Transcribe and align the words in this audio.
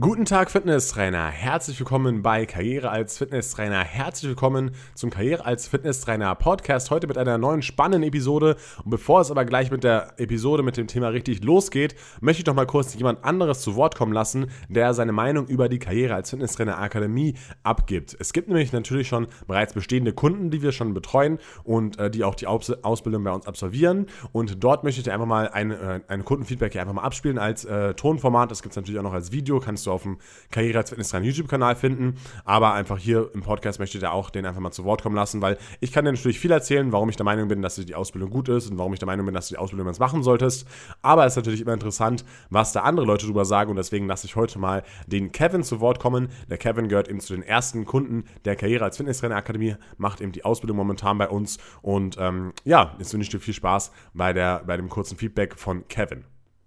Guten 0.00 0.26
Tag, 0.26 0.48
Fitnesstrainer. 0.50 1.26
Herzlich 1.26 1.80
willkommen 1.80 2.22
bei 2.22 2.46
Karriere 2.46 2.88
als 2.90 3.18
Fitnesstrainer. 3.18 3.82
Herzlich 3.82 4.28
willkommen 4.28 4.70
zum 4.94 5.10
Karriere 5.10 5.44
als 5.44 5.66
Fitnesstrainer 5.66 6.36
Podcast. 6.36 6.92
Heute 6.92 7.08
mit 7.08 7.18
einer 7.18 7.36
neuen 7.36 7.62
spannenden 7.62 8.04
Episode. 8.06 8.56
Und 8.84 8.90
bevor 8.90 9.22
es 9.22 9.32
aber 9.32 9.44
gleich 9.44 9.72
mit 9.72 9.82
der 9.82 10.12
Episode 10.18 10.62
mit 10.62 10.76
dem 10.76 10.86
Thema 10.86 11.08
richtig 11.08 11.42
losgeht, 11.42 11.96
möchte 12.20 12.42
ich 12.42 12.46
noch 12.46 12.54
mal 12.54 12.66
kurz 12.66 12.94
jemand 12.94 13.24
anderes 13.24 13.60
zu 13.60 13.74
Wort 13.74 13.96
kommen 13.96 14.12
lassen, 14.12 14.50
der 14.68 14.94
seine 14.94 15.10
Meinung 15.10 15.48
über 15.48 15.68
die 15.68 15.80
Karriere 15.80 16.14
als 16.14 16.30
Fitnesstrainer 16.30 16.78
Akademie 16.78 17.34
abgibt. 17.64 18.16
Es 18.20 18.32
gibt 18.32 18.46
nämlich 18.46 18.72
natürlich 18.72 19.08
schon 19.08 19.26
bereits 19.48 19.72
bestehende 19.72 20.12
Kunden, 20.12 20.52
die 20.52 20.62
wir 20.62 20.70
schon 20.70 20.94
betreuen 20.94 21.38
und 21.64 21.98
äh, 21.98 22.08
die 22.08 22.22
auch 22.22 22.36
die 22.36 22.46
Aus 22.46 22.70
Ausbildung 22.70 23.24
bei 23.24 23.32
uns 23.32 23.48
absolvieren. 23.48 24.06
Und 24.30 24.62
dort 24.62 24.84
möchte 24.84 25.00
ich 25.00 25.10
einfach 25.10 25.26
mal 25.26 25.48
ein, 25.48 25.72
äh, 25.72 26.00
ein 26.06 26.24
Kundenfeedback 26.24 26.72
hier 26.72 26.82
einfach 26.82 26.94
mal 26.94 27.02
abspielen 27.02 27.38
als 27.38 27.64
äh, 27.64 27.94
Tonformat. 27.94 28.52
Das 28.52 28.62
gibt 28.62 28.74
es 28.74 28.76
natürlich 28.76 29.00
auch 29.00 29.04
noch 29.04 29.14
als 29.14 29.32
Video. 29.32 29.58
Kannst 29.58 29.86
du 29.86 29.87
du 29.88 29.92
auf 29.92 30.02
dem 30.02 30.18
Karriere 30.50 30.78
als 30.78 30.90
Fitnesstrainer 30.90 31.26
YouTube-Kanal 31.26 31.76
finden. 31.76 32.14
Aber 32.44 32.72
einfach 32.74 32.98
hier 32.98 33.30
im 33.34 33.42
Podcast 33.42 33.78
möchte 33.78 33.98
ich 33.98 34.02
da 34.02 34.10
auch 34.10 34.30
den 34.30 34.46
einfach 34.46 34.60
mal 34.60 34.70
zu 34.70 34.84
Wort 34.84 35.02
kommen 35.02 35.16
lassen, 35.16 35.42
weil 35.42 35.58
ich 35.80 35.92
kann 35.92 36.04
dir 36.04 36.12
natürlich 36.12 36.38
viel 36.38 36.50
erzählen, 36.50 36.92
warum 36.92 37.08
ich 37.08 37.16
der 37.16 37.24
Meinung 37.24 37.48
bin, 37.48 37.62
dass 37.62 37.74
die 37.74 37.94
Ausbildung 37.94 38.30
gut 38.30 38.48
ist 38.48 38.70
und 38.70 38.78
warum 38.78 38.92
ich 38.92 38.98
der 38.98 39.06
Meinung 39.06 39.26
bin, 39.26 39.34
dass 39.34 39.48
du 39.48 39.54
die 39.54 39.58
Ausbildung 39.58 39.86
jetzt 39.88 40.00
machen 40.00 40.22
solltest. 40.22 40.66
Aber 41.02 41.26
es 41.26 41.32
ist 41.32 41.36
natürlich 41.36 41.60
immer 41.60 41.74
interessant, 41.74 42.24
was 42.50 42.72
da 42.72 42.82
andere 42.82 43.06
Leute 43.06 43.26
drüber 43.26 43.44
sagen 43.44 43.70
und 43.70 43.76
deswegen 43.76 44.06
lasse 44.06 44.26
ich 44.26 44.36
heute 44.36 44.58
mal 44.58 44.82
den 45.06 45.32
Kevin 45.32 45.62
zu 45.62 45.80
Wort 45.80 46.00
kommen. 46.00 46.28
Der 46.48 46.58
Kevin 46.58 46.88
gehört 46.88 47.08
eben 47.08 47.20
zu 47.20 47.34
den 47.34 47.42
ersten 47.42 47.84
Kunden 47.84 48.24
der 48.44 48.56
Karriere 48.56 48.84
als 48.84 48.96
Fitnesstrainer 48.96 49.36
Akademie, 49.36 49.76
macht 49.96 50.20
eben 50.20 50.32
die 50.32 50.44
Ausbildung 50.44 50.76
momentan 50.76 51.18
bei 51.18 51.28
uns 51.28 51.58
und 51.82 52.16
ähm, 52.18 52.52
ja, 52.64 52.94
jetzt 52.98 53.12
wünsche 53.12 53.26
ich 53.26 53.30
dir 53.30 53.40
viel 53.40 53.54
Spaß 53.54 53.92
bei, 54.14 54.32
der, 54.32 54.62
bei 54.66 54.76
dem 54.76 54.88
kurzen 54.88 55.16
Feedback 55.16 55.58
von 55.58 55.86
Kevin. 55.88 56.24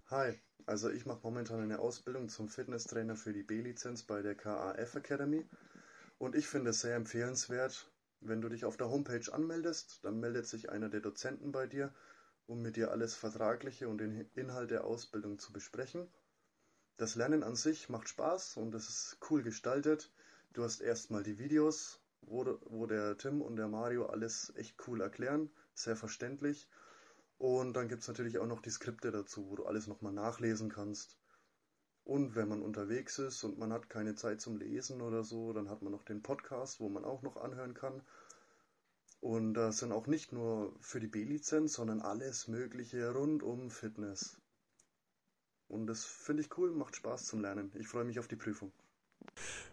Hi, 0.09 0.33
also 0.71 0.89
ich 0.89 1.05
mache 1.05 1.19
momentan 1.23 1.59
eine 1.59 1.79
Ausbildung 1.79 2.29
zum 2.29 2.47
Fitnesstrainer 2.47 3.17
für 3.17 3.33
die 3.33 3.43
B-Lizenz 3.43 4.03
bei 4.03 4.21
der 4.21 4.35
KAF 4.35 4.95
Academy 4.95 5.45
und 6.17 6.33
ich 6.33 6.47
finde 6.47 6.69
es 6.69 6.79
sehr 6.79 6.95
empfehlenswert, 6.95 7.91
wenn 8.21 8.39
du 8.39 8.47
dich 8.47 8.63
auf 8.63 8.77
der 8.77 8.89
Homepage 8.89 9.33
anmeldest, 9.33 9.99
dann 10.03 10.21
meldet 10.21 10.47
sich 10.47 10.69
einer 10.69 10.87
der 10.87 11.01
Dozenten 11.01 11.51
bei 11.51 11.67
dir, 11.67 11.93
um 12.47 12.61
mit 12.61 12.77
dir 12.77 12.89
alles 12.89 13.15
Vertragliche 13.15 13.89
und 13.89 13.97
den 13.97 14.29
Inhalt 14.33 14.71
der 14.71 14.85
Ausbildung 14.85 15.39
zu 15.39 15.51
besprechen. 15.51 16.07
Das 16.95 17.15
Lernen 17.15 17.43
an 17.43 17.57
sich 17.57 17.89
macht 17.89 18.07
Spaß 18.07 18.55
und 18.55 18.73
es 18.73 18.87
ist 18.87 19.17
cool 19.29 19.43
gestaltet. 19.43 20.13
Du 20.53 20.63
hast 20.63 20.79
erstmal 20.79 21.23
die 21.23 21.37
Videos, 21.37 21.99
wo, 22.21 22.45
wo 22.67 22.85
der 22.85 23.17
Tim 23.17 23.41
und 23.41 23.57
der 23.57 23.67
Mario 23.67 24.05
alles 24.05 24.53
echt 24.55 24.77
cool 24.87 25.01
erklären, 25.01 25.49
sehr 25.73 25.97
verständlich. 25.97 26.69
Und 27.41 27.73
dann 27.73 27.87
gibt 27.87 28.03
es 28.03 28.07
natürlich 28.07 28.37
auch 28.37 28.45
noch 28.45 28.61
die 28.61 28.69
Skripte 28.69 29.09
dazu, 29.09 29.49
wo 29.49 29.55
du 29.55 29.65
alles 29.65 29.87
nochmal 29.87 30.13
nachlesen 30.13 30.69
kannst. 30.69 31.17
Und 32.03 32.35
wenn 32.35 32.47
man 32.47 32.61
unterwegs 32.61 33.17
ist 33.17 33.43
und 33.43 33.57
man 33.57 33.73
hat 33.73 33.89
keine 33.89 34.13
Zeit 34.13 34.39
zum 34.39 34.57
Lesen 34.57 35.01
oder 35.01 35.23
so, 35.23 35.51
dann 35.51 35.67
hat 35.67 35.81
man 35.81 35.91
noch 35.91 36.03
den 36.03 36.21
Podcast, 36.21 36.79
wo 36.79 36.87
man 36.87 37.03
auch 37.03 37.23
noch 37.23 37.37
anhören 37.37 37.73
kann. 37.73 38.03
Und 39.21 39.55
das 39.55 39.79
sind 39.79 39.91
auch 39.91 40.05
nicht 40.05 40.31
nur 40.31 40.75
für 40.81 40.99
die 40.99 41.07
B-Lizenz, 41.07 41.73
sondern 41.73 42.01
alles 42.01 42.47
Mögliche 42.47 43.11
rund 43.11 43.41
um 43.41 43.71
Fitness. 43.71 44.39
Und 45.67 45.87
das 45.87 46.05
finde 46.05 46.43
ich 46.43 46.55
cool, 46.59 46.69
macht 46.69 46.95
Spaß 46.95 47.25
zum 47.25 47.41
Lernen. 47.41 47.71
Ich 47.73 47.87
freue 47.87 48.05
mich 48.05 48.19
auf 48.19 48.27
die 48.27 48.35
Prüfung. 48.35 48.71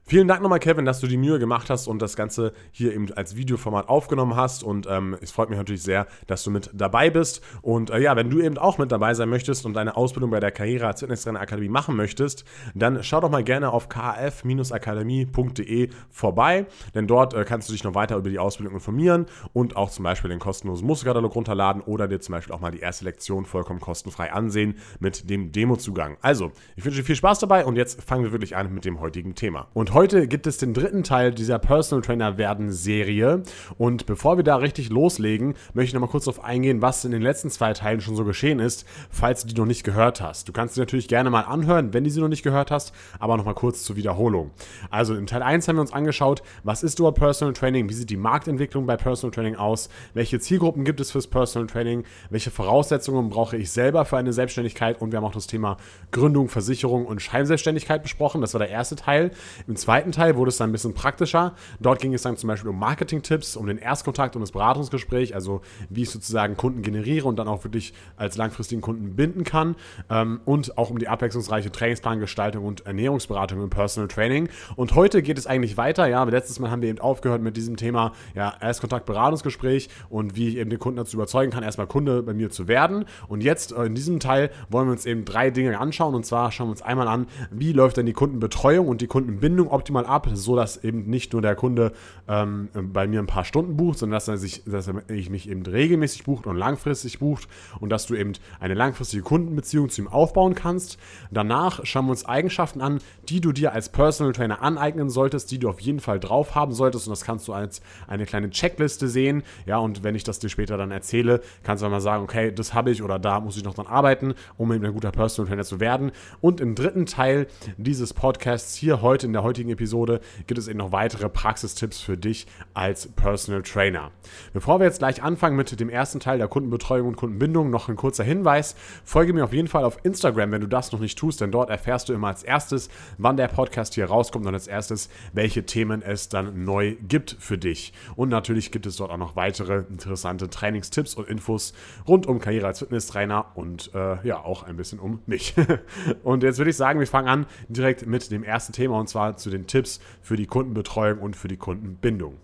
Vielen 0.09 0.27
Dank 0.27 0.41
nochmal, 0.41 0.59
Kevin, 0.59 0.87
dass 0.87 1.01
du 1.01 1.07
die 1.07 1.19
Mühe 1.19 1.39
gemacht 1.39 1.69
hast 1.69 1.87
und 1.87 2.01
das 2.01 2.17
Ganze 2.17 2.55
hier 2.73 2.95
eben 2.95 3.13
als 3.13 3.37
Videoformat 3.37 3.91
aufgenommen 3.91 4.37
hast. 4.37 4.65
Und 4.65 4.87
ähm, 4.89 5.19
es 5.21 5.33
freut 5.33 5.51
mich 5.51 5.59
natürlich 5.59 5.83
sehr, 5.83 6.07
dass 6.27 6.43
du 6.45 6.51
mit 6.51 6.71
dabei 6.73 7.11
bist. 7.11 7.43
Und 7.61 7.91
äh, 7.91 7.99
ja, 7.99 8.17
wenn 8.17 8.31
du 8.31 8.41
eben 8.41 8.57
auch 8.57 8.79
mit 8.79 8.91
dabei 8.91 9.13
sein 9.13 9.29
möchtest 9.29 9.67
und 9.67 9.75
deine 9.75 9.99
Ausbildung 9.99 10.31
bei 10.31 10.41
der 10.41 10.51
Karriere 10.51 10.87
als 10.87 11.01
Fitnesstrainer 11.01 11.41
Akademie 11.41 11.69
machen 11.69 11.95
möchtest, 11.95 12.47
dann 12.75 13.03
schau 13.03 13.21
doch 13.21 13.29
mal 13.29 13.45
gerne 13.45 13.71
auf 13.71 13.91
kf-akademie.de 13.91 15.91
vorbei, 16.09 16.65
denn 16.95 17.07
dort 17.07 17.35
äh, 17.35 17.45
kannst 17.45 17.69
du 17.69 17.75
dich 17.75 17.85
noch 17.85 17.95
weiter 17.95 18.17
über 18.17 18.31
die 18.31 18.39
Ausbildung 18.39 18.73
informieren 18.73 19.27
und 19.53 19.77
auch 19.77 19.91
zum 19.91 20.05
Beispiel 20.05 20.31
den 20.31 20.39
kostenlosen 20.39 20.87
Musterkatalog 20.87 21.35
runterladen 21.35 21.83
oder 21.83 22.09
dir 22.09 22.21
zum 22.21 22.33
Beispiel 22.33 22.55
auch 22.55 22.61
mal 22.61 22.71
die 22.71 22.81
erste 22.81 23.05
Lektion 23.05 23.45
vollkommen 23.45 23.81
kostenfrei 23.81 24.33
ansehen 24.33 24.79
mit 25.01 25.29
dem 25.29 25.53
Demozugang. 25.53 26.17
Also, 26.23 26.51
ich 26.77 26.85
wünsche 26.87 27.01
dir 27.01 27.05
viel 27.05 27.17
Spaß 27.17 27.41
dabei 27.41 27.67
und 27.67 27.77
jetzt 27.77 28.03
fangen 28.03 28.25
wir 28.25 28.33
wirklich 28.33 28.57
an 28.57 28.73
mit 28.73 28.87
dem 28.87 29.01
heutigen 29.01 29.35
Thema. 29.39 29.69
Und 29.73 29.95
heute 29.95 30.27
gibt 30.27 30.47
es 30.47 30.59
den 30.59 30.75
dritten 30.75 31.05
Teil 31.05 31.33
dieser 31.33 31.59
Personal 31.59 32.03
Trainer 32.03 32.37
werden 32.39 32.73
Serie. 32.73 33.43
Und 33.79 34.05
bevor 34.05 34.37
wir 34.37 34.45
da 34.45 34.57
richtig 34.57 34.91
loslegen, 34.91 35.55
möchte 35.75 35.89
ich 35.89 35.95
nochmal 35.95 36.11
kurz 36.11 36.25
darauf 36.25 36.45
eingehen, 36.45 36.83
was 36.83 37.05
in 37.05 37.13
den 37.13 37.23
letzten 37.23 37.49
zwei 37.49 37.73
Teilen 37.73 38.01
schon 38.01 38.17
so 38.17 38.25
geschehen 38.25 38.59
ist, 38.59 38.85
falls 39.11 39.43
du 39.43 39.49
die 39.49 39.61
noch 39.61 39.67
nicht 39.67 39.85
gehört 39.85 40.21
hast. 40.21 40.49
Du 40.49 40.53
kannst 40.53 40.75
sie 40.75 40.81
natürlich 40.81 41.09
gerne 41.09 41.31
mal 41.31 41.43
anhören, 41.43 41.95
wenn 41.95 42.05
du 42.05 42.11
sie 42.11 42.21
noch 42.21 42.29
nicht 42.29 42.43
gehört 42.43 42.71
hast, 42.71 42.93
aber 43.21 43.37
nochmal 43.37 43.55
kurz 43.55 43.85
zur 43.85 43.97
Wiederholung. 43.97 44.51
Also 44.91 45.15
in 45.15 45.27
Teil 45.27 45.43
1 45.43 45.69
haben 45.69 45.77
wir 45.77 45.83
uns 45.83 45.93
angeschaut, 45.93 46.43
was 46.65 46.83
ist 46.83 46.99
überhaupt 46.99 47.19
Personal 47.19 47.55
Training, 47.55 47.89
wie 47.89 47.95
sieht 47.95 48.11
die 48.11 48.17
Marktentwicklung 48.17 48.87
bei 48.87 48.97
Personal 48.97 49.33
Training 49.33 49.55
aus, 49.55 49.89
welche 50.15 50.41
Zielgruppen 50.41 50.85
gibt 50.85 50.99
es 51.01 51.13
fürs 51.13 51.29
Personal 51.29 51.69
Training, 51.69 52.05
welche 52.31 52.51
Voraussetzungen 52.51 53.31
brauche 53.31 53.57
ich 53.57 53.71
selber 53.71 54.05
für 54.05 54.17
eine 54.17 54.33
Selbstständigkeit 54.33 55.01
und 55.01 55.13
wir 55.13 55.19
haben 55.19 55.25
auch 55.25 55.33
das 55.33 55.47
Thema 55.47 55.77
Gründung, 56.11 56.49
Versicherung 56.49 57.07
und 57.07 57.23
Scheinselbstständigkeit 57.23 58.03
besprochen. 58.03 58.41
Das 58.41 58.53
war 58.55 58.59
der 58.59 58.71
erste 58.71 58.97
Teil. 58.97 59.28
Im 59.67 59.77
zweiten 59.77 60.13
Teil 60.13 60.37
wurde 60.37 60.49
es 60.51 60.57
dann 60.57 60.71
ein 60.71 60.73
bisschen 60.73 60.95
praktischer. 60.95 61.55
Dort 61.81 62.01
ging 62.01 62.15
es 62.15 62.23
dann 62.23 62.37
zum 62.37 62.49
Beispiel 62.49 62.71
um 62.71 62.79
Marketing-Tipps, 62.79 63.57
um 63.57 63.67
den 63.67 63.79
Erstkontakt 63.79 64.37
und 64.37 64.41
das 64.41 64.53
Beratungsgespräch, 64.53 65.35
also 65.35 65.61
wie 65.91 66.03
ich 66.03 66.11
sozusagen 66.11 66.57
Kunden 66.57 66.83
generiere 66.83 67.29
und 67.29 67.39
dann 67.39 67.49
auch 67.49 67.65
wirklich 67.65 67.93
als 68.17 68.37
langfristigen 68.37 68.81
Kunden 68.81 69.17
binden 69.17 69.45
kann. 69.45 69.77
Ähm, 70.11 70.41
und 70.45 70.79
auch 70.79 70.91
um 70.91 70.99
die 70.99 71.09
abwechslungsreiche 71.09 71.71
Trainingsplangestaltung 71.73 72.65
und 72.65 72.87
Ernährungsberatung 72.87 73.63
im 73.63 73.71
Personal 73.71 74.09
Training. 74.09 74.49
Und 74.77 74.95
heute 74.95 75.23
geht 75.23 75.39
es 75.39 75.47
eigentlich 75.47 75.77
weiter. 75.77 76.07
Ja, 76.07 76.25
letztes 76.25 76.59
Mal 76.59 76.71
haben 76.71 76.83
wir 76.83 76.89
eben 76.89 77.01
aufgehört 77.01 77.43
mit 77.43 77.57
diesem 77.57 77.77
Thema 77.77 78.13
ja, 78.35 78.55
Erstkontakt, 78.61 79.07
Beratungsgespräch 79.07 79.89
und 80.09 80.37
wie 80.37 80.49
ich 80.49 80.57
eben 80.57 80.71
den 80.71 80.79
Kunden 80.79 80.97
dazu 80.97 81.17
überzeugen 81.17 81.51
kann, 81.51 81.63
erstmal 81.63 81.87
Kunde 81.87 82.23
bei 82.23 82.35
mir 82.35 82.51
zu 82.51 82.69
werden. 82.69 83.05
Und 83.29 83.43
jetzt 83.43 83.73
äh, 83.73 83.85
in 83.85 83.95
diesem 83.95 84.21
Teil 84.21 84.51
wollen 84.69 84.87
wir 84.87 84.93
uns 84.93 85.07
eben 85.07 85.25
drei 85.25 85.51
Dinge 85.51 85.79
anschauen. 85.79 86.15
Und 86.15 86.27
zwar 86.27 86.53
schauen 86.53 86.69
wir 86.69 86.73
uns 86.73 86.83
einmal 86.83 87.09
an, 87.09 87.27
wie 87.51 87.73
läuft 87.73 87.97
denn 87.97 88.07
die 88.07 88.13
Kundenbetreuung 88.13 88.89
und 88.89 89.01
die 89.01 89.07
Kundenbindung 89.19 89.69
optimal 89.69 90.07
ab, 90.07 90.29
so 90.33 90.55
dass 90.55 90.85
eben 90.85 91.11
nicht 91.11 91.33
nur 91.33 91.43
der 91.43 91.57
Kunde 91.57 91.91
ähm, 92.29 92.69
bei 92.73 93.09
mir 93.09 93.19
ein 93.19 93.27
paar 93.27 93.45
Stunden 93.45 93.77
bucht, 93.77 93.99
sondern 93.99 94.15
dass 94.15 94.29
er 94.29 94.39
sich, 94.39 94.63
dass 94.65 94.87
er 94.87 95.03
mich 95.09 95.49
eben 95.49 95.67
regelmäßig 95.67 96.23
bucht 96.23 96.47
und 96.47 96.57
langfristig 96.57 97.19
bucht 97.19 97.49
und 97.81 97.91
dass 97.91 98.07
du 98.07 98.15
eben 98.15 98.35
eine 98.61 98.75
langfristige 98.75 99.25
Kundenbeziehung 99.25 99.89
zu 99.89 100.03
ihm 100.03 100.09
aufbauen 100.09 100.55
kannst. 100.55 100.99
Danach 101.33 101.85
schauen 101.85 102.07
wir 102.07 102.13
uns 102.13 102.27
Eigenschaften 102.27 102.81
an, 102.81 103.01
die 103.29 103.41
du 103.41 103.51
dir 103.51 103.73
als 103.73 103.89
Personal 103.89 104.33
Trainer 104.33 104.63
aneignen 104.63 105.11
solltest, 105.11 105.51
die 105.51 105.59
du 105.59 105.69
auf 105.69 105.81
jeden 105.81 105.99
Fall 105.99 106.21
drauf 106.21 106.55
haben 106.55 106.73
solltest 106.73 107.09
und 107.09 107.11
das 107.11 107.25
kannst 107.25 107.49
du 107.49 107.53
als 107.53 107.83
eine 108.07 108.25
kleine 108.25 108.51
Checkliste 108.51 109.09
sehen. 109.09 109.43
Ja, 109.67 109.79
und 109.79 110.05
wenn 110.05 110.15
ich 110.15 110.23
das 110.23 110.39
dir 110.39 110.49
später 110.49 110.77
dann 110.77 110.93
erzähle, 110.93 111.41
kannst 111.65 111.83
du 111.83 111.87
dann 111.87 111.93
mal 111.93 112.01
sagen, 112.01 112.23
okay, 112.23 112.53
das 112.53 112.73
habe 112.73 112.93
ich 112.93 113.03
oder 113.03 113.19
da 113.19 113.41
muss 113.41 113.57
ich 113.57 113.65
noch 113.65 113.75
dran 113.75 113.89
arbeiten, 113.89 114.35
um 114.57 114.73
eben 114.73 114.85
ein 114.85 114.93
guter 114.93 115.11
Personal 115.11 115.49
Trainer 115.49 115.65
zu 115.65 115.81
werden. 115.81 116.13
Und 116.41 116.61
im 116.61 116.77
dritten 116.77 117.07
Teil 117.07 117.49
dieses 117.79 118.15
Podcasts 118.15 118.77
hier 118.77 119.03
heute 119.03 119.08
in 119.17 119.33
der 119.33 119.43
heutigen 119.43 119.71
Episode 119.71 120.21
gibt 120.47 120.59
es 120.59 120.69
eben 120.69 120.79
noch 120.79 120.93
weitere 120.93 121.31
Praxistipps 121.31 121.99
für 122.01 122.19
dich 122.19 122.47
als 122.75 123.09
Personal 123.09 123.63
Trainer. 123.63 124.11
Bevor 124.53 124.81
wir 124.81 124.87
jetzt 124.87 124.99
gleich 124.99 125.23
anfangen 125.23 125.57
mit 125.57 125.81
dem 125.81 125.89
ersten 125.89 126.21
Teil 126.21 126.37
der 126.37 126.47
Kundenbetreuung 126.47 127.09
und 127.09 127.17
Kundenbindung, 127.17 127.71
noch 127.71 127.89
ein 127.89 127.97
kurzer 127.97 128.23
Hinweis. 128.23 128.77
Folge 129.05 129.33
mir 129.33 129.45
auf 129.45 129.55
jeden 129.55 129.69
Fall 129.69 129.85
auf 129.85 129.99
Instagram, 130.03 130.53
wenn 130.53 130.61
du 130.61 130.67
das 130.67 130.93
noch 130.93 131.01
nicht 131.01 131.19
tust, 131.19 131.41
denn 131.41 131.51
dort 131.51 131.71
erfährst 131.71 132.09
du 132.11 132.13
immer 132.13 132.29
als 132.29 132.43
erstes, 132.43 132.91
wann 133.17 133.39
der 133.39 133.49
Podcast 133.49 133.95
hier 133.95 134.05
rauskommt 134.05 134.47
und 134.47 134.53
als 134.53 134.67
erstes, 134.67 135.09
welche 135.33 135.65
Themen 135.65 136.03
es 136.03 136.29
dann 136.29 136.65
neu 136.65 136.97
gibt 137.09 137.37
für 137.41 137.57
dich. 137.57 137.95
Und 138.15 138.29
natürlich 138.29 138.71
gibt 138.71 138.85
es 138.85 138.97
dort 138.97 139.11
auch 139.11 139.17
noch 139.17 139.37
weitere 139.37 139.85
interessante 139.89 140.51
Trainingstipps 140.51 141.15
und 141.15 141.29
Infos 141.29 141.73
rund 142.07 142.27
um 142.27 142.41
Karriere 142.41 142.67
als 142.67 142.81
Fitnesstrainer 142.81 143.47
und 143.55 143.91
äh, 143.95 144.27
ja, 144.27 144.45
auch 144.45 144.65
ein 144.65 144.77
bisschen 144.77 144.99
um 144.99 145.21
mich. 145.25 145.55
und 146.23 146.43
jetzt 146.43 146.59
würde 146.59 146.71
ich 146.71 146.77
sagen, 146.77 147.01
wir 147.01 147.07
fangen 147.07 147.29
an 147.29 147.47
direkt 147.69 148.07
mit 148.07 148.31
dem 148.31 148.43
ersten 148.43 148.73
Thema 148.73 148.98
und 148.99 149.09
zwar 149.09 149.37
zu 149.37 149.51
den 149.51 149.67
Tipps 149.67 150.01
für 150.23 150.37
die 150.37 150.47
Kundenbetreuung 150.47 151.19
und 151.19 151.37
für 151.37 151.49
die 151.49 151.57
Kundenbindung. 151.57 152.37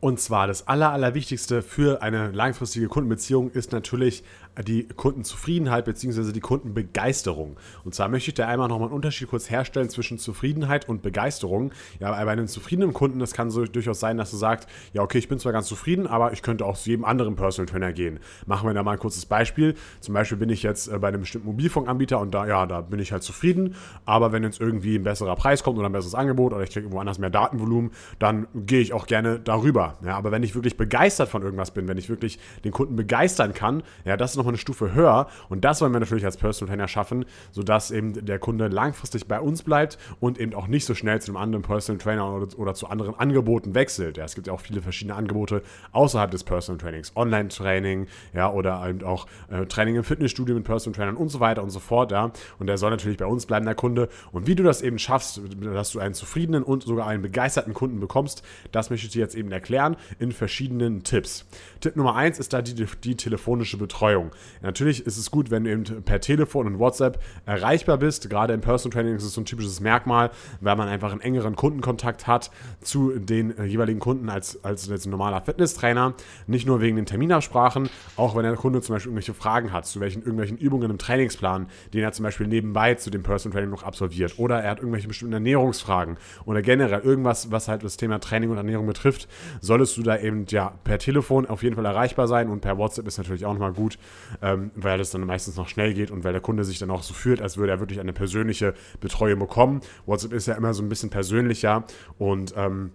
Und 0.00 0.18
zwar 0.18 0.48
das 0.48 0.66
Aller, 0.66 0.90
Allerwichtigste 0.90 1.62
für 1.62 2.02
eine 2.02 2.32
langfristige 2.32 2.88
Kundenbeziehung 2.88 3.50
ist 3.52 3.70
natürlich 3.70 4.24
die 4.60 4.86
Kundenzufriedenheit 4.86 5.86
bzw. 5.86 6.32
die 6.32 6.40
Kundenbegeisterung. 6.40 7.56
Und 7.84 7.94
zwar 7.94 8.08
möchte 8.08 8.30
ich 8.30 8.34
da 8.34 8.46
einmal 8.46 8.68
nochmal 8.68 8.88
einen 8.88 8.94
Unterschied 8.94 9.28
kurz 9.28 9.48
herstellen 9.48 9.88
zwischen 9.88 10.18
Zufriedenheit 10.18 10.88
und 10.88 11.02
Begeisterung. 11.02 11.72
Ja, 12.00 12.10
bei 12.10 12.30
einem 12.30 12.46
zufriedenen 12.46 12.92
Kunden, 12.92 13.18
das 13.18 13.32
kann 13.32 13.50
so 13.50 13.64
durchaus 13.64 14.00
sein, 14.00 14.18
dass 14.18 14.30
du 14.30 14.36
sagst, 14.36 14.68
ja, 14.92 15.02
okay, 15.02 15.18
ich 15.18 15.28
bin 15.28 15.38
zwar 15.38 15.52
ganz 15.52 15.66
zufrieden, 15.68 16.06
aber 16.06 16.32
ich 16.32 16.42
könnte 16.42 16.66
auch 16.66 16.76
zu 16.76 16.90
jedem 16.90 17.04
anderen 17.04 17.34
Personal 17.34 17.66
Trainer 17.66 17.92
gehen. 17.92 18.20
Machen 18.46 18.68
wir 18.68 18.74
da 18.74 18.82
mal 18.82 18.92
ein 18.92 18.98
kurzes 18.98 19.24
Beispiel. 19.24 19.74
Zum 20.00 20.14
Beispiel 20.14 20.36
bin 20.36 20.50
ich 20.50 20.62
jetzt 20.62 20.88
äh, 20.88 20.98
bei 20.98 21.08
einem 21.08 21.20
bestimmten 21.20 21.48
Mobilfunkanbieter 21.48 22.20
und 22.20 22.34
da, 22.34 22.46
ja, 22.46 22.66
da 22.66 22.82
bin 22.82 23.00
ich 23.00 23.12
halt 23.12 23.22
zufrieden. 23.22 23.74
Aber 24.04 24.32
wenn 24.32 24.42
jetzt 24.42 24.60
irgendwie 24.60 24.96
ein 24.96 25.02
besserer 25.02 25.36
Preis 25.36 25.62
kommt 25.62 25.78
oder 25.78 25.88
ein 25.88 25.92
besseres 25.92 26.14
Angebot 26.14 26.52
oder 26.52 26.62
ich 26.62 26.70
kriege 26.70 26.80
irgendwo 26.80 27.00
anders 27.00 27.18
mehr 27.18 27.30
Datenvolumen, 27.30 27.90
dann 28.18 28.46
gehe 28.54 28.80
ich 28.80 28.92
auch 28.92 29.06
gerne 29.06 29.40
darüber. 29.40 29.98
Ja, 30.04 30.16
aber 30.16 30.30
wenn 30.30 30.42
ich 30.42 30.54
wirklich 30.54 30.76
begeistert 30.76 31.28
von 31.28 31.42
irgendwas 31.42 31.70
bin, 31.70 31.88
wenn 31.88 31.98
ich 31.98 32.08
wirklich 32.08 32.38
den 32.64 32.72
Kunden 32.72 32.96
begeistern 32.96 33.54
kann, 33.54 33.82
ja, 34.04 34.16
das 34.16 34.32
ist 34.32 34.41
nochmal 34.42 34.52
eine 34.52 34.58
Stufe 34.58 34.94
höher. 34.94 35.28
Und 35.48 35.64
das 35.64 35.80
wollen 35.80 35.92
wir 35.92 36.00
natürlich 36.00 36.24
als 36.24 36.36
Personal 36.36 36.70
Trainer 36.70 36.88
schaffen, 36.88 37.24
sodass 37.52 37.90
eben 37.90 38.24
der 38.24 38.38
Kunde 38.38 38.68
langfristig 38.68 39.26
bei 39.26 39.40
uns 39.40 39.62
bleibt 39.62 39.98
und 40.20 40.38
eben 40.38 40.54
auch 40.54 40.66
nicht 40.66 40.84
so 40.84 40.94
schnell 40.94 41.20
zu 41.20 41.30
einem 41.30 41.36
anderen 41.36 41.62
Personal 41.62 41.98
Trainer 41.98 42.34
oder, 42.34 42.58
oder 42.58 42.74
zu 42.74 42.88
anderen 42.88 43.14
Angeboten 43.14 43.74
wechselt. 43.74 44.16
Ja, 44.16 44.24
es 44.24 44.34
gibt 44.34 44.46
ja 44.46 44.52
auch 44.52 44.60
viele 44.60 44.82
verschiedene 44.82 45.16
Angebote 45.16 45.62
außerhalb 45.92 46.30
des 46.30 46.44
Personal 46.44 46.78
Trainings. 46.78 47.12
Online-Training, 47.16 48.06
ja, 48.34 48.50
oder 48.50 48.86
eben 48.88 49.02
auch 49.04 49.26
äh, 49.50 49.66
Training 49.66 49.96
im 49.96 50.04
Fitnessstudio 50.04 50.54
mit 50.54 50.64
Personal 50.64 50.96
Trainern 50.96 51.16
und 51.16 51.28
so 51.28 51.40
weiter 51.40 51.62
und 51.62 51.70
so 51.70 51.80
fort, 51.80 52.10
ja. 52.12 52.32
Und 52.58 52.66
der 52.66 52.78
soll 52.78 52.90
natürlich 52.90 53.18
bei 53.18 53.26
uns 53.26 53.46
bleiben, 53.46 53.64
der 53.64 53.74
Kunde. 53.74 54.08
Und 54.32 54.46
wie 54.46 54.54
du 54.54 54.62
das 54.62 54.82
eben 54.82 54.98
schaffst, 54.98 55.40
dass 55.60 55.92
du 55.92 56.00
einen 56.00 56.14
zufriedenen 56.14 56.62
und 56.62 56.82
sogar 56.82 57.06
einen 57.06 57.22
begeisterten 57.22 57.74
Kunden 57.74 58.00
bekommst, 58.00 58.42
das 58.72 58.90
möchte 58.90 59.06
ich 59.06 59.12
dir 59.12 59.20
jetzt 59.20 59.34
eben 59.34 59.52
erklären 59.52 59.96
in 60.18 60.32
verschiedenen 60.32 61.02
Tipps. 61.04 61.46
Tipp 61.80 61.96
Nummer 61.96 62.16
eins 62.16 62.38
ist 62.38 62.52
da 62.52 62.62
die, 62.62 62.74
die 62.74 63.16
telefonische 63.16 63.76
Betreuung. 63.76 64.31
Natürlich 64.60 65.06
ist 65.06 65.16
es 65.16 65.30
gut, 65.30 65.50
wenn 65.50 65.64
du 65.64 65.70
eben 65.70 65.84
per 66.04 66.20
Telefon 66.20 66.66
und 66.66 66.78
WhatsApp 66.78 67.22
erreichbar 67.46 67.98
bist. 67.98 68.28
Gerade 68.30 68.54
im 68.54 68.60
Personal 68.60 68.94
Training 68.94 69.16
ist 69.16 69.24
es 69.24 69.34
so 69.34 69.40
ein 69.40 69.44
typisches 69.44 69.80
Merkmal, 69.80 70.30
weil 70.60 70.76
man 70.76 70.88
einfach 70.88 71.12
einen 71.12 71.20
engeren 71.20 71.56
Kundenkontakt 71.56 72.26
hat 72.26 72.50
zu 72.80 73.18
den 73.18 73.56
äh, 73.56 73.64
jeweiligen 73.64 74.00
Kunden 74.00 74.28
als, 74.28 74.62
als 74.64 74.86
jetzt 74.88 75.06
ein 75.06 75.10
normaler 75.10 75.40
Fitnesstrainer. 75.42 76.14
Nicht 76.46 76.66
nur 76.66 76.80
wegen 76.80 76.96
den 76.96 77.06
Terminabsprachen, 77.06 77.88
auch 78.16 78.36
wenn 78.36 78.44
der 78.44 78.54
Kunde 78.54 78.80
zum 78.80 78.94
Beispiel 78.94 79.10
irgendwelche 79.10 79.34
Fragen 79.34 79.72
hat, 79.72 79.86
zu 79.86 80.00
welchen 80.00 80.20
irgendwelchen 80.20 80.56
Übungen 80.58 80.90
im 80.90 80.98
Trainingsplan, 80.98 81.66
den 81.92 82.02
er 82.02 82.12
zum 82.12 82.24
Beispiel 82.24 82.46
nebenbei 82.46 82.94
zu 82.94 83.10
dem 83.10 83.22
Personal 83.22 83.54
Training 83.54 83.70
noch 83.70 83.82
absolviert. 83.82 84.38
Oder 84.38 84.60
er 84.62 84.70
hat 84.70 84.78
irgendwelche 84.78 85.08
bestimmten 85.08 85.34
Ernährungsfragen 85.34 86.16
oder 86.44 86.62
generell 86.62 87.00
irgendwas, 87.00 87.50
was 87.50 87.68
halt 87.68 87.84
das 87.84 87.96
Thema 87.96 88.18
Training 88.20 88.50
und 88.50 88.56
Ernährung 88.56 88.86
betrifft, 88.86 89.28
solltest 89.60 89.96
du 89.96 90.02
da 90.02 90.18
eben 90.18 90.46
ja 90.48 90.72
per 90.84 90.98
Telefon 90.98 91.46
auf 91.46 91.62
jeden 91.62 91.76
Fall 91.76 91.84
erreichbar 91.84 92.28
sein 92.28 92.48
und 92.48 92.60
per 92.60 92.78
WhatsApp 92.78 93.06
ist 93.06 93.18
natürlich 93.18 93.44
auch 93.44 93.52
nochmal 93.52 93.72
gut, 93.72 93.98
ähm, 94.42 94.70
weil 94.74 95.00
es 95.00 95.10
dann 95.10 95.24
meistens 95.26 95.56
noch 95.56 95.68
schnell 95.68 95.94
geht 95.94 96.10
und 96.10 96.24
weil 96.24 96.32
der 96.32 96.40
Kunde 96.40 96.64
sich 96.64 96.78
dann 96.78 96.90
auch 96.90 97.02
so 97.02 97.14
fühlt, 97.14 97.40
als 97.40 97.56
würde 97.56 97.72
er 97.72 97.80
wirklich 97.80 98.00
eine 98.00 98.12
persönliche 98.12 98.74
Betreuung 99.00 99.38
bekommen. 99.38 99.80
WhatsApp 100.06 100.32
ist 100.32 100.46
ja 100.46 100.54
immer 100.54 100.74
so 100.74 100.82
ein 100.82 100.88
bisschen 100.88 101.10
persönlicher 101.10 101.84
und 102.18 102.54
ähm, 102.56 102.90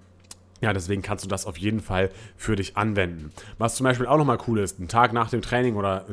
ja, 0.61 0.73
deswegen 0.73 1.01
kannst 1.01 1.23
du 1.23 1.29
das 1.29 1.45
auf 1.45 1.57
jeden 1.57 1.79
Fall 1.79 2.09
für 2.35 2.55
dich 2.55 2.77
anwenden. 2.77 3.31
Was 3.57 3.75
zum 3.75 3.83
Beispiel 3.83 4.07
auch 4.07 4.17
nochmal 4.17 4.39
cool 4.47 4.59
ist, 4.59 4.79
ein 4.79 4.87
Tag 4.87 5.13
nach 5.13 5.29
dem 5.29 5.41
Training 5.41 5.75
oder 5.75 6.05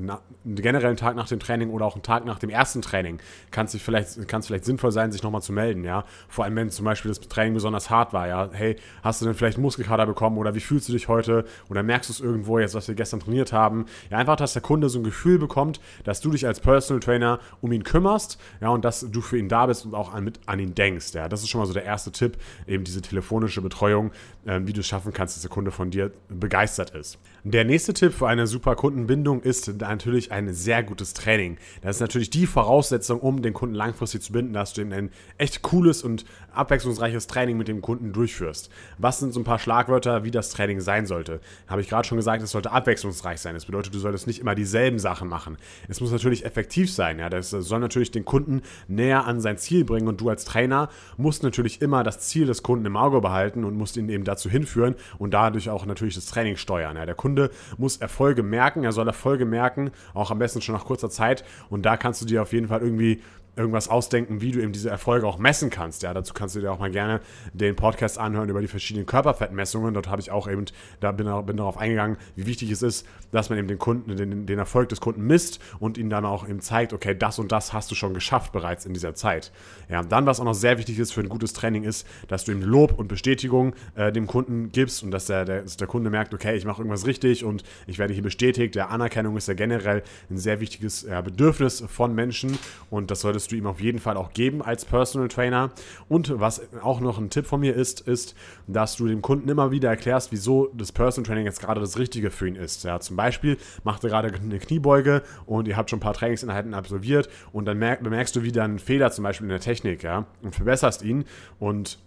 generell 0.44 0.88
einen 0.88 0.96
Tag 0.96 1.16
nach 1.16 1.28
dem 1.28 1.40
Training 1.40 1.70
oder 1.70 1.86
auch 1.86 1.94
einen 1.94 2.02
Tag 2.02 2.24
nach 2.24 2.38
dem 2.38 2.50
ersten 2.50 2.82
Training 2.82 3.18
kann 3.50 3.66
es 3.66 3.76
vielleicht, 3.76 4.18
vielleicht 4.42 4.64
sinnvoll 4.64 4.92
sein, 4.92 5.12
sich 5.12 5.22
nochmal 5.22 5.42
zu 5.42 5.52
melden, 5.52 5.84
ja. 5.84 6.04
Vor 6.28 6.44
allem, 6.44 6.56
wenn 6.56 6.70
zum 6.70 6.84
Beispiel 6.84 7.08
das 7.10 7.20
Training 7.20 7.54
besonders 7.54 7.90
hart 7.90 8.12
war, 8.12 8.28
ja. 8.28 8.50
Hey, 8.52 8.76
hast 9.02 9.20
du 9.20 9.24
denn 9.24 9.34
vielleicht 9.34 9.58
Muskelkater 9.58 10.06
bekommen 10.06 10.38
oder 10.38 10.54
wie 10.54 10.60
fühlst 10.60 10.88
du 10.88 10.92
dich 10.92 11.08
heute? 11.08 11.44
Oder 11.70 11.82
merkst 11.82 12.10
du 12.10 12.12
es 12.12 12.20
irgendwo 12.20 12.58
jetzt, 12.58 12.74
was 12.74 12.88
wir 12.88 12.94
gestern 12.94 13.20
trainiert 13.20 13.52
haben? 13.52 13.86
Ja, 14.10 14.18
einfach, 14.18 14.36
dass 14.36 14.52
der 14.52 14.62
Kunde 14.62 14.88
so 14.88 14.98
ein 14.98 15.04
Gefühl 15.04 15.38
bekommt, 15.38 15.80
dass 16.04 16.20
du 16.20 16.30
dich 16.30 16.46
als 16.46 16.60
Personal 16.60 17.00
Trainer 17.00 17.40
um 17.60 17.72
ihn 17.72 17.84
kümmerst, 17.84 18.38
ja, 18.60 18.68
und 18.68 18.84
dass 18.84 19.00
du 19.10 19.20
für 19.20 19.38
ihn 19.38 19.48
da 19.48 19.66
bist 19.66 19.86
und 19.86 19.94
auch 19.94 20.12
an, 20.12 20.24
mit 20.24 20.40
an 20.46 20.58
ihn 20.58 20.74
denkst, 20.74 21.14
ja. 21.14 21.28
Das 21.28 21.42
ist 21.42 21.48
schon 21.48 21.60
mal 21.60 21.66
so 21.66 21.72
der 21.72 21.84
erste 21.84 22.12
Tipp, 22.12 22.36
eben 22.66 22.84
diese 22.84 23.00
telefonische 23.00 23.62
Betreuung 23.62 24.10
ähm, 24.46 24.66
wie 24.66 24.72
du 24.72 24.80
es 24.80 24.86
schaffen 24.86 25.12
kannst, 25.12 25.36
dass 25.36 25.42
der 25.42 25.50
Kunde 25.50 25.70
von 25.70 25.90
dir 25.90 26.12
begeistert 26.28 26.90
ist. 26.90 27.18
Der 27.46 27.66
nächste 27.66 27.92
Tipp 27.92 28.14
für 28.14 28.26
eine 28.26 28.46
super 28.46 28.74
Kundenbindung 28.74 29.42
ist 29.42 29.70
natürlich 29.78 30.32
ein 30.32 30.54
sehr 30.54 30.82
gutes 30.82 31.12
Training. 31.12 31.58
Das 31.82 31.96
ist 31.96 32.00
natürlich 32.00 32.30
die 32.30 32.46
Voraussetzung, 32.46 33.20
um 33.20 33.42
den 33.42 33.52
Kunden 33.52 33.74
langfristig 33.74 34.22
zu 34.22 34.32
binden, 34.32 34.54
dass 34.54 34.72
du 34.72 34.80
eben 34.80 34.94
ein 34.94 35.10
echt 35.36 35.60
cooles 35.60 36.02
und 36.02 36.24
abwechslungsreiches 36.54 37.26
Training 37.26 37.58
mit 37.58 37.68
dem 37.68 37.82
Kunden 37.82 38.14
durchführst. 38.14 38.70
Was 38.96 39.18
sind 39.18 39.34
so 39.34 39.40
ein 39.40 39.44
paar 39.44 39.58
Schlagwörter, 39.58 40.24
wie 40.24 40.30
das 40.30 40.52
Training 40.52 40.80
sein 40.80 41.04
sollte? 41.04 41.40
Habe 41.66 41.82
ich 41.82 41.90
gerade 41.90 42.08
schon 42.08 42.16
gesagt, 42.16 42.42
es 42.42 42.50
sollte 42.50 42.72
abwechslungsreich 42.72 43.38
sein. 43.40 43.52
Das 43.52 43.66
bedeutet, 43.66 43.94
du 43.94 43.98
solltest 43.98 44.26
nicht 44.26 44.40
immer 44.40 44.54
dieselben 44.54 44.98
Sachen 44.98 45.28
machen. 45.28 45.58
Es 45.86 46.00
muss 46.00 46.12
natürlich 46.12 46.46
effektiv 46.46 46.90
sein. 46.90 47.18
Ja? 47.18 47.28
Das 47.28 47.50
soll 47.50 47.78
natürlich 47.78 48.10
den 48.10 48.24
Kunden 48.24 48.62
näher 48.88 49.26
an 49.26 49.42
sein 49.42 49.58
Ziel 49.58 49.84
bringen 49.84 50.08
und 50.08 50.18
du 50.18 50.30
als 50.30 50.46
Trainer 50.46 50.88
musst 51.18 51.42
natürlich 51.42 51.82
immer 51.82 52.04
das 52.04 52.20
Ziel 52.20 52.46
des 52.46 52.62
Kunden 52.62 52.86
im 52.86 52.96
Auge 52.96 53.20
behalten 53.20 53.64
und 53.64 53.76
musst 53.76 53.98
ihn 53.98 54.08
eben 54.08 54.24
dazu 54.24 54.48
hinführen 54.48 54.94
und 55.18 55.34
dadurch 55.34 55.68
auch 55.68 55.84
natürlich 55.84 56.14
das 56.14 56.24
Training 56.24 56.56
steuern. 56.56 56.96
Ja? 56.96 57.04
Der 57.04 57.14
Kunde 57.14 57.33
muss 57.78 57.96
Erfolge 57.96 58.42
merken, 58.42 58.84
er 58.84 58.92
soll 58.92 59.06
Erfolge 59.06 59.44
merken, 59.44 59.90
auch 60.14 60.30
am 60.30 60.38
besten 60.38 60.60
schon 60.60 60.74
nach 60.74 60.84
kurzer 60.84 61.10
Zeit. 61.10 61.44
Und 61.70 61.84
da 61.86 61.96
kannst 61.96 62.20
du 62.20 62.26
dir 62.26 62.42
auf 62.42 62.52
jeden 62.52 62.68
Fall 62.68 62.80
irgendwie 62.80 63.22
irgendwas 63.56 63.88
ausdenken, 63.88 64.40
wie 64.40 64.50
du 64.50 64.60
eben 64.60 64.72
diese 64.72 64.90
Erfolge 64.90 65.26
auch 65.26 65.38
messen 65.38 65.70
kannst. 65.70 66.02
Ja, 66.02 66.12
dazu 66.12 66.34
kannst 66.34 66.56
du 66.56 66.60
dir 66.60 66.72
auch 66.72 66.78
mal 66.78 66.90
gerne 66.90 67.20
den 67.52 67.76
Podcast 67.76 68.18
anhören 68.18 68.48
über 68.48 68.60
die 68.60 68.66
verschiedenen 68.66 69.06
Körperfettmessungen. 69.06 69.94
Dort 69.94 70.08
habe 70.08 70.20
ich 70.20 70.30
auch 70.30 70.48
eben, 70.48 70.64
da 71.00 71.12
bin, 71.12 71.26
bin 71.46 71.56
darauf 71.56 71.78
eingegangen, 71.78 72.16
wie 72.36 72.46
wichtig 72.46 72.70
es 72.70 72.82
ist, 72.82 73.06
dass 73.30 73.50
man 73.50 73.58
eben 73.58 73.68
den 73.68 73.78
Kunden, 73.78 74.16
den, 74.16 74.46
den 74.46 74.58
Erfolg 74.58 74.88
des 74.88 75.00
Kunden 75.00 75.22
misst 75.26 75.60
und 75.78 75.98
ihnen 75.98 76.10
dann 76.10 76.24
auch 76.24 76.48
eben 76.48 76.60
zeigt, 76.60 76.92
okay, 76.92 77.14
das 77.16 77.38
und 77.38 77.52
das 77.52 77.72
hast 77.72 77.90
du 77.90 77.94
schon 77.94 78.14
geschafft 78.14 78.52
bereits 78.52 78.86
in 78.86 78.92
dieser 78.92 79.14
Zeit. 79.14 79.52
Ja, 79.88 80.02
dann, 80.02 80.26
was 80.26 80.40
auch 80.40 80.44
noch 80.44 80.54
sehr 80.54 80.78
wichtig 80.78 80.98
ist 80.98 81.12
für 81.12 81.20
ein 81.20 81.28
gutes 81.28 81.52
Training, 81.52 81.84
ist, 81.84 82.06
dass 82.28 82.44
du 82.44 82.52
eben 82.52 82.62
Lob 82.62 82.98
und 82.98 83.08
Bestätigung 83.08 83.74
äh, 83.94 84.10
dem 84.12 84.26
Kunden 84.26 84.70
gibst 84.72 85.02
und 85.02 85.10
dass 85.10 85.26
der, 85.26 85.44
der, 85.44 85.62
dass 85.62 85.76
der 85.76 85.86
Kunde 85.86 86.10
merkt, 86.10 86.34
okay, 86.34 86.56
ich 86.56 86.64
mache 86.64 86.82
irgendwas 86.82 87.06
richtig 87.06 87.44
und 87.44 87.62
ich 87.86 87.98
werde 87.98 88.14
hier 88.14 88.22
bestätigt. 88.22 88.74
Der 88.74 88.90
Anerkennung 88.90 89.36
ist 89.36 89.48
ja 89.48 89.54
generell 89.54 90.02
ein 90.30 90.38
sehr 90.38 90.60
wichtiges 90.60 91.02
ja, 91.02 91.20
Bedürfnis 91.20 91.84
von 91.86 92.14
Menschen 92.14 92.58
und 92.90 93.10
das 93.10 93.20
solltest 93.20 93.43
solltest 93.44 93.52
du 93.52 93.56
ihm 93.56 93.66
auf 93.66 93.80
jeden 93.80 93.98
Fall 93.98 94.16
auch 94.16 94.32
geben 94.32 94.62
als 94.62 94.84
Personal 94.84 95.28
Trainer. 95.28 95.70
Und 96.08 96.40
was 96.40 96.62
auch 96.82 97.00
noch 97.00 97.18
ein 97.18 97.30
Tipp 97.30 97.46
von 97.46 97.60
mir 97.60 97.74
ist, 97.74 98.00
ist, 98.00 98.34
dass 98.66 98.96
du 98.96 99.06
dem 99.06 99.22
Kunden 99.22 99.48
immer 99.48 99.70
wieder 99.70 99.90
erklärst, 99.90 100.32
wieso 100.32 100.70
das 100.74 100.92
Personal 100.92 101.26
Training 101.26 101.44
jetzt 101.44 101.60
gerade 101.60 101.80
das 101.80 101.98
Richtige 101.98 102.30
für 102.30 102.48
ihn 102.48 102.56
ist. 102.56 102.84
Ja, 102.84 103.00
zum 103.00 103.16
Beispiel 103.16 103.58
macht 103.82 104.04
er 104.04 104.10
gerade 104.10 104.32
eine 104.34 104.58
Kniebeuge 104.58 105.22
und 105.46 105.68
ihr 105.68 105.76
habt 105.76 105.90
schon 105.90 105.98
ein 105.98 106.02
paar 106.02 106.14
Trainingsinheiten 106.14 106.74
absolviert 106.74 107.28
und 107.52 107.66
dann 107.66 107.78
merk, 107.78 108.02
bemerkst 108.02 108.34
du 108.36 108.42
wieder 108.42 108.64
einen 108.64 108.78
Fehler 108.78 109.10
zum 109.10 109.24
Beispiel 109.24 109.44
in 109.44 109.50
der 109.50 109.60
Technik, 109.60 110.02
ja, 110.02 110.26
und 110.42 110.54
verbesserst 110.54 111.02
ihn 111.02 111.24
und 111.58 111.98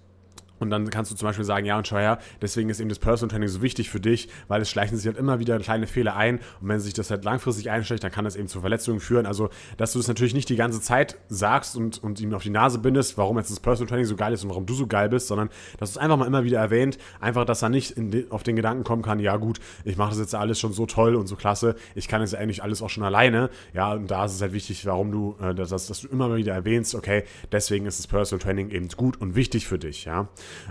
und 0.60 0.70
dann 0.70 0.90
kannst 0.90 1.12
du 1.12 1.16
zum 1.16 1.28
Beispiel 1.28 1.46
sagen, 1.46 1.66
ja 1.66 1.78
und 1.78 1.88
schau 1.88 1.98
her, 1.98 2.20
deswegen 2.42 2.70
ist 2.70 2.80
eben 2.80 2.90
das 2.90 3.00
Personal 3.00 3.32
Training 3.32 3.50
so 3.50 3.62
wichtig 3.62 3.90
für 3.90 4.00
dich, 4.00 4.30
weil 4.48 4.62
es 4.62 4.70
schleichen 4.70 4.98
sich 4.98 5.06
halt 5.08 5.18
immer 5.18 5.40
wieder 5.40 5.60
kleine 5.60 5.88
Fehler 5.88 6.16
ein 6.16 6.40
und 6.62 6.70
wenn 6.70 6.80
sich 6.80 6.94
das 6.94 7.12
halt 7.12 7.24
langfristig 7.24 7.70
einschleicht, 7.70 8.04
dann 8.04 8.12
kann 8.12 8.26
das 8.26 8.36
eben 8.36 8.48
zu 8.48 8.62
Verletzungen 8.62 9.00
führen. 9.00 9.26
Also, 9.26 9.50
dass 9.78 9.94
du 9.94 10.00
das 10.00 10.08
natürlich 10.08 10.34
nicht 10.34 10.50
die 10.50 10.56
ganze 10.56 10.82
Zeit 10.82 11.18
sagst 11.30 11.76
und, 11.76 12.04
und 12.04 12.20
ihm 12.20 12.34
auf 12.34 12.44
die 12.44 12.50
Nase 12.50 12.80
bindest, 12.80 13.18
warum 13.18 13.38
jetzt 13.38 13.52
das 13.52 13.60
Personal 13.60 13.88
Training 13.88 14.06
so 14.06 14.16
geil 14.16 14.34
ist 14.34 14.44
und 14.44 14.50
warum 14.50 14.66
du 14.66 14.74
so 14.74 14.88
geil 14.88 15.10
bist, 15.10 15.28
sondern 15.28 15.50
dass 15.80 15.94
du 15.94 16.00
es 16.00 16.04
einfach 16.04 16.18
mal 16.18 16.26
immer 16.26 16.44
wieder 16.44 16.60
erwähnt, 16.60 16.98
einfach, 17.20 17.46
dass 17.46 17.62
er 17.62 17.70
nicht 17.70 17.94
de, 17.98 18.30
auf 18.30 18.44
den 18.44 18.56
Gedanken 18.56 18.84
kommen 18.84 19.02
kann, 19.02 19.20
ja 19.20 19.38
gut, 19.38 19.60
ich 19.84 19.98
mache 19.98 20.10
das 20.10 20.20
jetzt 20.20 20.36
alles 20.36 20.60
schon 20.60 20.74
so 20.74 20.86
toll 20.86 21.16
und 21.16 21.28
so 21.28 21.36
klasse, 21.36 21.76
ich 21.96 22.08
kann 22.08 22.22
jetzt 22.22 22.36
eigentlich 22.36 22.64
alles 22.64 22.82
auch 22.82 22.90
schon 22.90 23.04
alleine. 23.04 23.50
Ja, 23.74 23.94
und 23.94 24.10
da 24.10 24.26
ist 24.26 24.34
es 24.34 24.42
halt 24.42 24.54
wichtig, 24.54 24.86
warum 24.86 25.12
du, 25.12 25.36
äh, 25.42 25.54
dass, 25.54 25.70
dass 25.70 26.02
du 26.02 26.08
immer 26.08 26.36
wieder 26.36 26.54
erwähnst, 26.54 26.96
okay, 26.96 27.24
deswegen 27.52 27.86
ist 27.86 28.00
das 28.00 28.08
Personal 28.08 28.44
Training 28.44 28.70
eben 28.72 28.88
gut 28.90 29.20
und 29.20 29.36
wichtig 29.36 29.68
für 29.68 29.80
dich, 29.80 30.06
ja. 30.06 30.28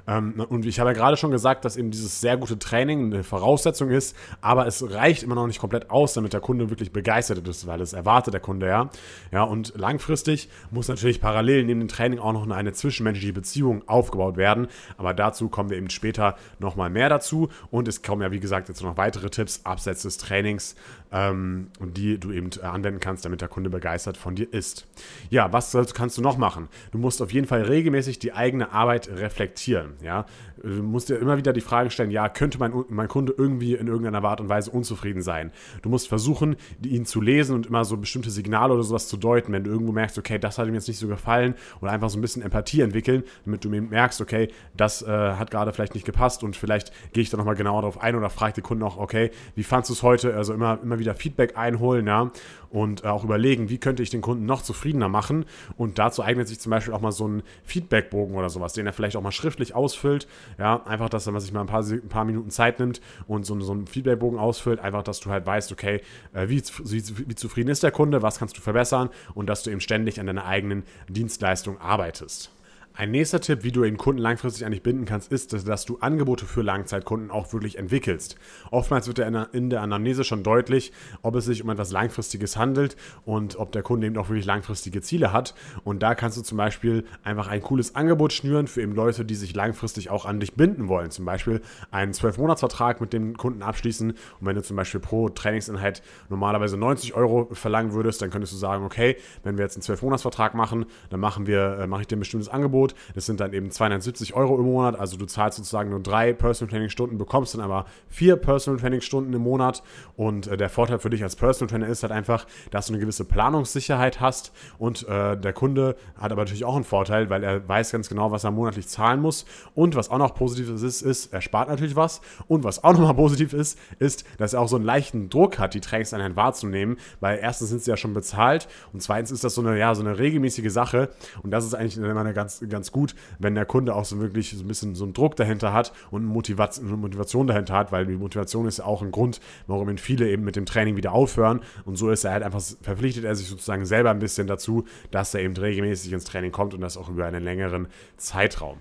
Ähm, 0.06 0.44
und 0.48 0.66
ich 0.66 0.80
habe 0.80 0.90
ja 0.90 0.94
gerade 0.94 1.16
schon 1.16 1.30
gesagt, 1.30 1.64
dass 1.64 1.76
eben 1.76 1.90
dieses 1.90 2.20
sehr 2.20 2.36
gute 2.36 2.58
Training 2.58 3.12
eine 3.12 3.24
Voraussetzung 3.24 3.90
ist, 3.90 4.16
aber 4.40 4.66
es 4.66 4.88
reicht 4.90 5.22
immer 5.22 5.34
noch 5.34 5.46
nicht 5.46 5.60
komplett 5.60 5.90
aus, 5.90 6.14
damit 6.14 6.32
der 6.32 6.40
Kunde 6.40 6.70
wirklich 6.70 6.92
begeistert 6.92 7.46
ist, 7.46 7.66
weil 7.66 7.80
es 7.80 7.92
erwartet 7.92 8.34
der 8.34 8.40
Kunde 8.40 8.66
ja. 8.66 8.90
Ja, 9.32 9.42
und 9.42 9.74
langfristig 9.76 10.48
muss 10.70 10.88
natürlich 10.88 11.20
parallel 11.20 11.64
neben 11.64 11.80
dem 11.80 11.88
Training 11.88 12.18
auch 12.18 12.32
noch 12.32 12.48
eine 12.48 12.72
zwischenmenschliche 12.72 13.32
Beziehung 13.32 13.86
aufgebaut 13.88 14.36
werden, 14.36 14.68
aber 14.96 15.14
dazu 15.14 15.48
kommen 15.48 15.70
wir 15.70 15.76
eben 15.76 15.90
später 15.90 16.36
nochmal 16.58 16.90
mehr 16.90 17.08
dazu. 17.08 17.48
Und 17.70 17.88
es 17.88 18.02
kommen 18.02 18.22
ja, 18.22 18.30
wie 18.30 18.40
gesagt, 18.40 18.68
jetzt 18.68 18.82
noch 18.82 18.96
weitere 18.96 19.30
Tipps 19.30 19.60
abseits 19.64 20.02
des 20.02 20.18
Trainings, 20.18 20.76
ähm, 21.12 21.68
die 21.80 22.18
du 22.18 22.32
eben 22.32 22.50
äh, 22.60 22.64
anwenden 22.64 23.00
kannst, 23.00 23.24
damit 23.24 23.40
der 23.40 23.48
Kunde 23.48 23.70
begeistert 23.70 24.16
von 24.16 24.34
dir 24.34 24.52
ist. 24.52 24.86
Ja, 25.30 25.52
was 25.52 25.76
kannst 25.94 26.18
du 26.18 26.22
noch 26.22 26.38
machen? 26.38 26.68
Du 26.92 26.98
musst 26.98 27.22
auf 27.22 27.32
jeden 27.32 27.46
Fall 27.46 27.62
regelmäßig 27.62 28.18
die 28.18 28.32
eigene 28.32 28.72
Arbeit 28.72 29.08
reflektieren. 29.08 29.94
Ja, 30.02 30.26
du 30.62 30.82
musst 30.82 31.08
dir 31.08 31.16
immer 31.16 31.36
wieder 31.36 31.52
die 31.52 31.60
Frage 31.60 31.90
stellen, 31.90 32.10
ja, 32.10 32.28
könnte 32.28 32.58
mein, 32.58 32.72
mein 32.88 33.08
Kunde 33.08 33.34
irgendwie 33.36 33.74
in 33.74 33.86
irgendeiner 33.86 34.22
Art 34.24 34.40
und 34.40 34.48
Weise 34.48 34.70
unzufrieden 34.70 35.22
sein? 35.22 35.52
Du 35.82 35.88
musst 35.88 36.08
versuchen, 36.08 36.56
ihn 36.84 37.04
zu 37.04 37.20
lesen 37.20 37.54
und 37.54 37.66
immer 37.66 37.84
so 37.84 37.96
bestimmte 37.96 38.30
Signale 38.30 38.74
oder 38.74 38.82
sowas 38.82 39.08
zu 39.08 39.16
deuten, 39.16 39.52
wenn 39.52 39.64
du 39.64 39.70
irgendwo 39.70 39.92
merkst, 39.92 40.18
okay, 40.18 40.38
das 40.38 40.58
hat 40.58 40.66
ihm 40.68 40.74
jetzt 40.74 40.88
nicht 40.88 40.98
so 40.98 41.08
gefallen 41.08 41.54
oder 41.80 41.92
einfach 41.92 42.10
so 42.10 42.18
ein 42.18 42.22
bisschen 42.22 42.42
Empathie 42.42 42.80
entwickeln, 42.80 43.22
damit 43.44 43.64
du 43.64 43.68
merkst, 43.68 44.20
okay, 44.20 44.48
das 44.76 45.02
äh, 45.02 45.06
hat 45.06 45.50
gerade 45.50 45.72
vielleicht 45.72 45.94
nicht 45.94 46.06
gepasst 46.06 46.42
und 46.42 46.56
vielleicht 46.56 46.92
gehe 47.12 47.22
ich 47.22 47.30
da 47.30 47.36
nochmal 47.36 47.54
genauer 47.54 47.82
darauf 47.82 48.00
ein 48.00 48.14
oder 48.14 48.30
frage 48.30 48.54
die 48.54 48.62
Kunden 48.62 48.82
auch, 48.82 48.98
okay, 48.98 49.30
wie 49.54 49.62
fandest 49.62 49.90
du 49.90 49.94
es 49.94 50.02
heute? 50.02 50.34
Also 50.34 50.54
immer, 50.54 50.78
immer 50.82 50.98
wieder 50.98 51.14
Feedback 51.14 51.56
einholen, 51.56 52.06
ja, 52.06 52.30
und 52.70 53.04
äh, 53.04 53.08
auch 53.08 53.24
überlegen, 53.24 53.68
wie 53.70 53.78
könnte 53.78 54.02
ich 54.02 54.10
den 54.10 54.20
Kunden 54.20 54.44
noch 54.44 54.62
zufriedener 54.62 55.08
machen 55.08 55.46
und 55.76 55.98
dazu 55.98 56.22
eignet 56.22 56.48
sich 56.48 56.60
zum 56.60 56.70
Beispiel 56.70 56.92
auch 56.92 57.00
mal 57.00 57.12
so 57.12 57.26
ein 57.26 57.42
Feedbackbogen 57.64 58.36
oder 58.36 58.50
sowas, 58.50 58.72
den 58.72 58.86
er 58.86 58.92
vielleicht 58.92 59.16
auch 59.16 59.22
mal 59.22 59.32
schriftlich 59.32 59.74
ausfüllt, 59.74 60.26
ja, 60.58 60.82
einfach, 60.84 61.08
dass 61.08 61.26
er 61.26 61.40
sich 61.40 61.52
mal 61.52 61.60
ein 61.60 61.66
paar, 61.66 61.84
ein 61.84 62.08
paar 62.08 62.24
Minuten 62.24 62.50
Zeit 62.50 62.78
nimmt 62.78 63.00
und 63.26 63.44
so, 63.44 63.58
so 63.60 63.72
einen 63.72 63.86
Feedbackbogen 63.86 64.38
ausfüllt, 64.38 64.80
einfach, 64.80 65.02
dass 65.02 65.20
du 65.20 65.30
halt 65.30 65.46
weißt, 65.46 65.72
okay, 65.72 66.00
äh, 66.32 66.48
wie, 66.48 66.62
wie, 66.62 67.28
wie 67.28 67.34
zufrieden 67.34 67.70
ist 67.70 67.82
der 67.82 67.92
Kunde, 67.92 68.22
was 68.22 68.38
kannst 68.38 68.56
du 68.56 68.60
verbessern 68.60 69.10
und 69.34 69.46
dass 69.46 69.62
du 69.62 69.70
eben 69.70 69.80
ständig 69.80 70.20
an 70.20 70.26
deiner 70.26 70.46
eigenen 70.46 70.84
Dienstleistung 71.08 71.80
arbeitest. 71.80 72.55
Ein 72.98 73.10
nächster 73.10 73.42
Tipp, 73.42 73.62
wie 73.62 73.72
du 73.72 73.82
den 73.82 73.98
Kunden 73.98 74.22
langfristig 74.22 74.64
eigentlich 74.64 74.82
binden 74.82 75.04
kannst, 75.04 75.30
ist, 75.30 75.52
dass 75.52 75.84
du 75.84 75.98
Angebote 75.98 76.46
für 76.46 76.62
Langzeitkunden 76.62 77.30
auch 77.30 77.52
wirklich 77.52 77.76
entwickelst. 77.76 78.36
Oftmals 78.70 79.06
wird 79.06 79.18
in 79.18 79.68
der 79.68 79.82
Anamnese 79.82 80.24
schon 80.24 80.42
deutlich, 80.42 80.92
ob 81.20 81.34
es 81.34 81.44
sich 81.44 81.62
um 81.62 81.68
etwas 81.68 81.92
Langfristiges 81.92 82.56
handelt 82.56 82.96
und 83.26 83.58
ob 83.58 83.70
der 83.72 83.82
Kunde 83.82 84.06
eben 84.06 84.16
auch 84.16 84.30
wirklich 84.30 84.46
langfristige 84.46 85.02
Ziele 85.02 85.30
hat. 85.34 85.54
Und 85.84 86.02
da 86.02 86.14
kannst 86.14 86.38
du 86.38 86.42
zum 86.42 86.56
Beispiel 86.56 87.04
einfach 87.22 87.48
ein 87.48 87.60
cooles 87.60 87.94
Angebot 87.94 88.32
schnüren 88.32 88.66
für 88.66 88.80
eben 88.80 88.94
Leute, 88.94 89.26
die 89.26 89.34
sich 89.34 89.54
langfristig 89.54 90.08
auch 90.08 90.24
an 90.24 90.40
dich 90.40 90.54
binden 90.54 90.88
wollen. 90.88 91.10
Zum 91.10 91.26
Beispiel 91.26 91.60
einen 91.90 92.12
12-Monats-Vertrag 92.12 93.02
mit 93.02 93.12
dem 93.12 93.36
Kunden 93.36 93.62
abschließen. 93.62 94.12
Und 94.12 94.18
wenn 94.40 94.56
du 94.56 94.62
zum 94.62 94.74
Beispiel 94.74 95.00
pro 95.00 95.28
Trainingseinheit 95.28 96.02
normalerweise 96.30 96.78
90 96.78 97.12
Euro 97.12 97.50
verlangen 97.52 97.92
würdest, 97.92 98.22
dann 98.22 98.30
könntest 98.30 98.54
du 98.54 98.56
sagen, 98.56 98.86
okay, 98.86 99.18
wenn 99.42 99.58
wir 99.58 99.66
jetzt 99.66 99.76
einen 99.76 99.98
12-Monats-Vertrag 99.98 100.54
machen, 100.54 100.86
dann 101.10 101.20
machen 101.20 101.46
wir, 101.46 101.80
äh, 101.80 101.86
mache 101.86 102.00
ich 102.00 102.06
dir 102.06 102.16
ein 102.16 102.20
bestimmtes 102.20 102.48
Angebot 102.48 102.85
Angebot. 102.86 102.94
Das 103.14 103.26
sind 103.26 103.40
dann 103.40 103.52
eben 103.52 103.70
270 103.70 104.34
Euro 104.34 104.56
im 104.58 104.64
Monat. 104.64 104.98
Also 104.98 105.16
du 105.16 105.26
zahlst 105.26 105.56
sozusagen 105.56 105.90
nur 105.90 106.00
drei 106.00 106.32
Personal 106.32 106.70
Training 106.70 106.90
Stunden, 106.90 107.18
bekommst 107.18 107.54
dann 107.54 107.60
aber 107.60 107.86
vier 108.08 108.36
Personal 108.36 108.80
Training 108.80 109.00
Stunden 109.00 109.32
im 109.32 109.42
Monat. 109.42 109.82
Und 110.16 110.46
äh, 110.46 110.56
der 110.56 110.68
Vorteil 110.68 110.98
für 110.98 111.10
dich 111.10 111.22
als 111.22 111.36
Personal 111.36 111.70
Trainer 111.70 111.88
ist 111.88 112.02
halt 112.02 112.12
einfach, 112.12 112.46
dass 112.70 112.86
du 112.86 112.92
eine 112.92 113.00
gewisse 113.00 113.24
Planungssicherheit 113.24 114.20
hast. 114.20 114.52
Und 114.78 115.08
äh, 115.08 115.36
der 115.36 115.52
Kunde 115.52 115.96
hat 116.16 116.32
aber 116.32 116.42
natürlich 116.42 116.64
auch 116.64 116.76
einen 116.76 116.84
Vorteil, 116.84 117.30
weil 117.30 117.42
er 117.42 117.66
weiß 117.66 117.92
ganz 117.92 118.08
genau, 118.08 118.30
was 118.30 118.44
er 118.44 118.50
monatlich 118.50 118.88
zahlen 118.88 119.20
muss. 119.20 119.44
Und 119.74 119.94
was 119.94 120.10
auch 120.10 120.18
noch 120.18 120.34
positiv 120.34 120.70
ist, 120.70 121.02
ist, 121.02 121.32
er 121.32 121.40
spart 121.40 121.68
natürlich 121.68 121.96
was. 121.96 122.20
Und 122.48 122.64
was 122.64 122.82
auch 122.84 122.92
nochmal 122.96 123.14
positiv 123.14 123.52
ist, 123.52 123.78
ist, 123.98 124.24
dass 124.38 124.54
er 124.54 124.60
auch 124.60 124.68
so 124.68 124.76
einen 124.76 124.84
leichten 124.84 125.28
Druck 125.28 125.58
hat, 125.58 125.74
die 125.74 125.80
Trainingseinheit 125.80 126.36
wahrzunehmen, 126.36 126.96
weil 127.20 127.38
erstens 127.40 127.70
sind 127.70 127.82
sie 127.82 127.90
ja 127.90 127.96
schon 127.96 128.14
bezahlt 128.14 128.68
und 128.92 129.02
zweitens 129.02 129.30
ist 129.30 129.44
das 129.44 129.54
so 129.54 129.60
eine, 129.60 129.78
ja, 129.78 129.94
so 129.94 130.02
eine 130.02 130.18
regelmäßige 130.18 130.70
Sache. 130.72 131.10
Und 131.42 131.50
das 131.50 131.64
ist 131.64 131.74
eigentlich 131.74 131.96
immer 131.96 132.20
eine 132.20 132.34
ganz, 132.34 132.62
ganz 132.68 132.75
ganz 132.76 132.92
gut, 132.92 133.14
wenn 133.38 133.54
der 133.54 133.64
Kunde 133.64 133.94
auch 133.94 134.04
so 134.04 134.20
wirklich 134.20 134.50
so 134.50 134.62
ein 134.62 134.68
bisschen 134.68 134.94
so 134.94 135.04
einen 135.04 135.14
Druck 135.14 135.34
dahinter 135.36 135.72
hat 135.72 135.92
und 136.10 136.22
eine 136.22 136.30
Motivation, 136.30 136.86
eine 136.86 136.96
Motivation 136.98 137.46
dahinter 137.46 137.74
hat, 137.74 137.90
weil 137.90 138.04
die 138.04 138.16
Motivation 138.16 138.66
ist 138.66 138.78
ja 138.78 138.84
auch 138.84 139.00
ein 139.00 139.10
Grund, 139.10 139.40
warum 139.66 139.96
viele 139.96 140.28
eben 140.28 140.44
mit 140.44 140.56
dem 140.56 140.66
Training 140.66 140.96
wieder 140.96 141.12
aufhören. 141.12 141.60
Und 141.86 141.96
so 141.96 142.10
ist 142.10 142.24
er 142.24 142.32
halt 142.32 142.42
einfach, 142.42 142.60
verpflichtet 142.82 143.24
er 143.24 143.34
sich 143.34 143.48
sozusagen 143.48 143.86
selber 143.86 144.10
ein 144.10 144.18
bisschen 144.18 144.46
dazu, 144.46 144.84
dass 145.10 145.32
er 145.32 145.40
eben 145.40 145.56
regelmäßig 145.56 146.12
ins 146.12 146.24
Training 146.24 146.52
kommt 146.52 146.74
und 146.74 146.82
das 146.82 146.98
auch 146.98 147.08
über 147.08 147.24
einen 147.24 147.42
längeren 147.42 147.88
Zeitraum. 148.18 148.78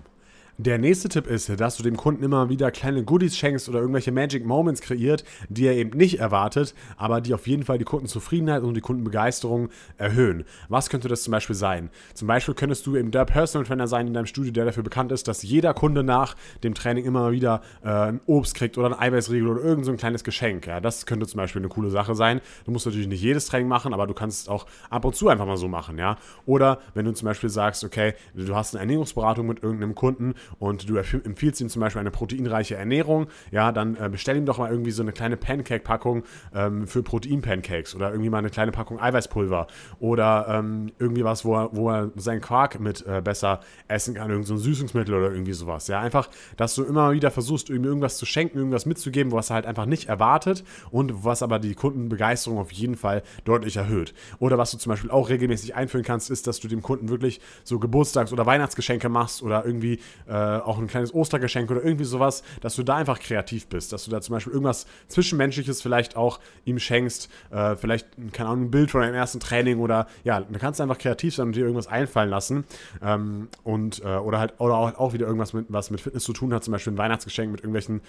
Der 0.58 0.78
nächste 0.78 1.10
Tipp 1.10 1.26
ist, 1.26 1.60
dass 1.60 1.76
du 1.76 1.82
dem 1.82 1.98
Kunden 1.98 2.24
immer 2.24 2.48
wieder 2.48 2.70
kleine 2.70 3.04
Goodies 3.04 3.36
schenkst 3.36 3.68
oder 3.68 3.80
irgendwelche 3.80 4.10
Magic 4.10 4.46
Moments 4.46 4.80
kreiert, 4.80 5.22
die 5.50 5.66
er 5.66 5.74
eben 5.74 5.90
nicht 5.90 6.18
erwartet, 6.18 6.74
aber 6.96 7.20
die 7.20 7.34
auf 7.34 7.46
jeden 7.46 7.62
Fall 7.62 7.76
die 7.76 7.84
Kundenzufriedenheit 7.84 8.62
und 8.62 8.72
die 8.72 8.80
Kundenbegeisterung 8.80 9.68
erhöhen. 9.98 10.46
Was 10.70 10.88
könnte 10.88 11.08
das 11.08 11.24
zum 11.24 11.32
Beispiel 11.32 11.54
sein? 11.54 11.90
Zum 12.14 12.26
Beispiel 12.26 12.54
könntest 12.54 12.86
du 12.86 12.96
eben 12.96 13.10
der 13.10 13.26
Personal 13.26 13.66
Trainer 13.66 13.86
sein 13.86 14.06
in 14.06 14.14
deinem 14.14 14.24
Studio, 14.24 14.50
der 14.50 14.64
dafür 14.64 14.82
bekannt 14.82 15.12
ist, 15.12 15.28
dass 15.28 15.42
jeder 15.42 15.74
Kunde 15.74 16.02
nach 16.02 16.36
dem 16.64 16.72
Training 16.72 17.04
immer 17.04 17.32
wieder 17.32 17.60
äh, 17.84 17.88
ein 17.88 18.20
Obst 18.24 18.54
kriegt 18.54 18.78
oder 18.78 18.86
ein 18.86 18.98
Eiweißriegel 18.98 19.46
oder 19.46 19.60
irgend 19.62 19.84
so 19.84 19.90
ein 19.90 19.98
kleines 19.98 20.24
Geschenk. 20.24 20.66
Ja, 20.66 20.80
das 20.80 21.04
könnte 21.04 21.26
zum 21.26 21.36
Beispiel 21.36 21.60
eine 21.60 21.68
coole 21.68 21.90
Sache 21.90 22.14
sein. 22.14 22.40
Du 22.64 22.70
musst 22.70 22.86
natürlich 22.86 23.08
nicht 23.08 23.20
jedes 23.20 23.44
Training 23.44 23.68
machen, 23.68 23.92
aber 23.92 24.06
du 24.06 24.14
kannst 24.14 24.44
es 24.44 24.48
auch 24.48 24.64
ab 24.88 25.04
und 25.04 25.14
zu 25.14 25.28
einfach 25.28 25.44
mal 25.44 25.58
so 25.58 25.68
machen. 25.68 25.98
Ja? 25.98 26.16
Oder 26.46 26.78
wenn 26.94 27.04
du 27.04 27.12
zum 27.12 27.26
Beispiel 27.26 27.50
sagst, 27.50 27.84
okay, 27.84 28.14
du 28.32 28.56
hast 28.56 28.74
eine 28.74 28.80
Ernährungsberatung 28.80 29.46
mit 29.46 29.62
irgendeinem 29.62 29.94
Kunden 29.94 30.34
und 30.58 30.88
du 30.88 30.96
empfiehlst 30.96 31.60
ihm 31.60 31.68
zum 31.68 31.80
Beispiel 31.80 32.00
eine 32.00 32.10
proteinreiche 32.10 32.76
Ernährung, 32.76 33.26
ja, 33.50 33.72
dann 33.72 33.96
äh, 33.96 34.08
bestell 34.08 34.36
ihm 34.36 34.46
doch 34.46 34.58
mal 34.58 34.70
irgendwie 34.70 34.90
so 34.90 35.02
eine 35.02 35.12
kleine 35.12 35.36
Pancake-Packung 35.36 36.24
ähm, 36.54 36.86
für 36.86 37.02
Protein-Pancakes 37.02 37.94
oder 37.94 38.10
irgendwie 38.10 38.30
mal 38.30 38.38
eine 38.38 38.50
kleine 38.50 38.72
Packung 38.72 39.00
Eiweißpulver 39.00 39.66
oder 39.98 40.46
ähm, 40.48 40.92
irgendwie 40.98 41.24
was, 41.24 41.44
wo 41.44 41.56
er, 41.56 41.70
wo 41.72 41.90
er 41.90 42.10
seinen 42.16 42.40
Quark 42.40 42.80
mit 42.80 43.06
äh, 43.06 43.20
besser 43.22 43.60
essen 43.88 44.14
kann, 44.14 44.30
irgend 44.30 44.46
so 44.46 44.54
ein 44.54 44.58
Süßungsmittel 44.58 45.14
oder 45.14 45.30
irgendwie 45.30 45.52
sowas. 45.52 45.88
Ja, 45.88 46.00
einfach, 46.00 46.28
dass 46.56 46.74
du 46.74 46.84
immer 46.84 47.12
wieder 47.12 47.30
versuchst, 47.30 47.70
ihm 47.70 47.84
irgendwas 47.84 48.16
zu 48.16 48.26
schenken, 48.26 48.58
irgendwas 48.58 48.86
mitzugeben, 48.86 49.32
was 49.32 49.50
er 49.50 49.54
halt 49.54 49.66
einfach 49.66 49.86
nicht 49.86 50.08
erwartet 50.08 50.64
und 50.90 51.24
was 51.24 51.42
aber 51.42 51.58
die 51.58 51.74
Kundenbegeisterung 51.74 52.58
auf 52.58 52.72
jeden 52.72 52.96
Fall 52.96 53.22
deutlich 53.44 53.76
erhöht. 53.76 54.14
Oder 54.38 54.58
was 54.58 54.70
du 54.70 54.78
zum 54.78 54.90
Beispiel 54.90 55.10
auch 55.10 55.28
regelmäßig 55.28 55.74
einführen 55.74 56.04
kannst, 56.04 56.30
ist, 56.30 56.46
dass 56.46 56.60
du 56.60 56.68
dem 56.68 56.82
Kunden 56.82 57.08
wirklich 57.08 57.40
so 57.64 57.78
Geburtstags- 57.78 58.32
oder 58.32 58.46
Weihnachtsgeschenke 58.46 59.08
machst 59.08 59.42
oder 59.42 59.64
irgendwie 59.64 60.00
äh, 60.26 60.32
auch 60.36 60.76
auch 60.76 60.82
ein 60.82 60.86
kleines 60.86 61.14
Ostergeschenk 61.14 61.70
oder 61.70 61.82
irgendwie 61.82 62.04
sowas, 62.04 62.42
dass 62.60 62.76
du 62.76 62.82
da 62.82 62.96
einfach 62.96 63.18
kreativ 63.18 63.66
bist, 63.66 63.92
dass 63.92 64.04
du 64.04 64.10
da 64.10 64.20
zum 64.20 64.34
Beispiel 64.34 64.52
irgendwas 64.52 64.86
Zwischenmenschliches 65.08 65.82
vielleicht 65.82 66.16
auch 66.16 66.38
ihm 66.64 66.78
schenkst, 66.78 67.30
äh, 67.50 67.76
vielleicht, 67.76 68.06
keine 68.32 68.50
Ahnung, 68.50 68.64
ein 68.66 68.70
Bild 68.70 68.90
von 68.90 69.00
deinem 69.00 69.14
ersten 69.14 69.40
Training 69.40 69.78
oder 69.78 70.06
ja, 70.24 70.40
da 70.40 70.58
kannst 70.58 70.78
du 70.78 70.82
einfach 70.82 70.98
kreativ 70.98 71.34
sein 71.34 71.46
und 71.46 71.56
dir 71.56 71.62
irgendwas 71.62 71.86
einfallen 71.86 72.30
lassen 72.30 72.64
ähm, 73.02 73.48
und 73.64 74.02
äh, 74.04 74.16
oder 74.16 74.38
halt 74.38 74.54
oder 74.58 74.76
auch, 74.76 74.98
auch, 74.98 75.12
wieder 75.12 75.26
irgendwas 75.26 75.52
mit, 75.52 75.66
was 75.68 75.90
mit 75.90 76.00
Fitness 76.00 76.24
zu 76.24 76.32
tun 76.32 76.52
hat, 76.52 76.64
zum 76.64 76.72
Beispiel 76.72 76.92
ein 76.92 76.98
Weihnachtsgeschenk 76.98 77.50
mit 77.50 77.60
irgendwelchen 77.60 78.00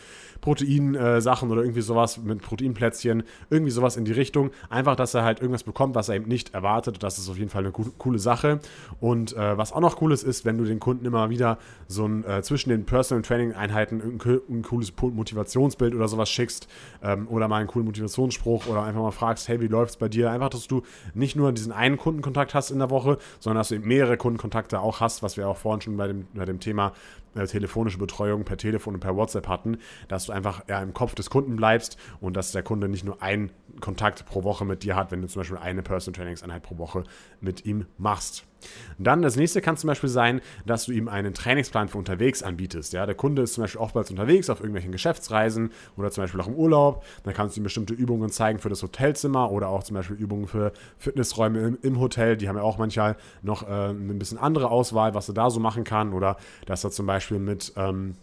Proteinsachen 0.42 1.50
äh, 1.50 1.52
oder 1.52 1.62
irgendwie 1.62 1.82
sowas 1.82 2.18
mit 2.18 2.42
Proteinplätzchen, 2.42 3.24
irgendwie 3.50 3.72
sowas 3.72 3.96
in 3.98 4.06
die 4.06 4.12
Richtung, 4.12 4.52
einfach, 4.70 4.96
dass 4.96 5.14
er 5.14 5.24
halt 5.24 5.40
irgendwas 5.40 5.64
bekommt, 5.64 5.96
was 5.96 6.10
er 6.10 6.16
eben 6.16 6.28
nicht 6.28 6.54
erwartet, 6.54 7.02
das 7.04 7.18
ist 7.18 7.30
auf 7.30 7.38
jeden 7.38 7.50
Fall 7.50 7.64
eine 7.64 7.72
coole 7.72 8.20
Sache. 8.20 8.60
Und 9.00 9.36
äh, 9.36 9.58
was 9.58 9.72
auch 9.72 9.80
noch 9.80 10.02
cool 10.02 10.12
ist, 10.12 10.24
ist, 10.24 10.46
wenn 10.46 10.58
du 10.58 10.66
den 10.66 10.80
Kunden 10.80 11.06
immer 11.06 11.30
wieder 11.30 11.58
so 11.88 12.06
ein 12.06 12.17
äh, 12.24 12.42
zwischen 12.42 12.70
den 12.70 12.86
Personal 12.86 13.22
Training 13.22 13.54
Einheiten 13.54 14.20
ein, 14.20 14.62
cooles 14.62 14.94
Motivationsbild 15.02 15.96
oder 15.96 16.08
sowas 16.08 16.30
schickst 16.30 16.68
ähm, 17.04 17.28
oder 17.28 17.48
mal 17.48 17.58
einen 17.58 17.68
coolen 17.68 17.86
Motivationsspruch 17.86 18.68
oder 18.68 18.84
einfach 18.84 19.02
mal 19.02 19.12
fragst, 19.12 19.48
hey, 19.48 19.60
wie 19.62 19.68
läuft's 19.68 19.98
bei 19.98 20.10
dir? 20.10 20.32
Einfach, 20.32 20.50
dass 20.50 20.68
du 20.68 20.84
nicht 21.14 21.36
nur 21.36 21.52
diesen 21.52 21.72
einen 21.72 21.98
Kundenkontakt 21.98 22.54
hast 22.54 22.72
in 22.72 22.80
der 22.80 22.90
Woche, 22.90 23.18
sondern 23.40 23.60
dass 23.60 23.70
du 23.70 23.76
eben 23.76 23.88
mehrere 23.88 24.18
Kundenkontakte 24.18 24.80
auch 24.80 25.00
hast, 25.00 25.24
was 25.24 25.38
wir 25.38 25.48
auch 25.48 25.58
vorhin 25.58 25.82
schon 25.82 25.98
bei 25.98 26.08
dem, 26.08 26.28
bei 26.34 26.46
dem 26.46 26.60
Thema 26.60 26.94
äh, 27.38 27.48
telefonische 27.48 27.98
Betreuung 27.98 28.44
per 28.44 28.58
Telefon 28.58 28.96
und 28.96 29.00
per 29.00 29.16
WhatsApp 29.16 29.48
hatten, 29.48 29.78
dass 30.08 30.26
du 30.26 30.32
einfach 30.32 30.68
ja, 30.68 30.82
im 30.82 30.94
Kopf 30.94 31.16
des 31.16 31.30
Kunden 31.30 31.56
bleibst 31.56 31.98
und 32.20 32.36
dass 32.36 32.52
der 32.52 32.64
Kunde 32.64 32.88
nicht 32.88 33.06
nur 33.06 33.22
einen 33.22 33.52
Kontakt 33.80 34.26
pro 34.26 34.44
Woche 34.44 34.66
mit 34.66 34.84
dir 34.84 34.96
hat, 34.96 35.12
wenn 35.12 35.22
du 35.22 35.28
zum 35.28 35.42
Beispiel 35.42 35.58
eine 35.58 35.84
Personal 35.84 36.18
Trainingseinheit 36.18 36.64
pro 36.64 36.78
Woche 36.78 37.04
mit 37.42 37.66
ihm 37.66 37.86
machst. 37.98 38.46
Dann 38.98 39.22
das 39.22 39.36
nächste 39.36 39.62
kann 39.62 39.78
zum 39.78 39.88
Beispiel 39.88 40.10
sein, 40.10 40.42
dass 40.66 40.86
du 40.86 40.92
ihm 40.92 41.08
einen 41.08 41.34
Trainingsplan 41.34 41.88
für 41.88 41.98
unterwegs 41.98 42.42
anbietest. 42.44 42.94
Ja, 42.94 43.06
der 43.06 43.16
Kunde 43.16 43.44
ist 43.44 43.54
zum 43.54 43.64
Beispiel 43.64 43.82
oftmals 43.82 44.10
unterwegs 44.10 44.50
auf 44.50 44.60
irgendwelchen 44.60 44.92
Geschäftsreisen 44.92 45.72
oder 45.96 46.12
zum 46.12 46.24
Beispiel 46.24 46.42
auch 46.42 46.48
im 46.48 46.56
Urlaub. 46.56 47.06
Dann 47.24 47.34
kannst 47.34 47.56
du 47.56 47.62
ihm 47.62 47.64
bestimmte 47.64 47.94
Übungen 47.94 48.30
zeigen 48.30 48.60
für 48.60 48.70
das 48.70 48.82
Hotelzimmer 48.82 49.52
oder 49.52 49.70
auch 49.70 49.84
zum 49.84 49.96
Beispiel 49.96 50.16
Übungen 50.16 50.48
für 50.48 50.72
Fitnessräume 50.98 51.60
im, 51.60 51.78
im 51.82 52.00
Hotel. 52.00 52.38
Die 52.38 52.50
haben 52.50 52.58
ja 52.58 52.64
auch 52.64 52.78
manchmal 52.78 53.16
noch 53.42 53.68
äh, 53.68 53.90
ein 53.90 54.20
bisschen 54.20 54.38
andere 54.38 54.72
Auswahl, 54.72 55.14
was 55.14 55.28
er 55.30 55.36
da 55.36 55.50
so 55.50 55.60
machen 55.60 55.84
kann. 55.84 56.14
Oder 56.14 56.38
dass 56.66 56.84
er 56.84 56.92
zum 56.92 57.06
Beispiel 57.06 57.27
mit 57.32 57.74
ähm, 57.76 58.16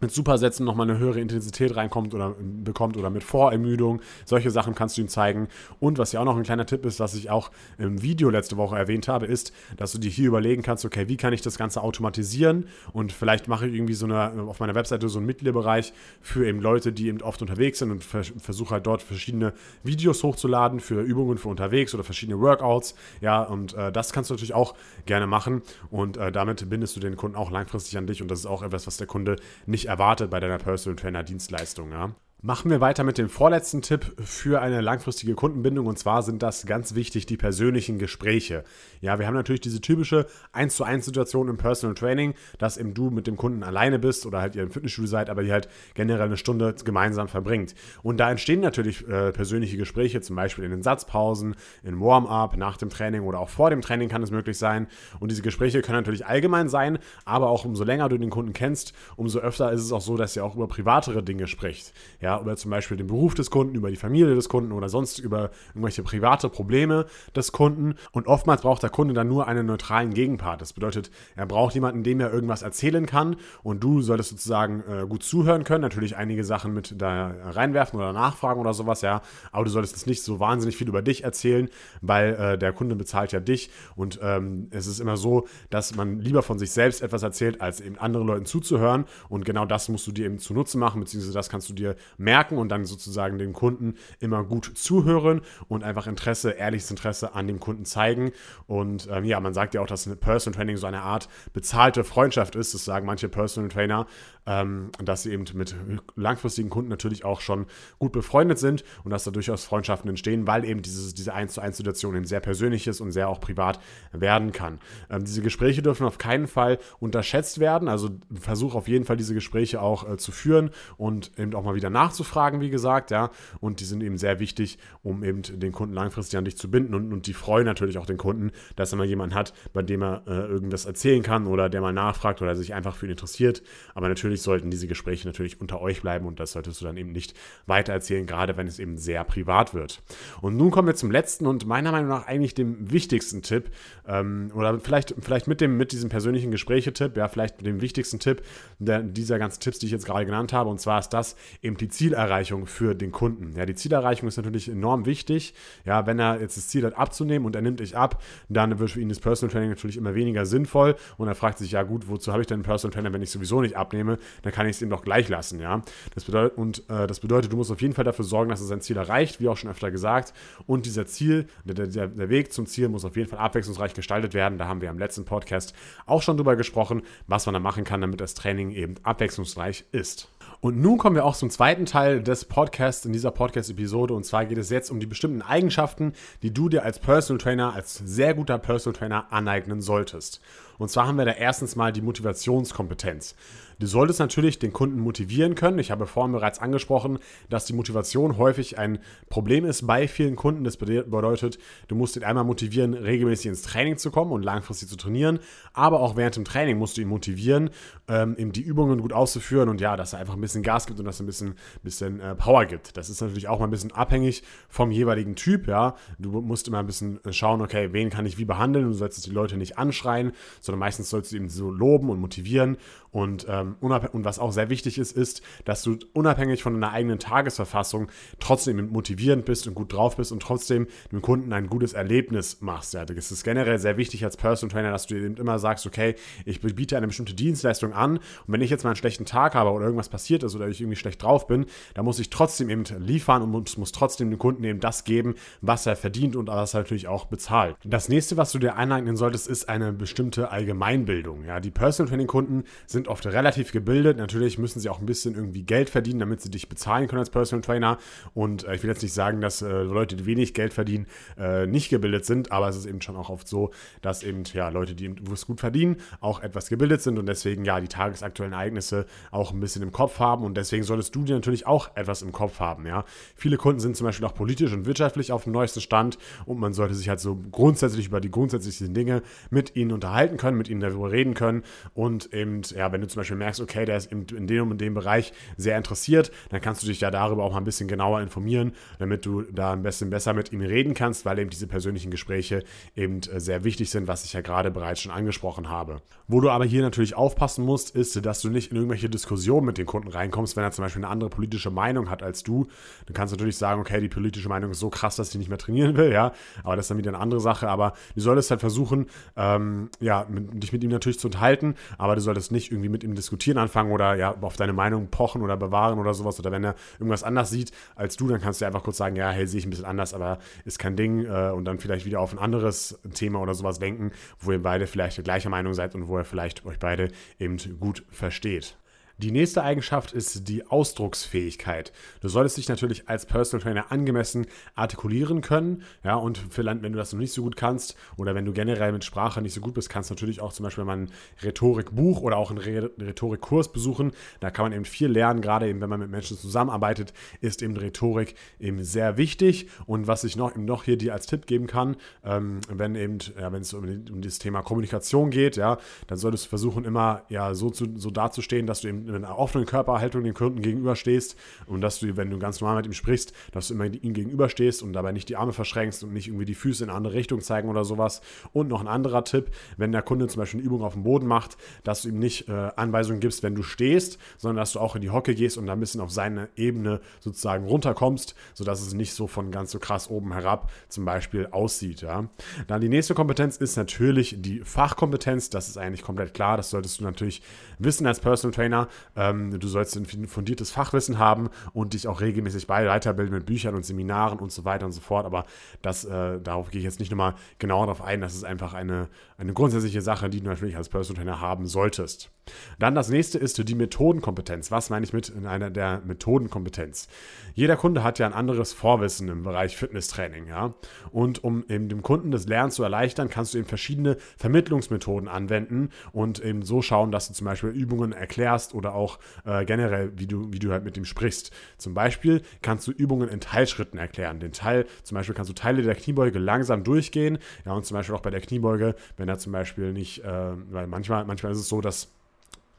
mit 0.00 0.10
Supersätzen 0.12 0.64
nochmal 0.64 0.88
eine 0.88 0.98
höhere 0.98 1.20
Intensität 1.20 1.76
reinkommt 1.76 2.14
oder 2.14 2.34
bekommt 2.38 2.96
oder 2.96 3.10
mit 3.10 3.24
Vorermüdung. 3.24 4.00
Solche 4.24 4.50
Sachen 4.50 4.74
kannst 4.74 4.96
du 4.96 5.02
ihm 5.02 5.08
zeigen. 5.08 5.48
Und 5.78 5.98
was 5.98 6.12
ja 6.12 6.20
auch 6.20 6.24
noch 6.24 6.36
ein 6.36 6.42
kleiner 6.42 6.66
Tipp 6.66 6.84
ist, 6.86 7.00
was 7.00 7.14
ich 7.14 7.30
auch 7.30 7.50
im 7.78 8.02
Video 8.02 8.30
letzte 8.30 8.56
Woche 8.56 8.76
erwähnt 8.76 9.08
habe, 9.08 9.26
ist, 9.26 9.52
dass 9.76 9.92
du 9.92 9.98
dir 9.98 10.10
hier 10.10 10.28
überlegen 10.28 10.62
kannst, 10.62 10.84
okay, 10.84 11.08
wie 11.08 11.16
kann 11.16 11.32
ich 11.32 11.42
das 11.42 11.58
Ganze 11.58 11.82
automatisieren? 11.82 12.66
Und 12.92 13.12
vielleicht 13.12 13.48
mache 13.48 13.66
ich 13.66 13.74
irgendwie 13.74 13.94
so 13.94 14.06
eine, 14.06 14.42
auf 14.42 14.60
meiner 14.60 14.74
Webseite 14.74 15.08
so 15.08 15.18
einen 15.18 15.26
Mitgliederbereich 15.26 15.92
für 16.20 16.46
eben 16.46 16.60
Leute, 16.60 16.92
die 16.92 17.08
eben 17.08 17.20
oft 17.22 17.42
unterwegs 17.42 17.78
sind 17.78 17.90
und 17.90 18.02
versuche 18.02 18.70
halt 18.74 18.86
dort 18.86 19.02
verschiedene 19.02 19.52
Videos 19.82 20.22
hochzuladen 20.22 20.80
für 20.80 21.02
Übungen 21.02 21.38
für 21.38 21.48
unterwegs 21.48 21.94
oder 21.94 22.04
verschiedene 22.04 22.40
Workouts. 22.40 22.94
Ja, 23.20 23.42
und 23.42 23.74
äh, 23.74 23.92
das 23.92 24.12
kannst 24.12 24.30
du 24.30 24.34
natürlich 24.34 24.54
auch 24.54 24.74
gerne 25.06 25.26
machen. 25.26 25.62
Und 25.90 26.16
äh, 26.16 26.32
damit 26.32 26.68
bindest 26.70 26.96
du 26.96 27.00
den 27.00 27.16
Kunden 27.16 27.36
auch 27.36 27.50
langfristig 27.50 27.98
an 27.98 28.06
dich. 28.06 28.22
Und 28.22 28.30
das 28.30 28.40
ist 28.40 28.46
auch 28.46 28.62
etwas, 28.62 28.86
was 28.86 28.96
der 28.96 29.06
Kunde 29.06 29.36
nicht 29.66 29.89
erwartet 29.90 30.30
bei 30.30 30.38
deiner 30.38 30.58
Personal 30.58 30.96
Trainer 30.96 31.24
Dienstleistung. 31.24 31.90
Ja? 31.90 32.14
Machen 32.42 32.70
wir 32.70 32.80
weiter 32.80 33.04
mit 33.04 33.18
dem 33.18 33.28
vorletzten 33.28 33.82
Tipp 33.82 34.14
für 34.18 34.62
eine 34.62 34.80
langfristige 34.80 35.34
Kundenbindung 35.34 35.86
und 35.86 35.98
zwar 35.98 36.22
sind 36.22 36.42
das 36.42 36.64
ganz 36.64 36.94
wichtig 36.94 37.26
die 37.26 37.36
persönlichen 37.36 37.98
Gespräche. 37.98 38.64
Ja, 39.02 39.18
wir 39.18 39.26
haben 39.26 39.34
natürlich 39.34 39.60
diese 39.60 39.82
typische 39.82 40.24
1 40.52 40.74
zu 40.74 40.84
1 40.84 41.04
Situation 41.04 41.48
im 41.48 41.58
Personal 41.58 41.94
Training, 41.94 42.32
dass 42.56 42.78
eben 42.78 42.94
du 42.94 43.10
mit 43.10 43.26
dem 43.26 43.36
Kunden 43.36 43.62
alleine 43.62 43.98
bist 43.98 44.24
oder 44.24 44.40
halt 44.40 44.56
ihr 44.56 44.62
im 44.62 44.70
Fitnessstudio 44.70 45.06
seid, 45.06 45.28
aber 45.28 45.42
die 45.42 45.52
halt 45.52 45.68
generell 45.92 46.24
eine 46.24 46.38
Stunde 46.38 46.74
gemeinsam 46.82 47.28
verbringt. 47.28 47.74
Und 48.02 48.16
da 48.16 48.30
entstehen 48.30 48.60
natürlich 48.60 49.06
äh, 49.06 49.32
persönliche 49.32 49.76
Gespräche, 49.76 50.22
zum 50.22 50.34
Beispiel 50.34 50.64
in 50.64 50.70
den 50.70 50.82
Satzpausen, 50.82 51.56
in 51.82 52.00
Warm-up, 52.00 52.56
nach 52.56 52.78
dem 52.78 52.88
Training 52.88 53.20
oder 53.24 53.38
auch 53.38 53.50
vor 53.50 53.68
dem 53.68 53.82
Training 53.82 54.08
kann 54.08 54.22
es 54.22 54.30
möglich 54.30 54.56
sein. 54.56 54.86
Und 55.18 55.30
diese 55.30 55.42
Gespräche 55.42 55.82
können 55.82 55.98
natürlich 55.98 56.24
allgemein 56.24 56.70
sein, 56.70 57.00
aber 57.26 57.50
auch 57.50 57.66
umso 57.66 57.84
länger 57.84 58.08
du 58.08 58.16
den 58.16 58.30
Kunden 58.30 58.54
kennst, 58.54 58.94
umso 59.16 59.40
öfter 59.40 59.72
ist 59.72 59.82
es 59.82 59.92
auch 59.92 60.00
so, 60.00 60.16
dass 60.16 60.34
ihr 60.36 60.42
auch 60.42 60.56
über 60.56 60.68
privatere 60.68 61.22
Dinge 61.22 61.46
spricht. 61.46 61.92
Ja, 62.22 62.29
ja, 62.30 62.40
über 62.40 62.56
zum 62.56 62.70
Beispiel 62.70 62.96
den 62.96 63.08
Beruf 63.08 63.34
des 63.34 63.50
Kunden, 63.50 63.74
über 63.74 63.90
die 63.90 63.96
Familie 63.96 64.34
des 64.34 64.48
Kunden 64.48 64.70
oder 64.72 64.88
sonst 64.88 65.18
über 65.18 65.50
irgendwelche 65.70 66.02
private 66.02 66.48
Probleme 66.48 67.06
des 67.34 67.50
Kunden. 67.50 67.94
Und 68.12 68.28
oftmals 68.28 68.62
braucht 68.62 68.82
der 68.82 68.90
Kunde 68.90 69.14
dann 69.14 69.26
nur 69.26 69.48
einen 69.48 69.66
neutralen 69.66 70.14
Gegenpart. 70.14 70.60
Das 70.60 70.72
bedeutet, 70.72 71.10
er 71.34 71.46
braucht 71.46 71.74
jemanden, 71.74 72.04
dem 72.04 72.20
er 72.20 72.32
irgendwas 72.32 72.62
erzählen 72.62 73.06
kann 73.06 73.36
und 73.64 73.82
du 73.82 74.00
solltest 74.00 74.30
sozusagen 74.30 74.84
äh, 74.88 75.06
gut 75.08 75.24
zuhören 75.24 75.64
können, 75.64 75.82
natürlich 75.82 76.16
einige 76.16 76.44
Sachen 76.44 76.72
mit 76.72 76.94
da 77.00 77.34
reinwerfen 77.50 77.98
oder 77.98 78.12
nachfragen 78.12 78.60
oder 78.60 78.74
sowas, 78.74 79.02
ja, 79.02 79.22
aber 79.50 79.64
du 79.64 79.70
solltest 79.70 80.06
nicht 80.06 80.22
so 80.22 80.38
wahnsinnig 80.38 80.76
viel 80.76 80.88
über 80.88 81.02
dich 81.02 81.24
erzählen, 81.24 81.68
weil 82.00 82.34
äh, 82.34 82.58
der 82.58 82.72
Kunde 82.72 82.94
bezahlt 82.94 83.32
ja 83.32 83.40
dich 83.40 83.70
und 83.96 84.20
ähm, 84.22 84.68
es 84.70 84.86
ist 84.86 85.00
immer 85.00 85.16
so, 85.16 85.48
dass 85.70 85.96
man 85.96 86.20
lieber 86.20 86.42
von 86.42 86.58
sich 86.58 86.70
selbst 86.70 87.02
etwas 87.02 87.22
erzählt, 87.22 87.60
als 87.60 87.80
eben 87.80 87.98
anderen 87.98 88.26
Leuten 88.26 88.46
zuzuhören 88.46 89.04
und 89.28 89.44
genau 89.44 89.66
das 89.66 89.88
musst 89.88 90.06
du 90.06 90.12
dir 90.12 90.26
eben 90.26 90.38
zunutze 90.38 90.78
machen, 90.78 91.00
beziehungsweise 91.00 91.34
das 91.34 91.48
kannst 91.48 91.68
du 91.68 91.72
dir 91.72 91.96
merken 92.20 92.58
und 92.58 92.68
dann 92.68 92.84
sozusagen 92.84 93.38
dem 93.38 93.52
Kunden 93.52 93.94
immer 94.20 94.44
gut 94.44 94.72
zuhören 94.74 95.40
und 95.68 95.82
einfach 95.82 96.06
Interesse, 96.06 96.50
ehrliches 96.50 96.90
Interesse 96.90 97.34
an 97.34 97.46
dem 97.46 97.60
Kunden 97.60 97.84
zeigen. 97.84 98.32
Und 98.66 99.08
ähm, 99.10 99.24
ja, 99.24 99.40
man 99.40 99.54
sagt 99.54 99.74
ja 99.74 99.80
auch, 99.80 99.86
dass 99.86 100.06
Personal 100.16 100.56
Training 100.56 100.76
so 100.76 100.86
eine 100.86 101.02
Art 101.02 101.28
bezahlte 101.52 102.04
Freundschaft 102.04 102.54
ist, 102.54 102.74
das 102.74 102.84
sagen 102.84 103.06
manche 103.06 103.28
Personal 103.28 103.70
Trainer, 103.70 104.06
ähm, 104.46 104.90
dass 105.02 105.22
sie 105.22 105.32
eben 105.32 105.44
mit 105.54 105.74
langfristigen 106.16 106.70
Kunden 106.70 106.90
natürlich 106.90 107.24
auch 107.24 107.40
schon 107.40 107.66
gut 107.98 108.12
befreundet 108.12 108.58
sind 108.58 108.84
und 109.04 109.10
dass 109.10 109.24
da 109.24 109.30
durchaus 109.30 109.64
Freundschaften 109.64 110.08
entstehen, 110.08 110.46
weil 110.46 110.64
eben 110.64 110.82
dieses, 110.82 111.14
diese 111.14 111.34
1 111.34 111.54
zu 111.54 111.60
1 111.60 111.76
Situation 111.76 112.14
eben 112.16 112.24
sehr 112.24 112.40
persönlich 112.40 112.86
ist 112.86 113.00
und 113.00 113.12
sehr 113.12 113.28
auch 113.28 113.40
privat 113.40 113.80
werden 114.12 114.52
kann. 114.52 114.78
Ähm, 115.08 115.24
diese 115.24 115.42
Gespräche 115.42 115.82
dürfen 115.82 116.06
auf 116.06 116.18
keinen 116.18 116.46
Fall 116.46 116.78
unterschätzt 116.98 117.60
werden, 117.60 117.88
also 117.88 118.10
versuch 118.32 118.74
auf 118.74 118.88
jeden 118.88 119.04
Fall 119.04 119.16
diese 119.16 119.34
Gespräche 119.34 119.80
auch 119.80 120.08
äh, 120.08 120.16
zu 120.16 120.32
führen 120.32 120.70
und 120.96 121.32
eben 121.38 121.54
auch 121.54 121.64
mal 121.64 121.74
wieder 121.74 121.90
nachzufragen, 122.10 122.60
wie 122.60 122.70
gesagt, 122.70 123.10
ja, 123.10 123.30
und 123.60 123.80
die 123.80 123.84
sind 123.84 124.02
eben 124.02 124.18
sehr 124.18 124.40
wichtig, 124.40 124.78
um 125.02 125.22
eben 125.22 125.42
den 125.42 125.72
Kunden 125.72 125.94
langfristig 125.94 126.36
an 126.38 126.44
dich 126.44 126.56
zu 126.56 126.70
binden. 126.70 126.94
Und, 126.94 127.12
und 127.12 127.26
die 127.26 127.34
freuen 127.34 127.64
natürlich 127.64 127.98
auch 127.98 128.06
den 128.06 128.18
Kunden, 128.18 128.50
dass 128.76 128.92
er 128.92 128.98
mal 128.98 129.06
jemanden 129.06 129.34
hat, 129.34 129.52
bei 129.72 129.82
dem 129.82 130.02
er 130.02 130.22
äh, 130.26 130.30
irgendwas 130.30 130.84
erzählen 130.84 131.22
kann 131.22 131.46
oder 131.46 131.68
der 131.68 131.80
mal 131.80 131.92
nachfragt 131.92 132.42
oder 132.42 132.56
sich 132.56 132.74
einfach 132.74 132.96
für 132.96 133.06
ihn 133.06 133.12
interessiert, 133.12 133.62
aber 133.94 134.08
natürlich 134.08 134.42
sollten 134.42 134.70
diese 134.70 134.86
Gespräche 134.86 135.26
natürlich 135.26 135.60
unter 135.60 135.80
euch 135.80 136.02
bleiben 136.02 136.26
und 136.26 136.40
das 136.40 136.52
solltest 136.52 136.80
du 136.80 136.84
dann 136.84 136.96
eben 136.96 137.12
nicht 137.12 137.34
weitererzählen, 137.66 138.26
gerade 138.26 138.56
wenn 138.56 138.66
es 138.66 138.78
eben 138.78 138.98
sehr 138.98 139.24
privat 139.24 139.74
wird. 139.74 140.02
Und 140.40 140.56
nun 140.56 140.70
kommen 140.70 140.88
wir 140.88 140.94
zum 140.94 141.10
letzten 141.10 141.46
und 141.46 141.66
meiner 141.66 141.92
Meinung 141.92 142.08
nach 142.08 142.26
eigentlich 142.26 142.54
dem 142.54 142.90
wichtigsten 142.90 143.42
Tipp 143.42 143.70
ähm, 144.06 144.50
oder 144.54 144.80
vielleicht, 144.80 145.14
vielleicht 145.20 145.46
mit, 145.46 145.60
dem, 145.60 145.76
mit 145.76 145.92
diesem 145.92 146.10
persönlichen 146.10 146.50
Gesprächetipp, 146.50 147.16
ja, 147.16 147.28
vielleicht 147.28 147.58
mit 147.58 147.66
dem 147.66 147.80
wichtigsten 147.80 148.18
Tipp 148.18 148.42
der, 148.78 149.02
dieser 149.02 149.38
ganzen 149.38 149.60
Tipps, 149.60 149.78
die 149.78 149.86
ich 149.86 149.92
jetzt 149.92 150.06
gerade 150.06 150.26
genannt 150.26 150.52
habe. 150.52 150.70
Und 150.70 150.80
zwar 150.80 150.98
ist 150.98 151.10
das 151.10 151.36
die 151.62 151.66
Zielerreichung 152.00 152.66
für 152.66 152.94
den 152.94 153.12
Kunden. 153.12 153.54
Ja, 153.56 153.66
die 153.66 153.74
Zielerreichung 153.74 154.26
ist 154.26 154.38
natürlich 154.38 154.70
enorm 154.70 155.04
wichtig. 155.04 155.52
Ja, 155.84 156.06
wenn 156.06 156.18
er 156.18 156.40
jetzt 156.40 156.56
das 156.56 156.68
Ziel 156.68 156.86
hat 156.86 156.96
abzunehmen 156.96 157.44
und 157.44 157.54
er 157.54 157.60
nimmt 157.60 157.80
dich 157.80 157.94
ab, 157.94 158.22
dann 158.48 158.78
wird 158.78 158.92
für 158.92 159.02
ihn 159.02 159.10
das 159.10 159.20
Personal 159.20 159.52
Training 159.52 159.68
natürlich 159.68 159.98
immer 159.98 160.14
weniger 160.14 160.46
sinnvoll 160.46 160.96
und 161.18 161.28
er 161.28 161.34
fragt 161.34 161.58
sich, 161.58 161.72
ja 161.72 161.82
gut, 161.82 162.08
wozu 162.08 162.32
habe 162.32 162.40
ich 162.40 162.46
denn 162.46 162.56
einen 162.56 162.62
Personal 162.62 162.94
Trainer, 162.94 163.12
wenn 163.12 163.20
ich 163.20 163.30
sowieso 163.30 163.60
nicht 163.60 163.76
abnehme? 163.76 164.18
dann 164.42 164.52
kann 164.52 164.66
ich 164.66 164.76
es 164.76 164.82
ihm 164.82 164.90
doch 164.90 165.02
gleich 165.02 165.28
lassen, 165.28 165.60
ja. 165.60 165.82
Das 166.14 166.24
bedeutet, 166.24 166.56
und 166.56 166.88
äh, 166.88 167.06
das 167.06 167.20
bedeutet, 167.20 167.52
du 167.52 167.56
musst 167.56 167.70
auf 167.70 167.82
jeden 167.82 167.94
Fall 167.94 168.04
dafür 168.04 168.24
sorgen, 168.24 168.50
dass 168.50 168.60
er 168.60 168.66
sein 168.66 168.80
Ziel 168.80 168.96
erreicht, 168.96 169.40
wie 169.40 169.48
auch 169.48 169.56
schon 169.56 169.70
öfter 169.70 169.90
gesagt. 169.90 170.32
Und 170.66 170.86
dieser 170.86 171.06
Ziel, 171.06 171.46
der, 171.64 171.86
der, 171.86 172.08
der 172.08 172.28
Weg 172.28 172.52
zum 172.52 172.66
Ziel 172.66 172.88
muss 172.88 173.04
auf 173.04 173.16
jeden 173.16 173.28
Fall 173.28 173.38
abwechslungsreich 173.38 173.94
gestaltet 173.94 174.34
werden. 174.34 174.58
Da 174.58 174.68
haben 174.68 174.80
wir 174.80 174.90
am 174.90 174.98
letzten 174.98 175.24
Podcast 175.24 175.74
auch 176.06 176.22
schon 176.22 176.36
drüber 176.36 176.56
gesprochen, 176.56 177.02
was 177.26 177.46
man 177.46 177.52
da 177.52 177.60
machen 177.60 177.84
kann, 177.84 178.00
damit 178.00 178.20
das 178.20 178.34
Training 178.34 178.70
eben 178.70 178.94
abwechslungsreich 179.02 179.84
ist. 179.92 180.28
Und 180.62 180.78
nun 180.78 180.98
kommen 180.98 181.16
wir 181.16 181.24
auch 181.24 181.36
zum 181.36 181.48
zweiten 181.48 181.86
Teil 181.86 182.22
des 182.22 182.44
Podcasts 182.44 183.06
in 183.06 183.14
dieser 183.14 183.30
Podcast-Episode. 183.30 184.12
Und 184.12 184.26
zwar 184.26 184.44
geht 184.44 184.58
es 184.58 184.68
jetzt 184.68 184.90
um 184.90 185.00
die 185.00 185.06
bestimmten 185.06 185.40
Eigenschaften, 185.40 186.12
die 186.42 186.52
du 186.52 186.68
dir 186.68 186.84
als 186.84 186.98
Personal 186.98 187.38
Trainer, 187.38 187.72
als 187.72 187.94
sehr 187.94 188.34
guter 188.34 188.58
Personal 188.58 188.98
Trainer 188.98 189.32
aneignen 189.32 189.80
solltest. 189.80 190.42
Und 190.76 190.90
zwar 190.90 191.06
haben 191.06 191.16
wir 191.16 191.24
da 191.24 191.32
erstens 191.32 191.76
mal 191.76 191.92
die 191.92 192.02
Motivationskompetenz. 192.02 193.36
Du 193.80 193.86
solltest 193.86 194.20
natürlich 194.20 194.58
den 194.58 194.74
Kunden 194.74 195.00
motivieren 195.00 195.54
können. 195.54 195.78
Ich 195.78 195.90
habe 195.90 196.06
vorhin 196.06 196.32
bereits 196.32 196.58
angesprochen, 196.58 197.18
dass 197.48 197.64
die 197.64 197.72
Motivation 197.72 198.36
häufig 198.36 198.76
ein 198.76 198.98
Problem 199.30 199.64
ist 199.64 199.86
bei 199.86 200.06
vielen 200.06 200.36
Kunden. 200.36 200.64
Das 200.64 200.76
bedeutet, 200.76 201.58
du 201.88 201.94
musst 201.94 202.14
ihn 202.14 202.22
einmal 202.22 202.44
motivieren, 202.44 202.92
regelmäßig 202.92 203.46
ins 203.46 203.62
Training 203.62 203.96
zu 203.96 204.10
kommen 204.10 204.32
und 204.32 204.42
langfristig 204.42 204.90
zu 204.90 204.96
trainieren. 204.96 205.38
Aber 205.72 206.00
auch 206.00 206.14
während 206.14 206.36
dem 206.36 206.44
Training 206.44 206.76
musst 206.76 206.98
du 206.98 207.00
ihn 207.00 207.08
motivieren, 207.08 207.70
ähm, 208.06 208.36
ihm 208.36 208.52
die 208.52 208.60
Übungen 208.60 209.00
gut 209.00 209.14
auszuführen 209.14 209.70
und 209.70 209.80
ja, 209.80 209.96
dass 209.96 210.12
er 210.12 210.18
einfach 210.18 210.34
ein 210.34 210.42
bisschen 210.42 210.62
Gas 210.62 210.86
gibt 210.86 210.98
und 210.98 211.06
dass 211.06 211.18
er 211.18 211.24
ein 211.24 211.26
bisschen, 211.26 211.54
bisschen 211.82 212.20
äh, 212.20 212.34
Power 212.34 212.66
gibt. 212.66 212.98
Das 212.98 213.08
ist 213.08 213.22
natürlich 213.22 213.48
auch 213.48 213.60
mal 213.60 213.64
ein 213.64 213.70
bisschen 213.70 213.92
abhängig 213.92 214.42
vom 214.68 214.90
jeweiligen 214.90 215.36
Typ. 215.36 215.66
Ja, 215.66 215.94
du 216.18 216.42
musst 216.42 216.68
immer 216.68 216.80
ein 216.80 216.86
bisschen 216.86 217.18
schauen, 217.30 217.62
okay, 217.62 217.94
wen 217.94 218.10
kann 218.10 218.26
ich 218.26 218.36
wie 218.36 218.44
behandeln. 218.44 218.84
Du 218.84 218.92
sollst 218.92 219.24
die 219.24 219.30
Leute 219.30 219.56
nicht 219.56 219.78
anschreien, 219.78 220.32
sondern 220.60 220.80
meistens 220.80 221.08
sollst 221.08 221.32
du 221.32 221.36
eben 221.36 221.48
so 221.48 221.70
loben 221.70 222.10
und 222.10 222.20
motivieren. 222.20 222.76
Und, 223.12 223.46
ähm, 223.48 223.76
und 223.80 224.24
was 224.24 224.38
auch 224.38 224.52
sehr 224.52 224.70
wichtig 224.70 224.98
ist, 224.98 225.16
ist, 225.16 225.42
dass 225.64 225.82
du 225.82 225.98
unabhängig 226.12 226.62
von 226.62 226.74
deiner 226.74 226.92
eigenen 226.92 227.18
Tagesverfassung 227.18 228.08
trotzdem 228.38 228.90
motivierend 228.90 229.44
bist 229.44 229.66
und 229.66 229.74
gut 229.74 229.92
drauf 229.92 230.16
bist 230.16 230.32
und 230.32 230.40
trotzdem 230.42 230.86
dem 231.10 231.20
Kunden 231.22 231.52
ein 231.52 231.68
gutes 231.68 231.92
Erlebnis 231.92 232.60
machst. 232.60 232.94
Ja, 232.94 233.04
das 233.04 233.32
ist 233.32 233.44
generell 233.44 233.78
sehr 233.78 233.96
wichtig 233.96 234.24
als 234.24 234.36
Personal 234.36 234.72
Trainer, 234.72 234.90
dass 234.92 235.06
du 235.06 235.16
eben 235.16 235.36
immer 235.36 235.58
sagst, 235.58 235.86
okay, 235.86 236.14
ich 236.44 236.60
biete 236.60 236.96
eine 236.96 237.08
bestimmte 237.08 237.34
Dienstleistung 237.34 237.92
an 237.92 238.18
und 238.18 238.22
wenn 238.46 238.60
ich 238.60 238.70
jetzt 238.70 238.84
mal 238.84 238.90
einen 238.90 238.96
schlechten 238.96 239.24
Tag 239.24 239.54
habe 239.54 239.70
oder 239.70 239.84
irgendwas 239.84 240.08
passiert 240.08 240.42
ist 240.42 240.54
oder 240.54 240.68
ich 240.68 240.80
irgendwie 240.80 240.96
schlecht 240.96 241.22
drauf 241.22 241.46
bin, 241.46 241.66
dann 241.94 242.04
muss 242.04 242.18
ich 242.18 242.30
trotzdem 242.30 242.70
eben 242.70 242.84
liefern 242.98 243.42
und 243.42 243.50
muss, 243.50 243.76
muss 243.76 243.92
trotzdem 243.92 244.30
dem 244.30 244.38
Kunden 244.38 244.64
eben 244.64 244.80
das 244.80 245.04
geben, 245.04 245.34
was 245.60 245.86
er 245.86 245.96
verdient 245.96 246.36
und 246.36 246.48
was 246.48 246.74
er 246.74 246.80
natürlich 246.80 247.08
auch 247.08 247.26
bezahlt. 247.26 247.76
Das 247.84 248.08
nächste, 248.08 248.36
was 248.36 248.52
du 248.52 248.58
dir 248.58 248.76
eineignen 248.76 249.16
solltest, 249.16 249.48
ist 249.48 249.68
eine 249.68 249.92
bestimmte 249.92 250.50
Allgemeinbildung. 250.50 251.44
Ja, 251.44 251.60
die 251.60 251.70
Personal 251.70 252.08
Training 252.08 252.26
Kunden 252.26 252.64
sind 252.86 252.99
oft 253.08 253.26
relativ 253.26 253.72
gebildet. 253.72 254.18
Natürlich 254.18 254.58
müssen 254.58 254.80
sie 254.80 254.88
auch 254.88 255.00
ein 255.00 255.06
bisschen 255.06 255.34
irgendwie 255.34 255.62
Geld 255.62 255.90
verdienen, 255.90 256.20
damit 256.20 256.40
sie 256.40 256.50
dich 256.50 256.68
bezahlen 256.68 257.08
können 257.08 257.20
als 257.20 257.30
Personal 257.30 257.62
Trainer. 257.62 257.98
Und 258.34 258.64
äh, 258.64 258.74
ich 258.74 258.82
will 258.82 258.90
jetzt 258.90 259.02
nicht 259.02 259.12
sagen, 259.12 259.40
dass 259.40 259.62
äh, 259.62 259.82
Leute, 259.82 260.16
die 260.16 260.26
wenig 260.26 260.54
Geld 260.54 260.72
verdienen, 260.72 261.06
äh, 261.38 261.66
nicht 261.66 261.88
gebildet 261.90 262.24
sind, 262.24 262.52
aber 262.52 262.68
es 262.68 262.76
ist 262.76 262.86
eben 262.86 263.00
schon 263.00 263.16
auch 263.16 263.30
oft 263.30 263.48
so, 263.48 263.70
dass 264.02 264.22
eben 264.22 264.44
ja 264.52 264.68
Leute, 264.68 264.94
die 264.94 265.14
es 265.32 265.46
gut 265.46 265.60
verdienen, 265.60 265.96
auch 266.20 266.42
etwas 266.42 266.68
gebildet 266.68 267.02
sind 267.02 267.18
und 267.18 267.26
deswegen 267.26 267.64
ja 267.64 267.80
die 267.80 267.88
tagesaktuellen 267.88 268.52
Ereignisse 268.52 269.06
auch 269.30 269.52
ein 269.52 269.60
bisschen 269.60 269.82
im 269.82 269.92
Kopf 269.92 270.18
haben. 270.18 270.44
Und 270.44 270.56
deswegen 270.56 270.84
solltest 270.84 271.14
du 271.14 271.24
dir 271.24 271.34
natürlich 271.34 271.66
auch 271.66 271.96
etwas 271.96 272.22
im 272.22 272.32
Kopf 272.32 272.60
haben. 272.60 272.86
Ja, 272.86 273.04
viele 273.34 273.56
Kunden 273.56 273.80
sind 273.80 273.96
zum 273.96 274.06
Beispiel 274.06 274.26
auch 274.26 274.34
politisch 274.34 274.72
und 274.72 274.86
wirtschaftlich 274.86 275.32
auf 275.32 275.44
dem 275.44 275.52
neuesten 275.52 275.80
Stand 275.80 276.18
und 276.46 276.58
man 276.58 276.72
sollte 276.72 276.94
sich 276.94 277.08
halt 277.08 277.20
so 277.20 277.36
grundsätzlich 277.50 278.06
über 278.06 278.20
die 278.20 278.30
grundsätzlichen 278.30 278.94
Dinge 278.94 279.22
mit 279.50 279.76
ihnen 279.76 279.92
unterhalten 279.92 280.36
können, 280.36 280.58
mit 280.58 280.68
ihnen 280.68 280.80
darüber 280.80 281.10
reden 281.10 281.34
können 281.34 281.62
und 281.94 282.32
eben, 282.32 282.62
ja, 282.74 282.89
wenn 282.92 283.00
du 283.00 283.08
zum 283.08 283.20
Beispiel 283.20 283.36
merkst, 283.36 283.60
okay, 283.60 283.84
der 283.84 283.96
ist 283.96 284.10
in, 284.10 284.26
in 284.26 284.46
dem 284.46 284.70
und 284.70 284.80
dem 284.80 284.94
Bereich 284.94 285.32
sehr 285.56 285.76
interessiert, 285.76 286.30
dann 286.50 286.60
kannst 286.60 286.82
du 286.82 286.86
dich 286.86 287.00
ja 287.00 287.10
darüber 287.10 287.44
auch 287.44 287.52
mal 287.52 287.58
ein 287.58 287.64
bisschen 287.64 287.88
genauer 287.88 288.20
informieren, 288.20 288.72
damit 288.98 289.26
du 289.26 289.42
da 289.42 289.72
ein 289.72 289.82
bisschen 289.82 290.10
besser 290.10 290.34
mit 290.34 290.52
ihm 290.52 290.60
reden 290.60 290.94
kannst, 290.94 291.24
weil 291.24 291.38
eben 291.38 291.50
diese 291.50 291.66
persönlichen 291.66 292.10
Gespräche 292.10 292.64
eben 292.96 293.20
äh, 293.20 293.40
sehr 293.40 293.64
wichtig 293.64 293.90
sind, 293.90 294.08
was 294.08 294.24
ich 294.24 294.32
ja 294.32 294.40
gerade 294.40 294.70
bereits 294.70 295.00
schon 295.00 295.12
angesprochen 295.12 295.68
habe. 295.68 296.02
Wo 296.28 296.40
du 296.40 296.50
aber 296.50 296.64
hier 296.64 296.82
natürlich 296.82 297.14
aufpassen 297.14 297.64
musst, 297.64 297.94
ist, 297.96 298.24
dass 298.24 298.40
du 298.40 298.50
nicht 298.50 298.70
in 298.70 298.76
irgendwelche 298.76 299.08
Diskussionen 299.08 299.66
mit 299.66 299.78
den 299.78 299.86
Kunden 299.86 300.08
reinkommst, 300.08 300.56
wenn 300.56 300.64
er 300.64 300.70
zum 300.70 300.84
Beispiel 300.84 301.04
eine 301.04 301.12
andere 301.12 301.30
politische 301.30 301.70
Meinung 301.70 302.10
hat 302.10 302.22
als 302.22 302.42
du. 302.42 302.66
Dann 303.06 303.14
kannst 303.14 303.32
du 303.32 303.36
natürlich 303.36 303.56
sagen, 303.56 303.80
okay, 303.80 304.00
die 304.00 304.08
politische 304.08 304.48
Meinung 304.48 304.70
ist 304.70 304.80
so 304.80 304.90
krass, 304.90 305.16
dass 305.16 305.30
ich 305.30 305.38
nicht 305.38 305.48
mehr 305.48 305.58
trainieren 305.58 305.96
will, 305.96 306.12
ja, 306.12 306.32
aber 306.62 306.76
das 306.76 306.84
ist 306.84 306.90
dann 306.90 306.98
wieder 306.98 307.10
eine 307.10 307.18
andere 307.18 307.40
Sache, 307.40 307.68
aber 307.68 307.94
du 308.14 308.20
solltest 308.20 308.50
halt 308.50 308.60
versuchen, 308.60 309.06
ähm, 309.36 309.90
ja, 310.00 310.26
mit, 310.28 310.62
dich 310.62 310.72
mit 310.72 310.84
ihm 310.84 310.90
natürlich 310.90 311.18
zu 311.18 311.28
unterhalten, 311.28 311.74
aber 311.98 312.14
du 312.14 312.20
solltest 312.20 312.52
nicht 312.52 312.70
irgendwie 312.70 312.79
mit 312.88 313.04
ihm 313.04 313.14
diskutieren 313.14 313.58
anfangen 313.58 313.92
oder 313.92 314.14
ja, 314.14 314.34
auf 314.40 314.56
deine 314.56 314.72
Meinung 314.72 315.08
pochen 315.08 315.42
oder 315.42 315.56
bewahren 315.56 315.98
oder 315.98 316.14
sowas. 316.14 316.38
Oder 316.38 316.50
wenn 316.52 316.64
er 316.64 316.74
irgendwas 316.98 317.22
anders 317.22 317.50
sieht 317.50 317.72
als 317.94 318.16
du, 318.16 318.28
dann 318.28 318.40
kannst 318.40 318.60
du 318.60 318.64
einfach 318.64 318.82
kurz 318.82 318.96
sagen, 318.96 319.16
ja, 319.16 319.30
hey, 319.30 319.46
sehe 319.46 319.58
ich 319.58 319.66
ein 319.66 319.70
bisschen 319.70 319.84
anders, 319.84 320.14
aber 320.14 320.38
ist 320.64 320.78
kein 320.78 320.96
Ding. 320.96 321.24
Äh, 321.24 321.50
und 321.50 321.64
dann 321.64 321.78
vielleicht 321.78 322.06
wieder 322.06 322.20
auf 322.20 322.32
ein 322.32 322.38
anderes 322.38 322.98
Thema 323.14 323.40
oder 323.40 323.54
sowas 323.54 323.78
denken, 323.78 324.12
wo 324.38 324.52
ihr 324.52 324.62
beide 324.62 324.86
vielleicht 324.86 325.16
der 325.16 325.24
gleichen 325.24 325.50
Meinung 325.50 325.74
seid 325.74 325.94
und 325.94 326.08
wo 326.08 326.18
ihr 326.18 326.24
vielleicht 326.24 326.64
euch 326.64 326.78
beide 326.78 327.08
eben 327.38 327.58
gut 327.78 328.04
versteht. 328.10 328.76
Die 329.22 329.32
nächste 329.32 329.62
Eigenschaft 329.62 330.12
ist 330.12 330.48
die 330.48 330.66
Ausdrucksfähigkeit. 330.66 331.92
Du 332.22 332.28
solltest 332.28 332.56
dich 332.56 332.70
natürlich 332.70 333.06
als 333.06 333.26
Personal 333.26 333.62
Trainer 333.62 333.92
angemessen 333.92 334.46
artikulieren 334.74 335.42
können. 335.42 335.82
Ja, 336.02 336.14
und 336.14 336.38
vielleicht, 336.48 336.82
wenn 336.82 336.92
du 336.92 336.98
das 336.98 337.12
noch 337.12 337.20
nicht 337.20 337.34
so 337.34 337.42
gut 337.42 337.54
kannst 337.54 337.96
oder 338.16 338.34
wenn 338.34 338.46
du 338.46 338.54
generell 338.54 338.92
mit 338.92 339.04
Sprache 339.04 339.42
nicht 339.42 339.52
so 339.52 339.60
gut 339.60 339.74
bist, 339.74 339.90
kannst 339.90 340.08
du 340.08 340.14
natürlich 340.14 340.40
auch 340.40 340.54
zum 340.54 340.64
Beispiel 340.64 340.84
mal 340.84 340.96
ein 340.96 341.10
Rhetorikbuch 341.42 342.22
oder 342.22 342.38
auch 342.38 342.50
einen 342.50 342.60
Rhetorikkurs 342.60 343.72
besuchen. 343.72 344.12
Da 344.40 344.50
kann 344.50 344.64
man 344.64 344.72
eben 344.72 344.86
viel 344.86 345.08
lernen, 345.08 345.42
gerade 345.42 345.68
eben, 345.68 345.82
wenn 345.82 345.90
man 345.90 346.00
mit 346.00 346.10
Menschen 346.10 346.38
zusammenarbeitet, 346.38 347.12
ist 347.42 347.60
eben 347.60 347.76
Rhetorik 347.76 348.36
eben 348.58 348.82
sehr 348.82 349.18
wichtig. 349.18 349.68
Und 349.84 350.06
was 350.06 350.24
ich 350.24 350.36
noch, 350.36 350.52
eben 350.52 350.64
noch 350.64 350.84
hier 350.84 350.96
dir 350.96 351.12
als 351.12 351.26
Tipp 351.26 351.46
geben 351.46 351.66
kann, 351.66 351.96
ähm, 352.24 352.60
wenn 352.70 352.94
eben, 352.94 353.18
ja, 353.38 353.52
wenn 353.52 353.60
es 353.60 353.74
um, 353.74 353.84
um 353.84 354.22
das 354.22 354.38
Thema 354.38 354.62
Kommunikation 354.62 355.28
geht, 355.28 355.58
ja, 355.58 355.76
dann 356.06 356.16
solltest 356.16 356.46
du 356.46 356.48
versuchen, 356.48 356.86
immer 356.86 357.24
ja 357.28 357.52
so, 357.54 357.68
zu, 357.68 357.84
so 357.96 358.10
dazustehen, 358.10 358.66
dass 358.66 358.80
du 358.80 358.88
eben 358.88 359.09
mit 359.12 359.24
einer 359.24 359.38
offenen 359.38 359.66
Körperhaltung 359.66 360.24
den 360.24 360.34
Kunden 360.34 360.62
gegenüberstehst 360.62 361.36
und 361.66 361.80
dass 361.80 362.00
du, 362.00 362.16
wenn 362.16 362.30
du 362.30 362.38
ganz 362.38 362.60
normal 362.60 362.76
mit 362.76 362.86
ihm 362.86 362.92
sprichst, 362.92 363.32
dass 363.52 363.68
du 363.68 363.74
immer 363.74 363.86
ihm 363.86 364.14
gegenüberstehst 364.14 364.82
und 364.82 364.92
dabei 364.92 365.12
nicht 365.12 365.28
die 365.28 365.36
Arme 365.36 365.52
verschränkst 365.52 366.02
und 366.04 366.12
nicht 366.12 366.28
irgendwie 366.28 366.44
die 366.44 366.54
Füße 366.54 366.84
in 366.84 366.90
eine 366.90 366.96
andere 366.96 367.14
Richtung 367.14 367.40
zeigen 367.40 367.68
oder 367.68 367.84
sowas. 367.84 368.20
Und 368.52 368.68
noch 368.68 368.80
ein 368.80 368.88
anderer 368.88 369.24
Tipp, 369.24 369.50
wenn 369.76 369.92
der 369.92 370.02
Kunde 370.02 370.26
zum 370.28 370.40
Beispiel 370.40 370.60
eine 370.60 370.66
Übung 370.66 370.82
auf 370.82 370.94
dem 370.94 371.02
Boden 371.02 371.26
macht, 371.26 371.56
dass 371.84 372.02
du 372.02 372.08
ihm 372.08 372.18
nicht 372.18 372.48
äh, 372.48 372.70
Anweisungen 372.76 373.20
gibst, 373.20 373.42
wenn 373.42 373.54
du 373.54 373.62
stehst, 373.62 374.18
sondern 374.38 374.56
dass 374.56 374.72
du 374.72 374.80
auch 374.80 374.96
in 374.96 375.02
die 375.02 375.10
Hocke 375.10 375.34
gehst 375.34 375.58
und 375.58 375.66
da 375.66 375.72
ein 375.72 375.80
bisschen 375.80 376.00
auf 376.00 376.10
seine 376.10 376.48
Ebene 376.56 377.00
sozusagen 377.20 377.66
runterkommst, 377.66 378.34
sodass 378.54 378.80
es 378.80 378.94
nicht 378.94 379.14
so 379.14 379.26
von 379.26 379.50
ganz 379.50 379.70
so 379.70 379.78
krass 379.78 380.10
oben 380.10 380.32
herab 380.32 380.70
zum 380.88 381.04
Beispiel 381.04 381.48
aussieht. 381.50 382.02
Ja. 382.02 382.28
Dann 382.66 382.80
die 382.80 382.88
nächste 382.88 383.14
Kompetenz 383.14 383.56
ist 383.56 383.76
natürlich 383.76 384.36
die 384.38 384.60
Fachkompetenz. 384.60 385.50
Das 385.50 385.68
ist 385.68 385.78
eigentlich 385.78 386.02
komplett 386.02 386.34
klar. 386.34 386.56
Das 386.56 386.70
solltest 386.70 387.00
du 387.00 387.04
natürlich 387.04 387.42
wissen 387.78 388.06
als 388.06 388.20
Personal 388.20 388.54
Trainer. 388.54 388.88
Ähm, 389.16 389.58
du 389.58 389.68
sollst 389.68 389.96
ein 389.96 390.26
fundiertes 390.26 390.70
Fachwissen 390.70 391.18
haben 391.18 391.50
und 391.72 391.94
dich 391.94 392.08
auch 392.08 392.20
regelmäßig 392.20 392.66
bei 392.66 392.86
weiterbilden 392.86 393.34
mit 393.34 393.46
Büchern 393.46 393.74
und 393.74 393.84
Seminaren 393.84 394.38
und 394.38 394.52
so 394.52 394.64
weiter 394.64 394.86
und 394.86 394.92
so 394.92 395.00
fort. 395.00 395.26
Aber 395.26 395.44
das, 395.82 396.04
äh, 396.04 396.40
darauf 396.40 396.70
gehe 396.70 396.80
ich 396.80 396.84
jetzt 396.84 397.00
nicht 397.00 397.10
nochmal 397.10 397.34
genauer 397.58 397.86
darauf 397.86 398.02
ein. 398.02 398.20
Das 398.20 398.34
ist 398.34 398.44
einfach 398.44 398.74
eine, 398.74 399.08
eine 399.38 399.52
grundsätzliche 399.52 400.02
Sache, 400.02 400.30
die 400.30 400.40
du 400.40 400.48
natürlich 400.48 400.76
als 400.76 400.88
Personal 400.88 401.24
Trainer 401.24 401.40
haben 401.40 401.66
solltest. 401.66 402.30
Dann 402.78 402.94
das 402.94 403.08
nächste 403.08 403.38
ist 403.38 403.58
die 403.68 403.74
Methodenkompetenz. 403.74 404.70
Was 404.70 404.90
meine 404.90 405.04
ich 405.04 405.12
mit 405.12 405.28
in 405.28 405.46
einer 405.46 405.70
der 405.70 406.02
Methodenkompetenz? 406.04 407.08
Jeder 407.54 407.76
Kunde 407.76 408.02
hat 408.02 408.18
ja 408.18 408.26
ein 408.26 408.32
anderes 408.32 408.72
Vorwissen 408.72 409.28
im 409.28 409.42
Bereich 409.42 409.76
Fitnesstraining, 409.76 410.46
ja. 410.46 410.74
Und 411.10 411.42
um 411.44 411.64
eben 411.68 411.88
dem 411.88 412.02
Kunden 412.02 412.30
das 412.30 412.46
Lernen 412.46 412.70
zu 412.70 412.82
erleichtern, 412.82 413.28
kannst 413.28 413.54
du 413.54 413.58
eben 413.58 413.66
verschiedene 413.66 414.16
Vermittlungsmethoden 414.36 415.28
anwenden 415.28 415.90
und 416.12 416.42
eben 416.42 416.62
so 416.62 416.82
schauen, 416.82 417.12
dass 417.12 417.28
du 417.28 417.34
zum 417.34 417.46
Beispiel 417.46 417.70
Übungen 417.70 418.12
erklärst 418.12 418.74
oder 418.74 418.94
auch 418.94 419.18
äh, 419.44 419.64
generell, 419.64 420.12
wie 420.16 420.26
du, 420.26 420.52
wie 420.52 420.58
du 420.58 420.70
halt 420.72 420.84
mit 420.84 420.96
ihm 420.96 421.04
sprichst. 421.04 421.50
Zum 421.76 421.94
Beispiel 421.94 422.42
kannst 422.62 422.86
du 422.86 422.92
Übungen 422.92 423.28
in 423.28 423.40
Teilschritten 423.40 423.98
erklären. 423.98 424.40
Den 424.40 424.52
Teil, 424.52 424.86
zum 425.02 425.16
Beispiel 425.16 425.34
kannst 425.34 425.50
du 425.50 425.54
Teile 425.54 425.82
der 425.82 425.94
Kniebeuge 425.94 426.38
langsam 426.38 426.84
durchgehen, 426.84 427.38
ja, 427.64 427.72
und 427.72 427.84
zum 427.84 427.96
Beispiel 427.96 428.14
auch 428.14 428.20
bei 428.20 428.30
der 428.30 428.40
Kniebeuge, 428.40 428.94
wenn 429.16 429.28
er 429.28 429.38
zum 429.38 429.52
Beispiel 429.52 429.92
nicht, 429.92 430.24
äh, 430.24 430.52
weil 430.70 430.86
manchmal, 430.86 431.24
manchmal 431.24 431.52
ist 431.52 431.58
es 431.58 431.68
so, 431.68 431.80
dass 431.80 432.12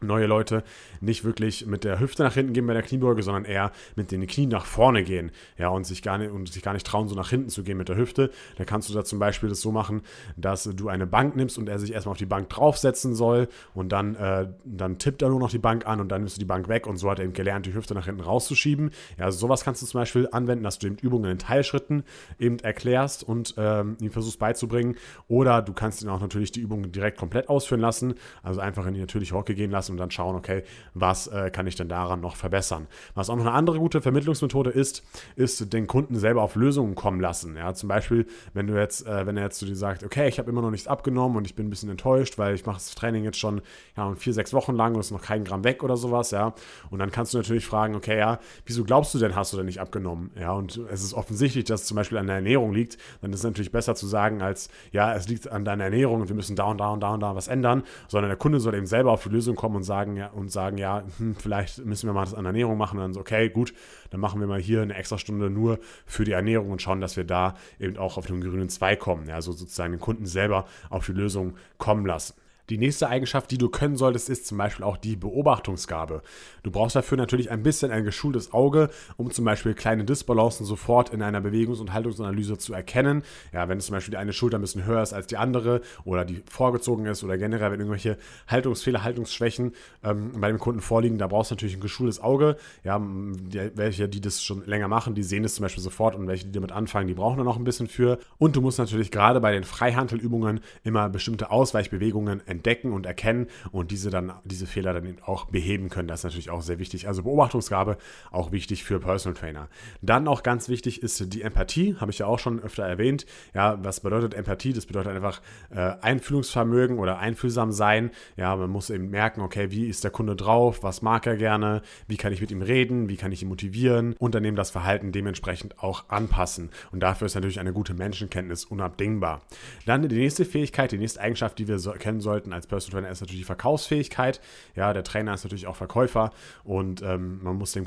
neue 0.04 0.26
Leute 0.26 0.64
nicht 1.00 1.24
wirklich 1.24 1.66
mit 1.66 1.84
der 1.84 2.00
Hüfte 2.00 2.24
nach 2.24 2.34
hinten 2.34 2.54
gehen 2.54 2.68
bei 2.68 2.74
der 2.74 2.84
Kniebeuge, 2.84 3.24
sondern 3.24 3.46
eher 3.46 3.72
mit 3.96 4.12
den 4.12 4.26
Knien 4.28 4.50
nach 4.50 4.66
vorne 4.66 5.04
gehen, 5.04 5.32
ja, 5.58 5.70
und 5.70 5.86
sich 5.86 6.02
gar 6.02 6.18
nicht, 6.18 6.32
und 6.32 6.52
sich 6.52 6.62
gar 6.62 6.74
nicht 6.74 6.86
trauen, 6.86 7.08
so 7.08 7.16
nach 7.16 7.30
hinten 7.30 7.50
zu 7.50 7.64
gehen 7.64 7.78
mit 7.78 7.90
der 7.90 7.98
Hüfte. 7.98 8.32
Da 8.58 8.66
kannst 8.66 8.90
du 8.90 8.94
da 8.94 9.04
zum 9.04 9.20
Beispiel 9.20 9.50
das 9.50 9.62
so 9.62 9.72
machen, 9.72 10.02
dass 10.38 10.64
du 10.64 10.90
eine 10.90 11.08
Bank 11.08 11.36
nimmst 11.36 11.58
und 11.58 11.70
er 11.70 11.80
sich 11.80 11.94
erstmal 11.94 12.12
auf 12.12 12.18
die 12.18 12.26
Bank 12.26 12.50
draufsetzen 12.50 13.14
soll 13.16 13.48
und 13.74 13.92
dann, 13.92 14.16
äh, 14.16 14.48
dann 14.66 14.98
tippt 14.98 15.22
er 15.22 15.30
nur 15.30 15.40
noch 15.40 15.52
die 15.52 15.60
Bank 15.60 15.88
an 15.88 16.00
und 16.00 16.10
dann 16.10 16.22
nimmst 16.22 16.38
du 16.38 16.40
die 16.40 16.46
Bank 16.46 16.68
weg 16.68 16.88
und 16.88 16.98
so 16.98 17.10
hat 17.10 17.20
er 17.20 17.26
eben 17.26 17.34
gelernt, 17.34 17.66
die 17.66 17.74
Hüfte 17.74 17.94
nach 17.94 18.06
hinten 18.06 18.22
rauszuschieben. 18.22 18.92
Ja, 19.18 19.26
also 19.26 19.40
sowas 19.40 19.64
kannst 19.64 19.82
du 19.82 19.86
zum 19.86 20.00
Beispiel 20.00 20.28
anwenden, 20.32 20.64
dass 20.64 20.80
du 20.80 20.88
eben 20.88 20.98
Übungen 20.98 21.32
in 21.32 21.38
Teilschritten 21.38 22.04
eben 22.40 22.60
erklärst 22.60 23.24
und 23.24 23.56
ähm, 23.58 23.98
ihm 24.02 24.12
versuchst 24.12 24.40
beizubringen. 24.40 24.96
Oder 25.28 25.62
du 25.62 25.74
kannst 25.74 26.02
ihn 26.02 26.10
auch 26.10 26.22
natürlich 26.22 26.52
die 26.52 26.62
Übungen 26.62 26.92
direkt 26.92 27.18
komplett 27.18 27.50
ausführen 27.50 27.82
lassen, 27.82 28.16
also 28.44 28.60
einfach 28.62 28.86
in 28.88 28.94
die 28.94 29.00
natürliche 29.00 29.36
Hocke 29.36 29.56
gehen 29.56 29.72
lassen 29.72 29.91
und 29.92 29.98
dann 29.98 30.12
schauen, 30.12 30.36
okay, 30.36 30.64
was 30.94 31.28
äh, 31.28 31.52
kann 31.52 31.68
ich 31.68 31.76
denn 31.76 31.90
daran 31.90 32.22
noch 32.22 32.36
verbessern. 32.36 32.88
Was 33.16 33.30
auch 33.30 33.36
noch 33.36 33.46
eine 33.46 33.54
andere 33.54 33.80
gute 33.80 34.02
Vermittlungsmethode 34.02 34.70
ist, 34.70 35.04
ist 35.36 35.74
den 35.74 35.88
Kunden 35.88 36.16
selber 36.16 36.42
auf 36.42 36.56
Lösungen 36.56 36.96
kommen 36.96 37.20
lassen. 37.20 37.56
Ja, 37.56 37.74
zum 37.74 37.90
Beispiel, 37.90 38.26
wenn 38.54 38.68
du 38.68 38.78
jetzt, 38.78 39.06
äh, 39.06 39.26
wenn 39.26 39.38
er 39.38 39.44
jetzt 39.44 39.60
zu 39.60 39.66
dir 39.66 39.76
sagt, 39.76 40.04
okay, 40.04 40.28
ich 40.28 40.40
habe 40.40 40.50
immer 40.50 40.62
noch 40.62 40.72
nichts 40.72 40.88
abgenommen 40.88 41.38
und 41.38 41.46
ich 41.46 41.56
bin 41.56 41.68
ein 41.68 41.70
bisschen 41.70 41.90
enttäuscht, 41.90 42.38
weil 42.38 42.56
ich 42.56 42.66
mache 42.66 42.78
das 42.78 42.96
Training 42.96 43.24
jetzt 43.24 43.40
schon 43.40 43.62
ja, 43.98 44.14
vier, 44.16 44.34
sechs 44.34 44.54
Wochen 44.54 44.76
lang 44.76 44.94
und 44.96 45.00
ist 45.00 45.12
noch 45.12 45.22
kein 45.22 45.44
Gramm 45.44 45.64
weg 45.64 45.84
oder 45.84 45.98
sowas, 45.98 46.32
ja. 46.32 46.54
Und 46.90 47.00
dann 47.00 47.12
kannst 47.12 47.34
du 47.34 47.38
natürlich 47.38 47.66
fragen, 47.66 47.96
okay, 47.96 48.18
ja, 48.18 48.40
wieso 48.66 48.84
glaubst 48.84 49.14
du 49.14 49.20
denn, 49.20 49.36
hast 49.36 49.54
du 49.54 49.58
denn 49.58 49.66
nicht 49.66 49.80
abgenommen? 49.80 50.32
Ja, 50.40 50.54
und 50.54 50.78
es 50.92 51.04
ist 51.04 51.14
offensichtlich, 51.14 51.66
dass 51.66 51.82
es 51.82 51.88
zum 51.88 51.96
Beispiel 51.96 52.18
an 52.18 52.28
der 52.28 52.38
Ernährung 52.38 52.74
liegt, 52.74 52.98
dann 53.22 53.32
ist 53.34 53.40
es 53.40 53.44
natürlich 53.44 53.72
besser 53.72 53.96
zu 53.96 54.08
sagen, 54.08 54.42
als 54.42 54.70
ja, 54.92 55.14
es 55.14 55.28
liegt 55.28 55.52
an 55.52 55.66
deiner 55.66 55.86
Ernährung 55.86 56.22
und 56.22 56.30
wir 56.30 56.36
müssen 56.36 56.56
da 56.56 56.66
und 56.66 56.78
da 56.78 56.90
und 56.90 57.02
da 57.02 57.14
und 57.14 57.20
da 57.20 57.36
was 57.36 57.48
ändern, 57.48 57.84
sondern 58.08 58.30
der 58.30 58.38
Kunde 58.38 58.60
soll 58.60 58.76
eben 58.76 58.86
selber 58.86 59.12
auf 59.12 59.24
die 59.24 59.30
Lösung 59.30 59.56
kommen 59.56 59.76
und 59.76 59.81
sagen, 59.84 60.16
ja, 60.16 60.28
und 60.28 60.52
sagen, 60.52 60.78
ja, 60.78 61.04
hm, 61.18 61.36
vielleicht 61.36 61.86
müssen 61.86 62.08
wir 62.08 62.14
mal 62.14 62.26
das 62.26 62.34
an 62.34 62.46
Ernährung 62.46 62.78
machen. 62.78 62.98
Und 62.98 63.04
dann 63.04 63.14
so, 63.14 63.20
okay, 63.20 63.50
gut, 63.50 63.74
dann 64.10 64.20
machen 64.20 64.40
wir 64.40 64.48
mal 64.48 64.60
hier 64.60 64.82
eine 64.82 64.96
extra 64.96 65.18
Stunde 65.18 65.50
nur 65.50 65.80
für 66.06 66.24
die 66.24 66.32
Ernährung 66.32 66.72
und 66.72 66.82
schauen, 66.82 67.02
dass 67.02 67.18
wir 67.18 67.24
da 67.24 67.56
eben 67.80 67.98
auch 67.98 68.18
auf 68.18 68.26
den 68.26 68.42
grünen 68.42 68.70
Zweig 68.70 69.00
kommen. 69.00 69.28
Ja, 69.28 69.36
also 69.36 69.52
sozusagen 69.52 69.94
den 69.94 70.00
Kunden 70.00 70.26
selber 70.26 70.66
auf 70.90 71.06
die 71.06 71.14
Lösung 71.14 71.56
kommen 71.78 72.06
lassen. 72.06 72.36
Die 72.72 72.78
nächste 72.78 73.10
Eigenschaft, 73.10 73.52
die 73.52 73.58
du 73.58 73.68
können 73.68 73.98
solltest, 73.98 74.30
ist 74.30 74.48
zum 74.48 74.58
Beispiel 74.58 74.86
auch 74.86 74.96
die 74.96 75.18
Beobachtungsgabe. 75.18 76.22
Du 76.64 76.72
brauchst 76.72 76.96
dafür 76.96 77.18
natürlich 77.18 77.52
ein 77.52 77.64
bisschen 77.64 77.92
ein 77.92 78.06
geschultes 78.06 78.54
Auge, 78.54 78.90
um 79.18 79.30
zum 79.30 79.44
Beispiel 79.44 79.74
kleine 79.74 80.06
Disbalancen 80.06 80.66
sofort 80.66 81.10
in 81.10 81.22
einer 81.22 81.42
Bewegungs- 81.42 81.82
und 81.82 81.92
Haltungsanalyse 81.92 82.58
zu 82.58 82.74
erkennen. 82.74 83.24
Ja, 83.52 83.68
wenn 83.68 83.82
zum 83.82 83.92
Beispiel 83.92 84.12
die 84.12 84.18
eine 84.18 84.32
Schulter 84.32 84.58
ein 84.58 84.62
bisschen 84.62 84.86
höher 84.86 85.04
ist 85.04 85.12
als 85.12 85.28
die 85.28 85.36
andere 85.36 85.82
oder 86.06 86.24
die 86.24 86.44
vorgezogen 86.50 87.08
ist 87.08 87.26
oder 87.26 87.38
generell, 87.38 87.72
wenn 87.72 87.82
irgendwelche 87.82 88.18
Haltungsfehler, 88.48 89.04
Haltungsschwächen 89.04 89.74
ähm, 90.06 90.32
bei 90.40 90.48
dem 90.48 90.58
Kunden 90.58 90.80
vorliegen, 90.80 91.18
da 91.18 91.28
brauchst 91.28 91.52
du 91.52 91.56
natürlich 91.56 91.76
ein 91.76 91.82
geschultes 91.82 92.22
Auge. 92.22 92.56
Ja, 92.86 93.02
die, 93.02 93.72
welche, 93.76 94.08
die 94.08 94.22
das 94.22 94.42
schon 94.42 94.66
länger 94.66 94.88
machen, 94.88 95.14
die 95.14 95.24
sehen 95.24 95.44
das 95.44 95.56
zum 95.56 95.64
Beispiel 95.64 95.84
sofort 95.84 96.16
und 96.16 96.26
welche, 96.26 96.46
die 96.46 96.54
damit 96.54 96.72
anfangen, 96.72 97.10
die 97.10 97.16
brauchen 97.16 97.38
da 97.38 97.44
noch 97.44 97.58
ein 97.58 97.66
bisschen 97.66 97.88
für. 97.88 98.18
Und 98.38 98.56
du 98.56 98.62
musst 98.62 98.80
natürlich 98.80 99.12
gerade 99.12 99.42
bei 99.42 99.52
den 99.52 99.66
Freihandelübungen 99.66 100.62
immer 100.86 101.10
bestimmte 101.10 101.52
Ausweichbewegungen 101.52 102.40
entdecken 102.48 102.61
entdecken 102.62 102.94
und 102.94 103.08
erkennen 103.08 103.48
und 103.72 103.90
diese 103.90 104.12
dann, 104.12 104.34
diese 104.44 104.68
Fehler 104.68 104.94
dann 104.94 105.18
auch 105.26 105.46
beheben 105.46 105.90
können. 105.90 106.08
Das 106.08 106.20
ist 106.20 106.24
natürlich 106.26 106.52
auch 106.52 106.62
sehr 106.62 106.78
wichtig. 106.78 107.08
Also 107.08 107.24
Beobachtungsgabe 107.24 107.98
auch 108.32 108.52
wichtig 108.52 108.84
für 108.84 109.00
Personal 109.00 109.36
Trainer. 109.36 109.68
Dann 110.02 110.28
auch 110.28 110.44
ganz 110.44 110.70
wichtig 110.70 111.02
ist 111.02 111.34
die 111.34 111.42
Empathie, 111.42 111.96
habe 111.96 112.12
ich 112.12 112.20
ja 112.20 112.28
auch 112.28 112.38
schon 112.38 112.60
öfter 112.62 112.84
erwähnt. 112.84 113.26
Ja, 113.56 113.84
was 113.84 114.02
bedeutet 114.02 114.36
Empathie? 114.36 114.74
Das 114.74 114.86
bedeutet 114.86 115.14
einfach 115.14 115.42
äh, 115.72 115.94
Einfühlungsvermögen 116.02 117.00
oder 117.00 117.18
einfühlsam 117.18 117.72
sein. 117.72 118.12
Ja, 118.38 118.56
man 118.56 118.70
muss 118.70 118.92
eben 118.92 119.10
merken, 119.10 119.42
okay, 119.42 119.72
wie 119.72 119.88
ist 119.88 120.04
der 120.04 120.12
Kunde 120.12 120.36
drauf? 120.36 120.84
Was 120.84 121.02
mag 121.02 121.26
er 121.26 121.38
gerne? 121.38 121.82
Wie 122.08 122.18
kann 122.18 122.32
ich 122.32 122.42
mit 122.42 122.52
ihm 122.52 122.62
reden? 122.62 123.10
Wie 123.10 123.18
kann 123.18 123.32
ich 123.32 123.42
ihn 123.42 123.50
motivieren? 123.50 124.16
Und 124.20 124.36
dann 124.36 124.46
eben 124.46 124.56
das 124.56 124.70
Verhalten 124.70 125.12
dementsprechend 125.12 125.80
auch 125.80 126.10
anpassen. 126.10 126.70
Und 126.92 127.00
dafür 127.02 127.26
ist 127.26 127.36
natürlich 127.36 127.60
eine 127.60 127.74
gute 127.74 127.96
Menschenkenntnis 127.96 128.66
unabdingbar. 128.66 129.42
Dann 129.86 130.08
die 130.08 130.16
nächste 130.16 130.46
Fähigkeit, 130.46 130.92
die 130.92 130.98
nächste 130.98 131.22
Eigenschaft, 131.22 131.58
die 131.58 131.68
wir 131.68 131.80
so 131.80 131.92
kennen 131.92 132.22
sollten, 132.22 132.41
Möglichkeiten 132.42 132.54
als 132.54 132.68
Personal 132.68 133.02
Trainer 133.02 133.12
ist 133.12 133.22
natürlich 133.22 133.42
die 133.42 133.46
Verkaufsfähigkeit. 133.46 134.42
Ja, 134.76 134.94
der 134.94 135.04
Trainer 135.04 135.34
ist 135.34 135.44
natürlich 135.44 135.68
auch 135.68 135.76
Verkäufer 135.76 136.32
und 136.64 137.02
ähm, 137.02 137.40
man 137.44 137.56
muss 137.56 137.72
dem, 137.72 137.86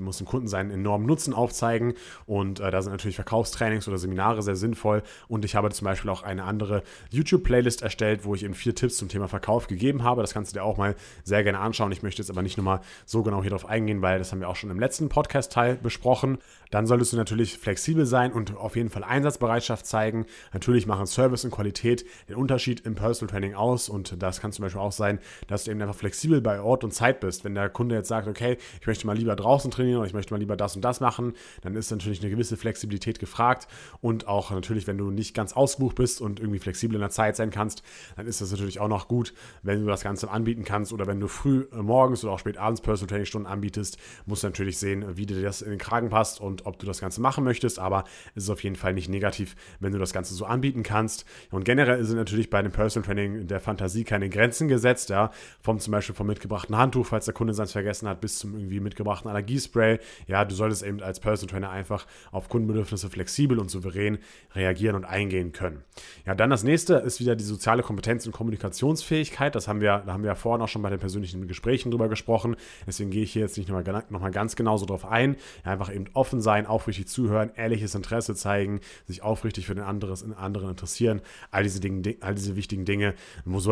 muss 0.00 0.18
dem 0.18 0.26
Kunden 0.26 0.48
seinen 0.48 0.70
enormen 0.70 1.06
Nutzen 1.06 1.34
aufzeigen. 1.34 1.94
Und 2.26 2.60
äh, 2.60 2.70
da 2.70 2.82
sind 2.82 2.92
natürlich 2.92 3.16
Verkaufstrainings 3.16 3.88
oder 3.88 3.98
Seminare 3.98 4.42
sehr 4.42 4.56
sinnvoll. 4.56 5.02
Und 5.28 5.44
ich 5.44 5.54
habe 5.54 5.70
zum 5.70 5.84
Beispiel 5.84 6.10
auch 6.10 6.22
eine 6.22 6.44
andere 6.44 6.82
YouTube-Playlist 7.10 7.82
erstellt, 7.82 8.24
wo 8.24 8.34
ich 8.34 8.44
eben 8.44 8.54
vier 8.54 8.74
Tipps 8.74 8.96
zum 8.96 9.08
Thema 9.08 9.28
Verkauf 9.28 9.66
gegeben 9.66 10.02
habe. 10.02 10.22
Das 10.22 10.32
kannst 10.32 10.52
du 10.52 10.58
dir 10.58 10.64
auch 10.64 10.76
mal 10.76 10.94
sehr 11.24 11.42
gerne 11.42 11.58
anschauen. 11.58 11.92
Ich 11.92 12.02
möchte 12.02 12.22
jetzt 12.22 12.30
aber 12.30 12.42
nicht 12.42 12.56
nochmal 12.56 12.80
so 13.04 13.22
genau 13.22 13.42
hier 13.42 13.50
drauf 13.50 13.66
eingehen, 13.66 14.02
weil 14.02 14.18
das 14.18 14.32
haben 14.32 14.40
wir 14.40 14.48
auch 14.48 14.56
schon 14.56 14.70
im 14.70 14.80
letzten 14.80 15.08
Podcast-Teil 15.08 15.76
besprochen. 15.76 16.38
Dann 16.70 16.86
solltest 16.86 17.12
du 17.12 17.16
natürlich 17.16 17.58
flexibel 17.58 18.06
sein 18.06 18.32
und 18.32 18.56
auf 18.56 18.76
jeden 18.76 18.90
Fall 18.90 19.04
Einsatzbereitschaft 19.04 19.86
zeigen. 19.86 20.26
Natürlich 20.52 20.86
machen 20.86 21.06
Service 21.06 21.44
und 21.44 21.50
Qualität 21.50 22.04
den 22.28 22.36
Unterschied 22.36 22.80
im 22.80 22.94
Personal 22.94 23.30
Training 23.30 23.54
aus 23.54 23.88
und 23.96 24.22
das 24.22 24.40
kann 24.40 24.52
zum 24.52 24.62
Beispiel 24.62 24.80
auch 24.80 24.92
sein, 24.92 25.18
dass 25.48 25.64
du 25.64 25.72
eben 25.72 25.82
einfach 25.82 25.96
flexibel 25.96 26.40
bei 26.40 26.60
Ort 26.60 26.84
und 26.84 26.92
Zeit 26.92 27.20
bist. 27.20 27.44
Wenn 27.44 27.54
der 27.54 27.68
Kunde 27.68 27.96
jetzt 27.96 28.08
sagt, 28.08 28.28
okay, 28.28 28.58
ich 28.80 28.86
möchte 28.86 29.06
mal 29.06 29.16
lieber 29.16 29.34
draußen 29.34 29.70
trainieren 29.70 29.98
oder 29.98 30.06
ich 30.06 30.14
möchte 30.14 30.32
mal 30.32 30.38
lieber 30.38 30.56
das 30.56 30.76
und 30.76 30.82
das 30.82 31.00
machen, 31.00 31.32
dann 31.62 31.74
ist 31.74 31.90
natürlich 31.90 32.20
eine 32.20 32.30
gewisse 32.30 32.56
Flexibilität 32.56 33.18
gefragt 33.18 33.66
und 34.00 34.28
auch 34.28 34.50
natürlich, 34.50 34.86
wenn 34.86 34.98
du 34.98 35.10
nicht 35.10 35.34
ganz 35.34 35.54
ausgebucht 35.54 35.96
bist 35.96 36.20
und 36.20 36.38
irgendwie 36.38 36.58
flexibel 36.58 36.94
in 36.94 37.00
der 37.00 37.10
Zeit 37.10 37.36
sein 37.36 37.50
kannst, 37.50 37.82
dann 38.16 38.26
ist 38.26 38.40
das 38.40 38.50
natürlich 38.50 38.78
auch 38.78 38.88
noch 38.88 39.08
gut, 39.08 39.34
wenn 39.62 39.80
du 39.80 39.86
das 39.86 40.02
Ganze 40.02 40.30
anbieten 40.30 40.64
kannst 40.64 40.92
oder 40.92 41.06
wenn 41.06 41.20
du 41.20 41.28
früh 41.28 41.66
äh, 41.72 41.76
morgens 41.76 42.22
oder 42.22 42.34
auch 42.34 42.38
spät 42.38 42.58
abends 42.58 42.80
Personal 42.80 43.08
Training 43.08 43.26
Stunden 43.26 43.46
anbietest, 43.46 43.98
musst 44.26 44.42
du 44.42 44.48
natürlich 44.48 44.78
sehen, 44.78 45.16
wie 45.16 45.26
dir 45.26 45.42
das 45.42 45.62
in 45.62 45.70
den 45.70 45.78
Kragen 45.78 46.10
passt 46.10 46.40
und 46.40 46.66
ob 46.66 46.78
du 46.78 46.86
das 46.86 47.00
Ganze 47.00 47.20
machen 47.20 47.44
möchtest, 47.44 47.78
aber 47.78 48.04
es 48.34 48.44
ist 48.44 48.50
auf 48.50 48.62
jeden 48.62 48.76
Fall 48.76 48.92
nicht 48.92 49.08
negativ, 49.08 49.56
wenn 49.80 49.92
du 49.92 49.98
das 49.98 50.12
Ganze 50.12 50.34
so 50.34 50.44
anbieten 50.44 50.82
kannst. 50.82 51.24
Und 51.50 51.64
generell 51.64 52.04
sind 52.04 52.16
natürlich 52.16 52.50
bei 52.50 52.62
dem 52.62 52.72
Personal 52.72 53.06
Training 53.06 53.46
der 53.46 53.60
Fantasie 53.60 53.85
keine 54.04 54.28
Grenzen 54.28 54.68
gesetzt, 54.68 55.10
ja, 55.10 55.30
vom 55.60 55.78
zum 55.78 55.92
Beispiel 55.92 56.14
vom 56.14 56.26
mitgebrachten 56.26 56.76
Handtuch, 56.76 57.06
falls 57.06 57.24
der 57.24 57.34
Kunde 57.34 57.52
es 57.52 57.72
vergessen 57.72 58.08
hat, 58.08 58.20
bis 58.20 58.38
zum 58.38 58.54
irgendwie 58.54 58.80
mitgebrachten 58.80 59.30
Allergiespray. 59.30 59.98
Ja, 60.26 60.44
du 60.44 60.54
solltest 60.54 60.82
eben 60.82 61.02
als 61.02 61.20
Personal 61.20 61.52
Trainer 61.52 61.70
einfach 61.70 62.06
auf 62.32 62.48
Kundenbedürfnisse 62.48 63.10
flexibel 63.10 63.58
und 63.58 63.70
souverän 63.70 64.18
reagieren 64.54 64.96
und 64.96 65.04
eingehen 65.04 65.52
können. 65.52 65.82
Ja, 66.26 66.34
dann 66.34 66.50
das 66.50 66.64
nächste 66.64 66.94
ist 66.94 67.20
wieder 67.20 67.36
die 67.36 67.44
soziale 67.44 67.82
Kompetenz 67.82 68.26
und 68.26 68.32
Kommunikationsfähigkeit. 68.32 69.54
Das 69.54 69.68
haben 69.68 69.80
wir, 69.80 70.02
da 70.06 70.12
haben 70.12 70.22
wir 70.22 70.28
ja 70.28 70.34
vorhin 70.34 70.62
auch 70.62 70.68
schon 70.68 70.82
bei 70.82 70.90
den 70.90 70.98
persönlichen 70.98 71.46
Gesprächen 71.46 71.90
drüber 71.90 72.08
gesprochen. 72.08 72.56
Deswegen 72.86 73.10
gehe 73.10 73.22
ich 73.22 73.32
hier 73.32 73.42
jetzt 73.42 73.56
nicht 73.56 73.68
nochmal 73.68 74.04
noch 74.10 74.20
mal 74.20 74.30
ganz 74.30 74.56
genau 74.56 74.76
so 74.76 74.86
drauf 74.86 75.04
ein. 75.04 75.36
Ja, 75.64 75.72
einfach 75.72 75.94
eben 75.94 76.06
offen 76.14 76.40
sein, 76.40 76.66
aufrichtig 76.66 77.08
zuhören, 77.08 77.50
ehrliches 77.56 77.94
Interesse 77.94 78.34
zeigen, 78.34 78.80
sich 79.06 79.22
aufrichtig 79.22 79.66
für 79.66 79.74
den 79.74 79.84
anderen 79.84 80.70
interessieren. 80.70 81.20
All 81.50 81.62
diese, 81.62 81.80
Dinge, 81.80 82.16
all 82.20 82.34
diese 82.34 82.56
wichtigen 82.56 82.84
Dinge 82.84 83.14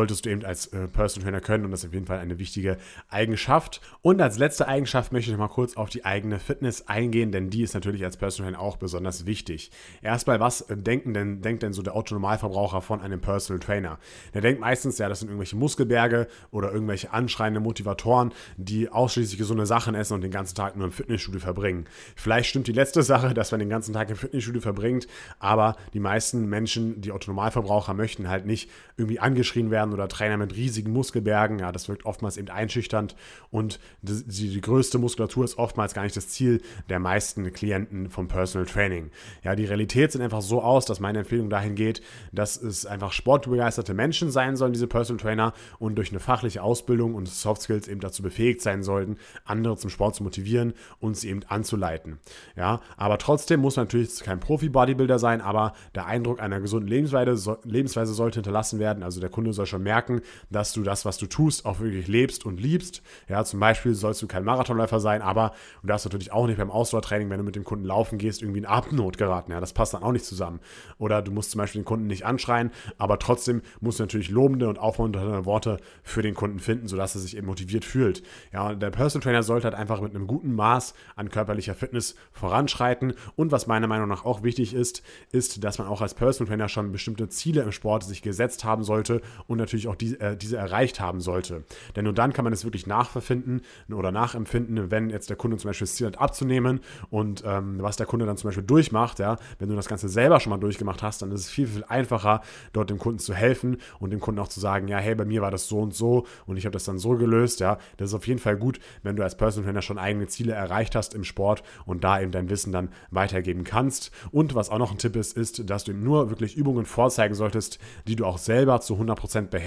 solltest 0.05 0.25
du 0.25 0.29
eben 0.29 0.45
als 0.45 0.67
äh, 0.67 0.87
Personal 0.87 1.25
Trainer 1.25 1.41
können 1.41 1.65
und 1.65 1.71
das 1.71 1.81
ist 1.81 1.87
auf 1.87 1.93
jeden 1.93 2.05
Fall 2.05 2.19
eine 2.19 2.37
wichtige 2.37 2.77
Eigenschaft. 3.09 3.81
Und 4.03 4.21
als 4.21 4.37
letzte 4.37 4.67
Eigenschaft 4.67 5.11
möchte 5.11 5.31
ich 5.31 5.37
noch 5.37 5.47
mal 5.47 5.53
kurz 5.53 5.77
auf 5.77 5.89
die 5.89 6.05
eigene 6.05 6.37
Fitness 6.37 6.87
eingehen, 6.87 7.31
denn 7.31 7.49
die 7.49 7.63
ist 7.63 7.73
natürlich 7.73 8.03
als 8.03 8.17
Personal 8.17 8.51
Trainer 8.51 8.63
auch 8.63 8.77
besonders 8.77 9.25
wichtig. 9.25 9.71
Erstmal, 10.03 10.39
was 10.39 10.61
äh, 10.61 10.77
denken 10.77 11.13
denn, 11.15 11.41
denkt 11.41 11.63
denn 11.63 11.73
so 11.73 11.81
der 11.81 11.95
Autonormalverbraucher 11.95 12.81
von 12.81 13.01
einem 13.01 13.19
Personal 13.19 13.59
Trainer? 13.59 13.97
Der 14.35 14.41
denkt 14.41 14.61
meistens, 14.61 14.99
ja, 14.99 15.09
das 15.09 15.21
sind 15.21 15.29
irgendwelche 15.29 15.55
Muskelberge 15.55 16.27
oder 16.51 16.71
irgendwelche 16.71 17.11
anschreiende 17.11 17.59
Motivatoren, 17.59 18.31
die 18.57 18.89
ausschließlich 18.89 19.39
gesunde 19.39 19.65
Sachen 19.65 19.95
essen 19.95 20.13
und 20.13 20.21
den 20.21 20.31
ganzen 20.31 20.55
Tag 20.55 20.75
nur 20.75 20.85
im 20.85 20.91
Fitnessstudio 20.91 21.39
verbringen. 21.39 21.85
Vielleicht 22.15 22.49
stimmt 22.49 22.67
die 22.67 22.73
letzte 22.73 23.01
Sache, 23.01 23.33
dass 23.33 23.49
man 23.49 23.59
den 23.59 23.69
ganzen 23.69 23.93
Tag 23.93 24.09
im 24.11 24.15
Fitnessstudio 24.15 24.61
verbringt, 24.61 25.07
aber 25.39 25.75
die 25.93 25.99
meisten 25.99 26.47
Menschen, 26.47 27.01
die 27.01 27.11
Autonormalverbraucher, 27.11 27.95
möchten 27.95 28.29
halt 28.29 28.45
nicht 28.45 28.69
irgendwie 28.97 29.19
angeschrien 29.19 29.71
werden 29.71 29.94
oder 29.95 30.07
Trainer 30.07 30.37
mit 30.37 30.55
riesigen 30.55 30.91
Muskelbergen. 30.91 31.59
Ja, 31.59 31.71
das 31.71 31.87
wirkt 31.87 32.05
oftmals 32.05 32.37
eben 32.37 32.49
einschüchternd 32.49 33.15
und 33.49 33.79
die, 34.01 34.49
die 34.49 34.61
größte 34.61 34.99
Muskulatur 34.99 35.43
ist 35.43 35.57
oftmals 35.57 35.93
gar 35.93 36.03
nicht 36.03 36.15
das 36.15 36.27
Ziel 36.27 36.61
der 36.89 36.99
meisten 36.99 37.51
Klienten 37.51 38.09
vom 38.09 38.27
Personal 38.27 38.67
Training. 38.67 39.11
Ja, 39.43 39.55
die 39.55 39.65
Realität 39.65 40.11
sieht 40.11 40.21
einfach 40.21 40.41
so 40.41 40.61
aus, 40.61 40.85
dass 40.85 40.99
meine 40.99 41.19
Empfehlung 41.19 41.49
dahin 41.49 41.75
geht, 41.75 42.01
dass 42.31 42.61
es 42.61 42.85
einfach 42.85 43.11
sportbegeisterte 43.11 43.93
Menschen 43.93 44.29
sein 44.31 44.55
sollen, 44.55 44.73
diese 44.73 44.87
Personal 44.87 45.21
Trainer, 45.21 45.53
und 45.79 45.95
durch 45.95 46.11
eine 46.11 46.19
fachliche 46.19 46.61
Ausbildung 46.61 47.15
und 47.15 47.27
Soft 47.27 47.61
Skills 47.61 47.87
eben 47.87 48.01
dazu 48.01 48.21
befähigt 48.21 48.61
sein 48.61 48.83
sollten, 48.83 49.17
andere 49.45 49.77
zum 49.77 49.89
Sport 49.89 50.15
zu 50.15 50.23
motivieren 50.23 50.73
und 50.99 51.15
sie 51.17 51.29
eben 51.29 51.41
anzuleiten. 51.47 52.19
Ja, 52.55 52.81
aber 52.97 53.17
trotzdem 53.17 53.59
muss 53.61 53.75
man 53.75 53.85
natürlich 53.85 54.19
kein 54.21 54.39
Profi-Bodybuilder 54.39 55.19
sein, 55.19 55.41
aber 55.41 55.73
der 55.93 56.05
Eindruck 56.05 56.41
einer 56.41 56.59
gesunden 56.59 56.89
Lebensweise, 56.89 57.57
Lebensweise 57.63 58.13
sollte 58.13 58.35
hinterlassen 58.35 58.79
werden. 58.79 59.03
Also 59.03 59.19
der 59.19 59.29
Kunde 59.29 59.53
soll 59.53 59.65
schon 59.65 59.83
merken, 59.85 60.21
dass 60.49 60.73
du 60.73 60.83
das, 60.83 61.05
was 61.05 61.17
du 61.17 61.27
tust, 61.27 61.65
auch 61.65 61.79
wirklich 61.79 62.09
lebst 62.09 62.45
und 62.45 62.59
liebst. 62.59 63.01
Ja, 63.29 63.45
zum 63.45 63.61
Beispiel 63.61 63.93
sollst 63.93 64.21
du 64.21 64.27
kein 64.27 64.43
Marathonläufer 64.43 64.99
sein, 64.99 65.21
aber 65.21 65.53
du 65.81 65.87
darfst 65.87 66.05
natürlich 66.05 66.33
auch 66.33 66.47
nicht 66.47 66.57
beim 66.57 66.71
Ausdauertraining, 66.71 67.29
wenn 67.29 67.37
du 67.37 67.43
mit 67.43 67.55
dem 67.55 67.63
Kunden 67.63 67.85
laufen 67.85 68.17
gehst, 68.17 68.41
irgendwie 68.41 68.59
in 68.59 68.65
Atemnot 68.65 69.17
geraten. 69.17 69.51
Ja, 69.51 69.61
das 69.61 69.71
passt 69.71 69.93
dann 69.93 70.03
auch 70.03 70.11
nicht 70.11 70.25
zusammen. 70.25 70.59
Oder 70.97 71.21
du 71.21 71.31
musst 71.31 71.51
zum 71.51 71.59
Beispiel 71.59 71.81
den 71.81 71.85
Kunden 71.85 72.07
nicht 72.07 72.25
anschreien, 72.25 72.71
aber 72.97 73.19
trotzdem 73.19 73.61
musst 73.79 73.99
du 73.99 74.03
natürlich 74.03 74.29
lobende 74.29 74.67
und 74.67 74.79
aufmunternde 74.79 75.45
Worte 75.45 75.79
für 76.03 76.21
den 76.21 76.33
Kunden 76.33 76.59
finden, 76.59 76.87
sodass 76.87 77.15
er 77.15 77.21
sich 77.21 77.37
eben 77.37 77.47
motiviert 77.47 77.85
fühlt. 77.85 78.23
Ja, 78.51 78.73
der 78.73 78.89
Personal 78.89 79.23
Trainer 79.23 79.43
sollte 79.43 79.65
halt 79.65 79.75
einfach 79.75 80.01
mit 80.01 80.15
einem 80.15 80.27
guten 80.27 80.53
Maß 80.53 80.93
an 81.15 81.29
körperlicher 81.29 81.75
Fitness 81.75 82.15
voranschreiten. 82.31 83.13
Und 83.35 83.51
was 83.51 83.67
meiner 83.67 83.87
Meinung 83.87 84.07
nach 84.07 84.25
auch 84.25 84.43
wichtig 84.43 84.73
ist, 84.73 85.03
ist, 85.31 85.63
dass 85.63 85.77
man 85.77 85.87
auch 85.87 86.01
als 86.01 86.13
Personal 86.13 86.49
Trainer 86.49 86.69
schon 86.69 86.91
bestimmte 86.91 87.29
Ziele 87.29 87.61
im 87.61 87.71
Sport 87.71 88.03
sich 88.03 88.21
gesetzt 88.21 88.63
haben 88.63 88.83
sollte 88.83 89.21
und 89.47 89.57
natürlich 89.57 89.74
auch 89.87 89.95
die, 89.95 90.19
äh, 90.19 90.35
diese 90.35 90.57
erreicht 90.57 90.99
haben 90.99 91.21
sollte. 91.21 91.63
Denn 91.95 92.05
nur 92.05 92.13
dann 92.13 92.33
kann 92.33 92.43
man 92.43 92.53
es 92.53 92.63
wirklich 92.63 92.87
nachverfinden 92.87 93.61
oder 93.91 94.11
nachempfinden, 94.11 94.91
wenn 94.91 95.09
jetzt 95.09 95.29
der 95.29 95.37
Kunde 95.37 95.57
zum 95.57 95.69
Beispiel 95.69 95.85
das 95.85 95.95
Ziel 95.95 96.07
hat 96.07 96.19
abzunehmen 96.19 96.79
und 97.09 97.43
ähm, 97.45 97.77
was 97.79 97.97
der 97.97 98.05
Kunde 98.05 98.25
dann 98.25 98.37
zum 98.37 98.47
Beispiel 98.47 98.63
durchmacht, 98.63 99.19
ja, 99.19 99.37
wenn 99.59 99.69
du 99.69 99.75
das 99.75 99.87
Ganze 99.87 100.09
selber 100.09 100.39
schon 100.39 100.49
mal 100.49 100.57
durchgemacht 100.57 101.03
hast, 101.03 101.21
dann 101.21 101.31
ist 101.31 101.41
es 101.41 101.49
viel, 101.49 101.67
viel 101.67 101.83
einfacher, 101.85 102.41
dort 102.73 102.89
dem 102.89 102.97
Kunden 102.97 103.19
zu 103.19 103.33
helfen 103.33 103.77
und 103.99 104.11
dem 104.11 104.19
Kunden 104.19 104.39
auch 104.39 104.47
zu 104.47 104.59
sagen, 104.59 104.87
ja, 104.87 104.97
hey, 104.97 105.15
bei 105.15 105.25
mir 105.25 105.41
war 105.41 105.51
das 105.51 105.67
so 105.67 105.79
und 105.79 105.93
so 105.93 106.25
und 106.45 106.57
ich 106.57 106.65
habe 106.65 106.73
das 106.73 106.85
dann 106.85 106.97
so 106.97 107.17
gelöst, 107.17 107.59
ja. 107.59 107.77
Das 107.97 108.09
ist 108.09 108.15
auf 108.15 108.27
jeden 108.27 108.39
Fall 108.39 108.57
gut, 108.57 108.79
wenn 109.03 109.15
du 109.15 109.23
als 109.23 109.35
Personal 109.35 109.65
Trainer 109.65 109.81
schon 109.81 109.97
eigene 109.97 110.27
Ziele 110.27 110.53
erreicht 110.53 110.95
hast 110.95 111.13
im 111.13 111.23
Sport 111.23 111.63
und 111.85 112.03
da 112.03 112.21
eben 112.21 112.31
dein 112.31 112.49
Wissen 112.49 112.71
dann 112.71 112.89
weitergeben 113.11 113.63
kannst. 113.63 114.11
Und 114.31 114.55
was 114.55 114.69
auch 114.69 114.77
noch 114.77 114.91
ein 114.91 114.97
Tipp 114.97 115.15
ist, 115.15 115.35
ist, 115.37 115.69
dass 115.69 115.83
du 115.83 115.91
ihm 115.91 116.03
nur 116.03 116.29
wirklich 116.29 116.55
Übungen 116.55 116.85
vorzeigen 116.85 117.35
solltest, 117.35 117.79
die 118.07 118.15
du 118.15 118.25
auch 118.25 118.37
selber 118.37 118.81
zu 118.81 118.95
100% 118.95 119.47
beherrschst. 119.47 119.64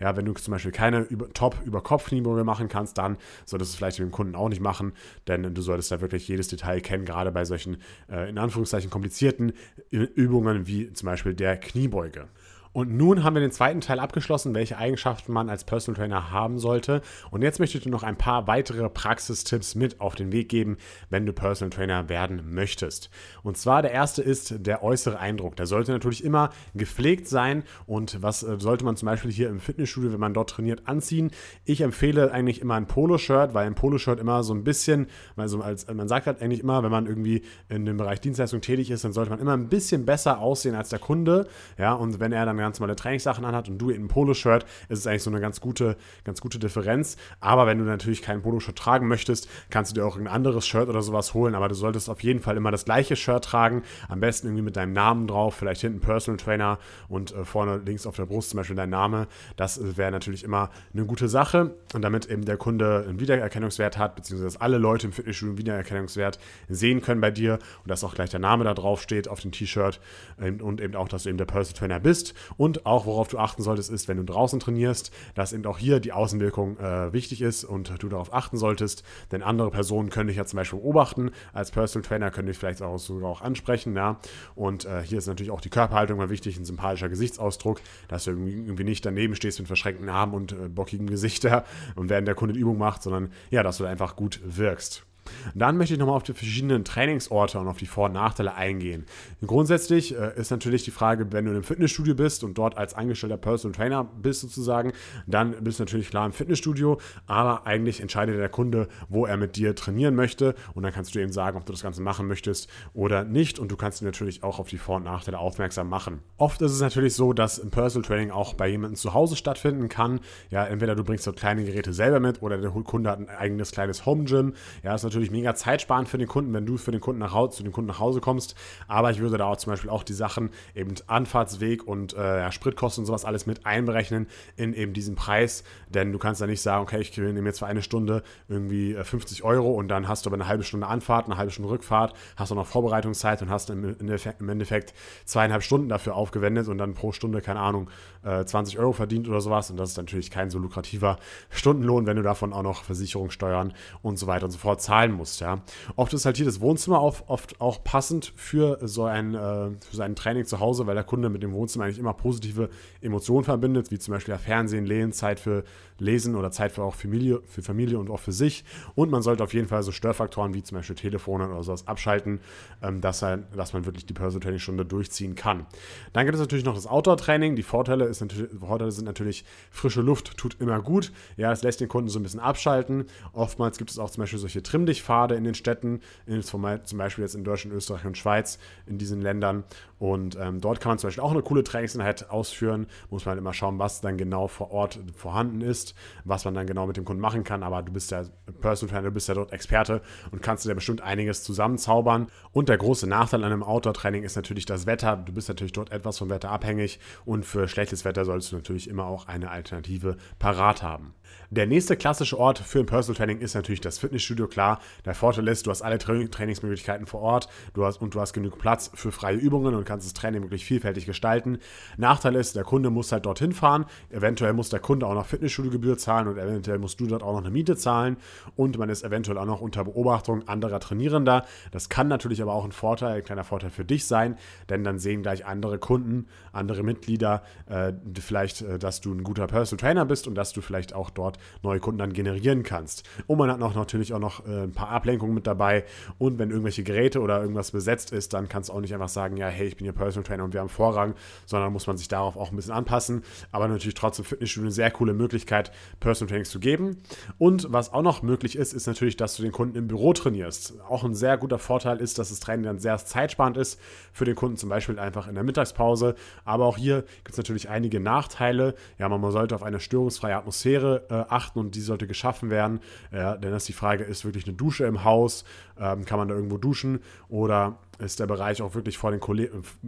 Ja, 0.00 0.16
wenn 0.16 0.24
du 0.24 0.32
zum 0.34 0.52
Beispiel 0.52 0.72
keine 0.72 1.06
Top-über-Kopf-Kniebeuge 1.34 2.44
machen 2.44 2.68
kannst, 2.68 2.98
dann 2.98 3.16
solltest 3.44 3.72
du 3.72 3.74
es 3.74 3.76
vielleicht 3.76 3.98
mit 3.98 4.08
dem 4.08 4.12
Kunden 4.12 4.34
auch 4.34 4.48
nicht 4.48 4.60
machen, 4.60 4.92
denn 5.26 5.54
du 5.54 5.62
solltest 5.62 5.90
da 5.90 6.00
wirklich 6.00 6.28
jedes 6.28 6.48
Detail 6.48 6.80
kennen, 6.80 7.04
gerade 7.04 7.32
bei 7.32 7.44
solchen 7.44 7.78
äh, 8.10 8.28
in 8.28 8.38
Anführungszeichen 8.38 8.90
komplizierten 8.90 9.52
Übungen 9.90 10.66
wie 10.66 10.92
zum 10.92 11.06
Beispiel 11.06 11.34
der 11.34 11.56
Kniebeuge. 11.56 12.28
Und 12.74 12.92
nun 12.92 13.22
haben 13.22 13.34
wir 13.34 13.40
den 13.40 13.52
zweiten 13.52 13.80
Teil 13.80 14.00
abgeschlossen, 14.00 14.52
welche 14.52 14.76
Eigenschaften 14.76 15.32
man 15.32 15.48
als 15.48 15.62
Personal 15.62 15.96
Trainer 15.96 16.32
haben 16.32 16.58
sollte. 16.58 17.02
Und 17.30 17.42
jetzt 17.42 17.60
möchte 17.60 17.78
ich 17.78 17.84
dir 17.84 17.90
noch 17.90 18.02
ein 18.02 18.18
paar 18.18 18.48
weitere 18.48 18.90
Praxistipps 18.90 19.76
mit 19.76 20.00
auf 20.00 20.16
den 20.16 20.32
Weg 20.32 20.48
geben, 20.48 20.76
wenn 21.08 21.24
du 21.24 21.32
Personal 21.32 21.70
Trainer 21.70 22.08
werden 22.08 22.52
möchtest. 22.52 23.10
Und 23.44 23.56
zwar 23.56 23.80
der 23.80 23.92
erste 23.92 24.22
ist 24.22 24.66
der 24.66 24.82
äußere 24.82 25.20
Eindruck. 25.20 25.54
Der 25.54 25.66
sollte 25.66 25.92
natürlich 25.92 26.24
immer 26.24 26.50
gepflegt 26.74 27.28
sein. 27.28 27.62
Und 27.86 28.20
was 28.22 28.42
äh, 28.42 28.56
sollte 28.58 28.84
man 28.84 28.96
zum 28.96 29.06
Beispiel 29.06 29.30
hier 29.30 29.50
im 29.50 29.60
Fitnessstudio, 29.60 30.12
wenn 30.12 30.18
man 30.20 30.34
dort 30.34 30.50
trainiert, 30.50 30.88
anziehen? 30.88 31.30
Ich 31.64 31.80
empfehle 31.80 32.32
eigentlich 32.32 32.60
immer 32.60 32.74
ein 32.74 32.88
Poloshirt, 32.88 33.54
weil 33.54 33.68
ein 33.68 33.76
Poloshirt 33.76 34.18
immer 34.18 34.42
so 34.42 34.52
ein 34.52 34.64
bisschen, 34.64 35.06
also 35.36 35.62
als 35.62 35.86
man 35.86 36.08
sagt 36.08 36.26
halt 36.26 36.42
eigentlich 36.42 36.60
immer, 36.60 36.82
wenn 36.82 36.90
man 36.90 37.06
irgendwie 37.06 37.42
in 37.68 37.86
dem 37.86 37.98
Bereich 37.98 38.20
Dienstleistung 38.20 38.62
tätig 38.62 38.90
ist, 38.90 39.04
dann 39.04 39.12
sollte 39.12 39.30
man 39.30 39.38
immer 39.38 39.52
ein 39.52 39.68
bisschen 39.68 40.04
besser 40.04 40.40
aussehen 40.40 40.74
als 40.74 40.88
der 40.88 40.98
Kunde. 40.98 41.46
Ja, 41.78 41.92
und 41.92 42.18
wenn 42.18 42.32
er 42.32 42.44
dann 42.44 42.63
ganz 42.64 42.80
normale 42.80 42.96
Trainingssachen 42.96 43.44
anhat 43.44 43.68
und 43.68 43.78
du 43.78 43.90
in 43.90 43.96
einem 43.96 44.08
Poloshirt, 44.08 44.64
ist 44.88 45.00
es 45.00 45.06
eigentlich 45.06 45.22
so 45.22 45.30
eine 45.30 45.40
ganz 45.40 45.60
gute, 45.60 45.96
ganz 46.24 46.40
gute 46.40 46.58
Differenz. 46.58 47.16
Aber 47.40 47.66
wenn 47.66 47.78
du 47.78 47.84
natürlich 47.84 48.22
kein 48.22 48.42
Poloshirt 48.42 48.78
tragen 48.78 49.06
möchtest, 49.06 49.48
kannst 49.70 49.92
du 49.92 50.00
dir 50.00 50.06
auch 50.06 50.16
ein 50.16 50.26
anderes 50.26 50.66
Shirt 50.66 50.88
oder 50.88 51.02
sowas 51.02 51.34
holen. 51.34 51.54
Aber 51.54 51.68
du 51.68 51.74
solltest 51.74 52.08
auf 52.08 52.22
jeden 52.22 52.40
Fall 52.40 52.56
immer 52.56 52.70
das 52.70 52.84
gleiche 52.84 53.16
Shirt 53.16 53.44
tragen. 53.44 53.82
Am 54.08 54.20
besten 54.20 54.46
irgendwie 54.48 54.62
mit 54.62 54.76
deinem 54.76 54.92
Namen 54.92 55.26
drauf, 55.26 55.54
vielleicht 55.54 55.82
hinten 55.82 56.00
Personal 56.00 56.38
Trainer 56.38 56.78
und 57.08 57.32
äh, 57.34 57.44
vorne 57.44 57.82
links 57.84 58.06
auf 58.06 58.16
der 58.16 58.26
Brust 58.26 58.50
zum 58.50 58.58
Beispiel 58.58 58.76
dein 58.76 58.90
Name. 58.90 59.28
Das 59.56 59.78
äh, 59.78 59.96
wäre 59.96 60.10
natürlich 60.10 60.42
immer 60.42 60.70
eine 60.94 61.04
gute 61.04 61.28
Sache. 61.28 61.74
Und 61.92 62.02
damit 62.02 62.26
eben 62.26 62.44
der 62.44 62.56
Kunde 62.56 63.04
einen 63.06 63.20
Wiedererkennungswert 63.20 63.98
hat, 63.98 64.16
beziehungsweise 64.16 64.54
dass 64.54 64.60
alle 64.60 64.78
Leute 64.78 65.06
im 65.06 65.12
Fitnessstudio 65.12 65.50
einen 65.50 65.58
Wiedererkennungswert 65.58 66.38
sehen 66.68 67.02
können 67.02 67.20
bei 67.20 67.30
dir 67.30 67.58
und 67.82 67.90
dass 67.90 68.02
auch 68.04 68.14
gleich 68.14 68.30
der 68.30 68.40
Name 68.40 68.64
da 68.64 68.74
drauf 68.74 69.02
steht 69.02 69.28
auf 69.28 69.40
dem 69.40 69.52
T-Shirt 69.52 70.00
und 70.38 70.80
eben 70.80 70.94
auch, 70.96 71.08
dass 71.08 71.24
du 71.24 71.28
eben 71.28 71.38
der 71.38 71.44
Personal 71.44 71.78
Trainer 71.78 72.00
bist. 72.00 72.34
Und 72.56 72.86
auch, 72.86 73.06
worauf 73.06 73.28
du 73.28 73.38
achten 73.38 73.62
solltest, 73.62 73.90
ist, 73.90 74.08
wenn 74.08 74.16
du 74.16 74.24
draußen 74.24 74.60
trainierst, 74.60 75.12
dass 75.34 75.52
eben 75.52 75.64
auch 75.66 75.78
hier 75.78 76.00
die 76.00 76.12
Außenwirkung 76.12 76.78
äh, 76.78 77.12
wichtig 77.12 77.42
ist 77.42 77.64
und 77.64 77.92
du 78.02 78.08
darauf 78.08 78.32
achten 78.32 78.56
solltest. 78.56 79.04
Denn 79.32 79.42
andere 79.42 79.70
Personen 79.70 80.10
können 80.10 80.28
dich 80.28 80.36
ja 80.36 80.44
zum 80.44 80.58
Beispiel 80.58 80.78
beobachten. 80.78 81.30
Als 81.52 81.70
Personal 81.70 82.06
Trainer 82.06 82.30
können 82.30 82.48
dich 82.48 82.58
vielleicht 82.58 82.82
auch 82.82 82.98
sogar 82.98 83.30
auch 83.30 83.40
ansprechen. 83.40 83.96
Ja? 83.96 84.18
Und 84.54 84.84
äh, 84.84 85.02
hier 85.02 85.18
ist 85.18 85.26
natürlich 85.26 85.50
auch 85.50 85.60
die 85.60 85.70
Körperhaltung 85.70 86.18
mal 86.18 86.30
wichtig, 86.30 86.56
ein 86.56 86.64
sympathischer 86.64 87.08
Gesichtsausdruck, 87.08 87.80
dass 88.08 88.24
du 88.24 88.30
irgendwie 88.32 88.84
nicht 88.84 89.04
daneben 89.04 89.34
stehst 89.34 89.58
mit 89.58 89.68
verschränkten 89.68 90.08
Armen 90.08 90.34
und 90.34 90.52
äh, 90.52 90.68
bockigem 90.68 91.08
Gesicht 91.08 91.44
und 91.96 92.08
während 92.08 92.28
der 92.28 92.34
Kunde 92.34 92.54
die 92.54 92.60
Übung 92.60 92.78
macht, 92.78 93.02
sondern 93.02 93.30
ja, 93.50 93.62
dass 93.62 93.78
du 93.78 93.84
einfach 93.84 94.16
gut 94.16 94.40
wirkst. 94.44 95.04
Dann 95.54 95.76
möchte 95.76 95.94
ich 95.94 96.00
nochmal 96.00 96.16
auf 96.16 96.22
die 96.22 96.32
verschiedenen 96.32 96.84
Trainingsorte 96.84 97.58
und 97.58 97.68
auf 97.68 97.78
die 97.78 97.86
Vor- 97.86 98.06
und 98.06 98.12
Nachteile 98.12 98.54
eingehen. 98.54 99.06
Grundsätzlich 99.46 100.16
äh, 100.16 100.32
ist 100.36 100.50
natürlich 100.50 100.84
die 100.84 100.90
Frage, 100.90 101.32
wenn 101.32 101.44
du 101.44 101.50
einem 101.50 101.64
Fitnessstudio 101.64 102.14
bist 102.14 102.44
und 102.44 102.58
dort 102.58 102.76
als 102.76 102.94
angestellter 102.94 103.36
Personal 103.36 103.74
Trainer 103.74 104.04
bist 104.04 104.40
sozusagen, 104.40 104.92
dann 105.26 105.52
bist 105.62 105.78
du 105.78 105.84
natürlich 105.84 106.10
klar 106.10 106.26
im 106.26 106.32
Fitnessstudio, 106.32 107.00
aber 107.26 107.66
eigentlich 107.66 108.00
entscheidet 108.00 108.38
der 108.38 108.48
Kunde, 108.48 108.88
wo 109.08 109.26
er 109.26 109.36
mit 109.36 109.56
dir 109.56 109.74
trainieren 109.74 110.14
möchte 110.14 110.54
und 110.74 110.82
dann 110.82 110.92
kannst 110.92 111.14
du 111.14 111.20
ihm 111.20 111.32
sagen, 111.32 111.56
ob 111.56 111.66
du 111.66 111.72
das 111.72 111.82
Ganze 111.82 112.02
machen 112.02 112.26
möchtest 112.26 112.68
oder 112.92 113.24
nicht 113.24 113.58
und 113.58 113.70
du 113.70 113.76
kannst 113.76 114.02
ihn 114.02 114.06
natürlich 114.06 114.42
auch 114.42 114.58
auf 114.58 114.68
die 114.68 114.78
Vor- 114.78 114.96
und 114.96 115.04
Nachteile 115.04 115.38
aufmerksam 115.38 115.88
machen. 115.88 116.20
Oft 116.36 116.62
ist 116.62 116.72
es 116.72 116.80
natürlich 116.80 117.14
so, 117.14 117.32
dass 117.32 117.60
ein 117.60 117.70
Personal 117.70 118.06
Training 118.06 118.30
auch 118.30 118.54
bei 118.54 118.68
jemandem 118.68 118.96
zu 118.96 119.14
Hause 119.14 119.36
stattfinden 119.36 119.88
kann. 119.88 120.20
Ja, 120.50 120.64
entweder 120.64 120.94
du 120.94 121.04
bringst 121.04 121.26
dort 121.26 121.36
kleine 121.36 121.64
Geräte 121.64 121.92
selber 121.92 122.20
mit 122.20 122.42
oder 122.42 122.58
der 122.58 122.70
Kunde 122.70 123.10
hat 123.10 123.18
ein 123.18 123.28
eigenes 123.28 123.70
kleines 123.70 124.06
Home 124.06 124.24
Gym. 124.24 124.54
Ja, 124.82 124.94
ist 124.94 125.04
natürlich 125.04 125.13
natürlich 125.14 125.30
mega 125.30 125.54
zeitsparend 125.54 126.08
für 126.08 126.18
den 126.18 126.28
Kunden, 126.28 126.52
wenn 126.52 126.66
du 126.66 126.76
für 126.76 126.90
den 126.90 127.00
Kunden 127.00 127.20
nach 127.20 127.32
Hause, 127.32 127.58
zu 127.58 127.62
dem 127.62 127.72
Kunden 127.72 127.88
nach 127.88 128.00
Hause 128.00 128.20
kommst. 128.20 128.54
Aber 128.88 129.10
ich 129.10 129.20
würde 129.20 129.38
da 129.38 129.46
auch 129.46 129.56
zum 129.56 129.72
Beispiel 129.72 129.90
auch 129.90 130.02
die 130.02 130.12
Sachen 130.12 130.50
eben 130.74 130.94
Anfahrtsweg 131.06 131.86
und 131.86 132.14
äh, 132.14 132.40
ja, 132.40 132.52
Spritkosten 132.52 133.02
und 133.02 133.06
sowas 133.06 133.24
alles 133.24 133.46
mit 133.46 133.64
einberechnen 133.64 134.26
in 134.56 134.74
eben 134.74 134.92
diesen 134.92 135.14
Preis. 135.14 135.64
Denn 135.88 136.12
du 136.12 136.18
kannst 136.18 136.40
da 136.40 136.46
nicht 136.46 136.60
sagen, 136.60 136.82
okay, 136.82 137.00
ich 137.00 137.16
nehme 137.16 137.48
jetzt 137.48 137.60
für 137.60 137.66
eine 137.66 137.82
Stunde 137.82 138.22
irgendwie 138.48 138.94
50 138.94 139.40
äh, 139.40 139.42
Euro 139.44 139.72
und 139.72 139.88
dann 139.88 140.08
hast 140.08 140.26
du 140.26 140.30
aber 140.30 140.36
eine 140.36 140.48
halbe 140.48 140.64
Stunde 140.64 140.86
Anfahrt, 140.86 141.26
eine 141.26 141.36
halbe 141.36 141.52
Stunde 141.52 141.70
Rückfahrt, 141.70 142.14
hast 142.36 142.50
auch 142.50 142.56
noch 142.56 142.66
Vorbereitungszeit 142.66 143.40
und 143.42 143.50
hast 143.50 143.70
im, 143.70 143.84
im 143.84 144.48
Endeffekt 144.48 144.94
zweieinhalb 145.24 145.62
Stunden 145.62 145.88
dafür 145.88 146.16
aufgewendet 146.16 146.68
und 146.68 146.78
dann 146.78 146.94
pro 146.94 147.12
Stunde, 147.12 147.40
keine 147.40 147.60
Ahnung, 147.60 147.88
20 148.22 148.74
äh, 148.74 148.78
Euro 148.78 148.92
verdient 148.92 149.28
oder 149.28 149.40
sowas. 149.40 149.70
Und 149.70 149.76
das 149.76 149.90
ist 149.90 149.96
natürlich 149.96 150.30
kein 150.30 150.50
so 150.50 150.58
lukrativer 150.58 151.18
Stundenlohn, 151.50 152.06
wenn 152.06 152.16
du 152.16 152.22
davon 152.22 152.52
auch 152.52 152.62
noch 152.62 152.82
Versicherungssteuern 152.84 153.74
und 154.02 154.18
so 154.18 154.26
weiter 154.26 154.46
und 154.46 154.50
so 154.50 154.58
fort 154.58 154.80
zahlst 154.80 155.03
zahlen 155.04 155.12
musst. 155.12 155.40
Ja. 155.40 155.60
Oft 155.96 156.12
ist 156.14 156.24
halt 156.24 156.36
hier 156.36 156.46
das 156.46 156.60
Wohnzimmer 156.60 157.00
auf, 157.00 157.24
oft 157.28 157.60
auch 157.60 157.82
passend 157.84 158.32
für 158.36 158.78
so 158.82 159.04
ein, 159.04 159.34
äh, 159.34 159.38
für 159.38 159.96
sein 159.96 160.16
Training 160.16 160.44
zu 160.44 160.60
Hause, 160.60 160.86
weil 160.86 160.94
der 160.94 161.04
Kunde 161.04 161.28
mit 161.28 161.42
dem 161.42 161.52
Wohnzimmer 161.52 161.84
eigentlich 161.84 161.98
immer 161.98 162.14
positive 162.14 162.70
Emotionen 163.00 163.44
verbindet, 163.44 163.90
wie 163.90 163.98
zum 163.98 164.14
Beispiel 164.14 164.32
ja 164.32 164.38
Fernsehen, 164.38 164.86
Lehen, 164.86 165.12
Zeit 165.12 165.40
für 165.40 165.64
Lesen 165.98 166.34
oder 166.34 166.50
Zeit 166.50 166.72
für 166.72 166.82
auch 166.82 166.94
Familie, 166.94 167.40
für 167.46 167.62
Familie 167.62 167.98
und 167.98 168.10
auch 168.10 168.20
für 168.20 168.32
sich. 168.32 168.64
Und 168.94 169.10
man 169.10 169.22
sollte 169.22 169.44
auf 169.44 169.54
jeden 169.54 169.68
Fall 169.68 169.82
so 169.82 169.92
Störfaktoren 169.92 170.54
wie 170.54 170.62
zum 170.62 170.78
Beispiel 170.78 170.96
Telefone 170.96 171.48
oder 171.48 171.62
sowas 171.62 171.86
abschalten, 171.86 172.40
ähm, 172.82 173.00
dass, 173.00 173.22
er, 173.22 173.38
dass 173.38 173.72
man 173.72 173.84
wirklich 173.84 174.06
die 174.06 174.12
Personal 174.12 174.40
Training 174.40 174.60
Stunde 174.60 174.84
durchziehen 174.84 175.34
kann. 175.34 175.66
Dann 176.12 176.26
gibt 176.26 176.34
es 176.34 176.40
natürlich 176.40 176.64
noch 176.64 176.74
das 176.74 176.86
Outdoor 176.86 177.16
Training. 177.16 177.56
Die 177.56 177.62
Vorteile, 177.62 178.06
ist 178.06 178.20
natürlich, 178.20 178.50
Vorteile 178.58 178.92
sind 178.92 179.04
natürlich, 179.04 179.44
frische 179.70 180.00
Luft 180.00 180.36
tut 180.36 180.60
immer 180.60 180.80
gut. 180.80 181.12
Ja, 181.36 181.52
es 181.52 181.62
lässt 181.62 181.80
den 181.80 181.88
Kunden 181.88 182.08
so 182.08 182.18
ein 182.18 182.22
bisschen 182.22 182.40
abschalten. 182.40 183.06
Oftmals 183.32 183.78
gibt 183.78 183.90
es 183.90 183.98
auch 183.98 184.10
zum 184.10 184.22
Beispiel 184.22 184.38
solche 184.38 184.62
Trimmdichtpfade 184.62 185.34
in 185.34 185.44
den 185.44 185.54
Städten, 185.54 186.00
in, 186.26 186.42
zum 186.42 186.62
Beispiel 186.62 187.22
jetzt 187.22 187.34
in 187.34 187.44
Deutschland, 187.44 187.76
Österreich 187.76 188.04
und 188.04 188.18
Schweiz, 188.18 188.58
in 188.86 188.98
diesen 188.98 189.20
Ländern. 189.20 189.64
Und 189.98 190.36
ähm, 190.40 190.60
dort 190.60 190.80
kann 190.80 190.90
man 190.90 190.98
zum 190.98 191.08
Beispiel 191.08 191.22
auch 191.22 191.30
eine 191.30 191.42
coole 191.42 191.64
Trainingseinheit 191.64 192.30
ausführen. 192.30 192.86
Muss 193.10 193.24
man 193.24 193.30
halt 193.30 193.38
immer 193.38 193.54
schauen, 193.54 193.78
was 193.78 194.00
dann 194.00 194.18
genau 194.18 194.48
vor 194.48 194.70
Ort 194.70 194.98
vorhanden 195.14 195.60
ist, 195.60 195.83
was 196.24 196.44
man 196.44 196.54
dann 196.54 196.66
genau 196.66 196.86
mit 196.86 196.96
dem 196.96 197.04
Kunden 197.04 197.20
machen 197.20 197.44
kann. 197.44 197.62
Aber 197.62 197.82
du 197.82 197.92
bist 197.92 198.10
ja 198.10 198.24
Personal 198.60 198.94
Trainer, 198.94 199.08
du 199.08 199.14
bist 199.14 199.28
ja 199.28 199.34
dort 199.34 199.52
Experte 199.52 200.00
und 200.30 200.40
kannst 200.40 200.64
dir 200.64 200.74
bestimmt 200.74 201.02
einiges 201.02 201.42
zusammenzaubern. 201.42 202.28
Und 202.52 202.68
der 202.68 202.78
große 202.78 203.06
Nachteil 203.06 203.44
an 203.44 203.52
einem 203.52 203.62
Outdoor-Training 203.62 204.22
ist 204.22 204.36
natürlich 204.36 204.64
das 204.64 204.86
Wetter. 204.86 205.16
Du 205.16 205.32
bist 205.32 205.48
natürlich 205.48 205.72
dort 205.72 205.92
etwas 205.92 206.18
vom 206.18 206.30
Wetter 206.30 206.50
abhängig 206.50 207.00
und 207.24 207.44
für 207.44 207.68
schlechtes 207.68 208.04
Wetter 208.04 208.24
solltest 208.24 208.52
du 208.52 208.56
natürlich 208.56 208.88
immer 208.88 209.06
auch 209.06 209.28
eine 209.28 209.50
Alternative 209.50 210.16
parat 210.38 210.82
haben. 210.82 211.14
Der 211.50 211.66
nächste 211.66 211.96
klassische 211.96 212.38
Ort 212.38 212.58
für 212.58 212.80
ein 212.80 212.86
Personal 212.86 213.16
Training 213.16 213.38
ist 213.38 213.54
natürlich 213.54 213.80
das 213.80 213.98
Fitnessstudio, 213.98 214.48
klar. 214.48 214.80
Der 215.04 215.14
Vorteil 215.14 215.46
ist, 215.48 215.66
du 215.66 215.70
hast 215.70 215.82
alle 215.82 215.98
Tra 215.98 216.14
Trainingsmöglichkeiten 216.14 217.06
vor 217.06 217.20
Ort 217.20 217.48
du 217.74 217.84
hast, 217.84 218.00
und 218.00 218.14
du 218.14 218.20
hast 218.20 218.32
genug 218.32 218.58
Platz 218.58 218.90
für 218.94 219.12
freie 219.12 219.36
Übungen 219.36 219.74
und 219.74 219.84
kannst 219.84 220.06
das 220.06 220.14
Training 220.14 220.42
wirklich 220.42 220.64
vielfältig 220.64 221.06
gestalten. 221.06 221.58
Nachteil 221.96 222.34
ist, 222.36 222.56
der 222.56 222.64
Kunde 222.64 222.90
muss 222.90 223.12
halt 223.12 223.26
dorthin 223.26 223.52
fahren. 223.52 223.86
Eventuell 224.10 224.52
muss 224.52 224.68
der 224.68 224.80
Kunde 224.80 225.06
auch 225.06 225.14
noch 225.14 225.26
Fitnessstudiogebühr 225.74 225.98
zahlen 225.98 226.28
und 226.28 226.38
eventuell 226.38 226.78
musst 226.78 227.00
du 227.00 227.06
dort 227.06 227.22
auch 227.22 227.32
noch 227.32 227.40
eine 227.40 227.50
Miete 227.50 227.76
zahlen 227.76 228.16
und 228.56 228.78
man 228.78 228.88
ist 228.88 229.04
eventuell 229.04 229.38
auch 229.38 229.46
noch 229.46 229.60
unter 229.60 229.84
Beobachtung 229.84 230.46
anderer 230.48 230.80
Trainierender. 230.80 231.44
Das 231.72 231.88
kann 231.88 232.08
natürlich 232.08 232.42
aber 232.42 232.52
auch 232.52 232.64
ein 232.64 232.72
Vorteil, 232.72 233.18
ein 233.18 233.24
kleiner 233.24 233.44
Vorteil 233.44 233.70
für 233.70 233.84
dich 233.84 234.06
sein, 234.06 234.36
denn 234.68 234.84
dann 234.84 234.98
sehen 234.98 235.22
gleich 235.22 235.46
andere 235.46 235.78
Kunden, 235.78 236.26
andere 236.52 236.82
Mitglieder 236.82 237.42
äh, 237.66 237.92
vielleicht, 238.18 238.62
äh, 238.62 238.78
dass 238.78 239.00
du 239.00 239.12
ein 239.12 239.24
guter 239.24 239.46
Personal 239.46 239.80
Trainer 239.80 240.04
bist 240.04 240.26
und 240.26 240.34
dass 240.34 240.52
du 240.52 240.60
vielleicht 240.60 240.94
auch 240.94 241.10
dort 241.10 241.38
neue 241.62 241.80
Kunden 241.80 241.98
dann 241.98 242.12
generieren 242.12 242.62
kannst. 242.62 243.04
Und 243.26 243.38
man 243.38 243.50
hat 243.50 243.58
noch, 243.58 243.74
natürlich 243.74 244.12
auch 244.14 244.18
noch 244.18 244.46
äh, 244.46 244.64
ein 244.64 244.72
paar 244.72 244.90
Ablenkungen 244.90 245.34
mit 245.34 245.46
dabei. 245.46 245.84
Und 246.18 246.38
wenn 246.38 246.50
irgendwelche 246.50 246.84
Geräte 246.84 247.20
oder 247.20 247.40
irgendwas 247.40 247.72
besetzt 247.72 248.12
ist, 248.12 248.32
dann 248.32 248.48
kannst 248.48 248.68
du 248.68 248.74
auch 248.74 248.80
nicht 248.80 248.94
einfach 248.94 249.08
sagen, 249.08 249.36
ja, 249.36 249.48
hey, 249.48 249.66
ich 249.66 249.76
bin 249.76 249.84
hier 249.84 249.92
Personal 249.92 250.24
Trainer 250.24 250.44
und 250.44 250.52
wir 250.52 250.60
haben 250.60 250.68
Vorrang, 250.68 251.14
sondern 251.46 251.72
muss 251.72 251.86
man 251.86 251.96
sich 251.96 252.08
darauf 252.08 252.36
auch 252.36 252.50
ein 252.50 252.56
bisschen 252.56 252.72
anpassen. 252.72 253.22
Aber 253.52 253.68
natürlich 253.68 253.94
trotzdem 253.94 254.24
Fitnessstudio 254.24 254.66
eine 254.66 254.72
sehr 254.72 254.90
coole 254.90 255.14
Möglichkeit, 255.14 255.63
Personal 256.00 256.28
Trainings 256.28 256.50
zu 256.50 256.60
geben. 256.60 256.98
Und 257.38 257.72
was 257.72 257.92
auch 257.92 258.02
noch 258.02 258.22
möglich 258.22 258.56
ist, 258.56 258.72
ist 258.72 258.86
natürlich, 258.86 259.16
dass 259.16 259.36
du 259.36 259.42
den 259.42 259.52
Kunden 259.52 259.76
im 259.76 259.88
Büro 259.88 260.12
trainierst. 260.12 260.74
Auch 260.88 261.04
ein 261.04 261.14
sehr 261.14 261.38
guter 261.38 261.58
Vorteil 261.58 261.98
ist, 261.98 262.18
dass 262.18 262.30
das 262.30 262.40
Training 262.40 262.64
dann 262.64 262.78
sehr 262.78 262.96
zeitsparend 262.98 263.56
ist 263.56 263.80
für 264.12 264.24
den 264.24 264.34
Kunden, 264.34 264.56
zum 264.56 264.68
Beispiel 264.68 264.98
einfach 264.98 265.28
in 265.28 265.34
der 265.34 265.44
Mittagspause. 265.44 266.14
Aber 266.44 266.66
auch 266.66 266.76
hier 266.76 267.02
gibt 267.24 267.32
es 267.32 267.36
natürlich 267.36 267.68
einige 267.68 268.00
Nachteile. 268.00 268.74
Ja, 268.98 269.08
man 269.08 269.30
sollte 269.30 269.54
auf 269.54 269.62
eine 269.62 269.80
störungsfreie 269.80 270.36
Atmosphäre 270.36 271.06
äh, 271.10 271.14
achten 271.32 271.58
und 271.58 271.74
die 271.74 271.80
sollte 271.80 272.06
geschaffen 272.06 272.50
werden. 272.50 272.80
Ja, 273.12 273.36
denn 273.36 273.50
das 273.50 273.64
die 273.64 273.72
Frage 273.72 274.04
ist, 274.04 274.24
wirklich 274.24 274.46
eine 274.46 274.54
Dusche 274.54 274.84
im 274.84 275.04
Haus, 275.04 275.44
ähm, 275.78 276.04
kann 276.04 276.18
man 276.18 276.28
da 276.28 276.34
irgendwo 276.34 276.58
duschen 276.58 277.00
oder 277.28 277.78
ist 277.98 278.20
der 278.20 278.26
Bereich 278.26 278.62
auch 278.62 278.74
wirklich 278.74 278.98
vor 278.98 279.10
den, 279.10 279.20